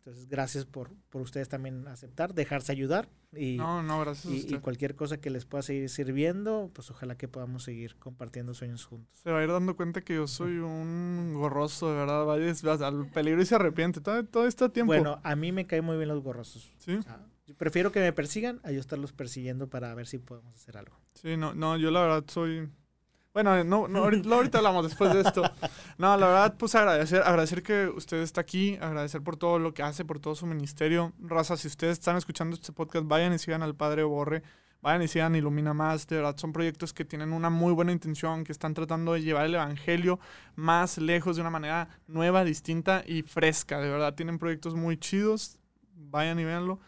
Entonces, 0.07 0.29
gracias 0.29 0.65
por, 0.65 0.91
por 1.09 1.21
ustedes 1.21 1.49
también 1.49 1.85
aceptar, 1.89 2.33
dejarse 2.33 2.71
ayudar 2.71 3.09
y, 3.35 3.57
no, 3.57 3.83
no, 3.83 3.99
gracias 3.99 4.33
y, 4.33 4.55
y, 4.55 4.59
cualquier 4.59 4.95
cosa 4.95 5.17
que 5.17 5.29
les 5.29 5.43
pueda 5.43 5.63
seguir 5.63 5.89
sirviendo, 5.89 6.71
pues 6.73 6.89
ojalá 6.89 7.17
que 7.17 7.27
podamos 7.27 7.63
seguir 7.63 7.97
compartiendo 7.97 8.53
sueños 8.53 8.85
juntos. 8.85 9.19
Se 9.21 9.31
va 9.31 9.39
a 9.39 9.43
ir 9.43 9.51
dando 9.51 9.75
cuenta 9.75 9.99
que 9.99 10.15
yo 10.15 10.25
soy 10.27 10.59
un 10.59 11.33
gorroso, 11.33 11.89
de 11.91 11.97
verdad, 11.97 12.23
vaya 12.23 12.53
al 12.87 13.09
peligro 13.09 13.41
y 13.41 13.45
se 13.45 13.55
arrepiente 13.55 13.99
todo, 13.99 14.23
todo 14.23 14.47
este 14.47 14.69
tiempo. 14.69 14.93
Bueno, 14.93 15.19
a 15.23 15.35
mí 15.35 15.51
me 15.51 15.67
caen 15.67 15.83
muy 15.83 15.97
bien 15.97 16.07
los 16.07 16.23
gorrosos. 16.23 16.73
¿Sí? 16.77 16.95
O 16.95 17.01
sea, 17.01 17.27
yo 17.45 17.55
prefiero 17.55 17.91
que 17.91 17.99
me 17.99 18.13
persigan 18.13 18.61
a 18.63 18.71
yo 18.71 18.79
estarlos 18.79 19.11
persiguiendo 19.11 19.69
para 19.69 19.93
ver 19.93 20.07
si 20.07 20.19
podemos 20.19 20.55
hacer 20.55 20.77
algo. 20.77 20.97
Sí, 21.15 21.35
no, 21.35 21.53
no, 21.53 21.75
yo 21.75 21.91
la 21.91 21.99
verdad 21.99 22.23
soy 22.27 22.69
bueno, 23.43 23.63
no, 23.63 23.87
no 23.87 23.99
ahorita, 23.99 24.33
ahorita, 24.33 24.57
hablamos 24.57 24.83
después 24.83 25.13
de 25.13 25.21
esto. 25.21 25.43
No, 25.99 26.17
la 26.17 26.25
verdad, 26.25 26.55
pues 26.57 26.73
agradecer, 26.73 27.21
agradecer 27.21 27.61
que 27.61 27.87
usted 27.87 28.17
está 28.17 28.41
aquí, 28.41 28.77
agradecer 28.81 29.21
por 29.21 29.37
todo 29.37 29.59
lo 29.59 29.75
que 29.75 29.83
hace, 29.83 30.05
por 30.05 30.19
todo 30.19 30.33
su 30.33 30.47
ministerio. 30.47 31.13
Raza, 31.19 31.55
si 31.55 31.67
ustedes 31.67 31.99
están 31.99 32.17
escuchando 32.17 32.55
este 32.55 32.71
podcast, 32.71 33.05
vayan 33.05 33.33
y 33.33 33.37
sigan 33.37 33.61
al 33.61 33.75
Padre 33.75 34.03
Borre, 34.03 34.41
vayan 34.81 35.03
y 35.03 35.07
sigan 35.07 35.35
Ilumina 35.35 35.75
Más. 35.75 36.07
De 36.07 36.15
verdad, 36.15 36.35
son 36.37 36.51
proyectos 36.51 36.93
que 36.93 37.05
tienen 37.05 37.31
una 37.31 37.51
muy 37.51 37.73
buena 37.73 37.91
intención, 37.91 38.43
que 38.43 38.51
están 38.51 38.73
tratando 38.73 39.13
de 39.13 39.21
llevar 39.21 39.45
el 39.45 39.53
Evangelio 39.53 40.19
más 40.55 40.97
lejos 40.97 41.35
de 41.35 41.41
una 41.41 41.51
manera 41.51 41.89
nueva, 42.07 42.43
distinta 42.43 43.03
y 43.05 43.21
fresca. 43.21 43.79
De 43.79 43.89
verdad, 43.89 44.15
tienen 44.15 44.39
proyectos 44.39 44.73
muy 44.73 44.97
chidos. 44.97 45.59
Vayan 45.93 46.39
y 46.39 46.43
véanlo. 46.43 46.79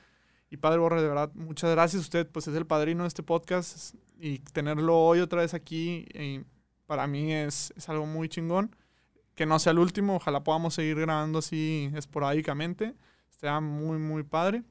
Y 0.49 0.57
Padre 0.57 0.79
Borre, 0.79 1.01
de 1.01 1.07
verdad, 1.07 1.31
muchas 1.35 1.69
gracias. 1.69 2.01
Usted, 2.01 2.27
pues, 2.27 2.47
es 2.47 2.55
el 2.55 2.65
padrino 2.65 3.03
de 3.03 3.07
este 3.07 3.21
podcast 3.21 3.95
y 4.19 4.39
tenerlo 4.39 4.97
hoy 4.97 5.19
otra 5.19 5.41
vez 5.41 5.53
aquí 5.53 6.05
eh, 6.13 6.43
para 6.85 7.07
mí 7.07 7.33
es, 7.33 7.73
es, 7.77 7.87
algo 7.89 8.05
muy 8.05 8.29
chingón. 8.29 8.75
Que 9.35 9.45
no 9.45 9.57
sea 9.59 9.71
el 9.71 9.79
último, 9.79 10.15
ojalá 10.15 10.43
podamos 10.43 10.73
seguir 10.73 10.99
grabando 10.99 11.39
así 11.39 11.89
esporádicamente. 11.95 12.95
Está 13.31 13.61
muy, 13.61 13.97
muy 13.97 14.23
padre. 14.23 14.63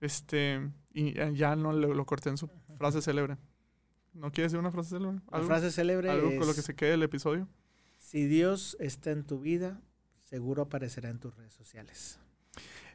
Este, 0.00 0.70
y 0.92 1.14
ya 1.34 1.54
no 1.54 1.72
lo, 1.72 1.94
lo 1.94 2.06
corté 2.06 2.30
en 2.30 2.36
su 2.36 2.50
frase 2.76 3.00
célebre. 3.00 3.36
¿No 4.14 4.32
quiere 4.32 4.44
decir 4.44 4.58
una 4.58 4.72
frase 4.72 4.90
célebre? 4.90 5.20
¿Algo, 5.30 5.48
La 5.48 5.54
frase 5.54 5.70
célebre 5.70 6.10
¿Algo 6.10 6.30
es... 6.30 6.38
con 6.38 6.48
lo 6.48 6.54
que 6.54 6.62
se 6.62 6.74
quede 6.74 6.94
el 6.94 7.02
episodio? 7.02 7.48
Si 7.98 8.26
Dios 8.26 8.76
está 8.80 9.10
en 9.10 9.24
tu 9.24 9.40
vida, 9.40 9.80
seguro 10.24 10.62
aparecerá 10.62 11.10
en 11.10 11.18
tus 11.18 11.36
redes 11.36 11.52
sociales. 11.52 12.18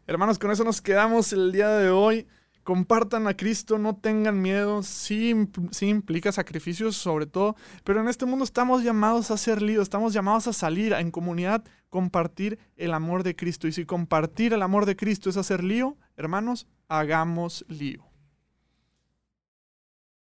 Hermanos, 0.07 0.39
con 0.39 0.51
eso 0.51 0.64
nos 0.64 0.82
quedamos 0.82 1.32
el 1.32 1.51
día 1.51 1.70
de 1.70 1.91
hoy. 1.91 2.28
Compartan 2.64 3.28
a 3.28 3.36
Cristo, 3.36 3.78
no 3.78 3.95
tengan 3.95 4.41
miedo, 4.41 4.84
sí, 4.84 5.34
sí, 5.72 5.88
implica 5.88 6.32
sacrificios 6.32 6.95
sobre 6.95 7.26
todo, 7.26 7.55
pero 7.84 8.01
en 8.01 8.07
este 8.07 8.26
mundo 8.26 8.45
estamos 8.45 8.84
llamados 8.84 9.32
a 9.32 9.38
ser 9.38 9.62
líos, 9.62 9.84
estamos 9.84 10.14
llamados 10.14 10.47
a 10.47 10.53
salir 10.53 10.93
en 10.93 11.09
comunidad, 11.09 11.64
compartir 11.89 12.59
el 12.78 12.93
amor 12.93 13.24
de 13.24 13.36
Cristo. 13.36 13.68
Y 13.68 13.72
si 13.72 13.86
compartir 13.86 14.53
el 14.53 14.62
amor 14.62 14.86
de 14.86 14.95
Cristo 14.95 15.30
es 15.30 15.38
hacer 15.38 15.64
lío, 15.64 15.97
hermanos, 16.18 16.68
hagamos 16.88 17.66
lío. 17.68 18.11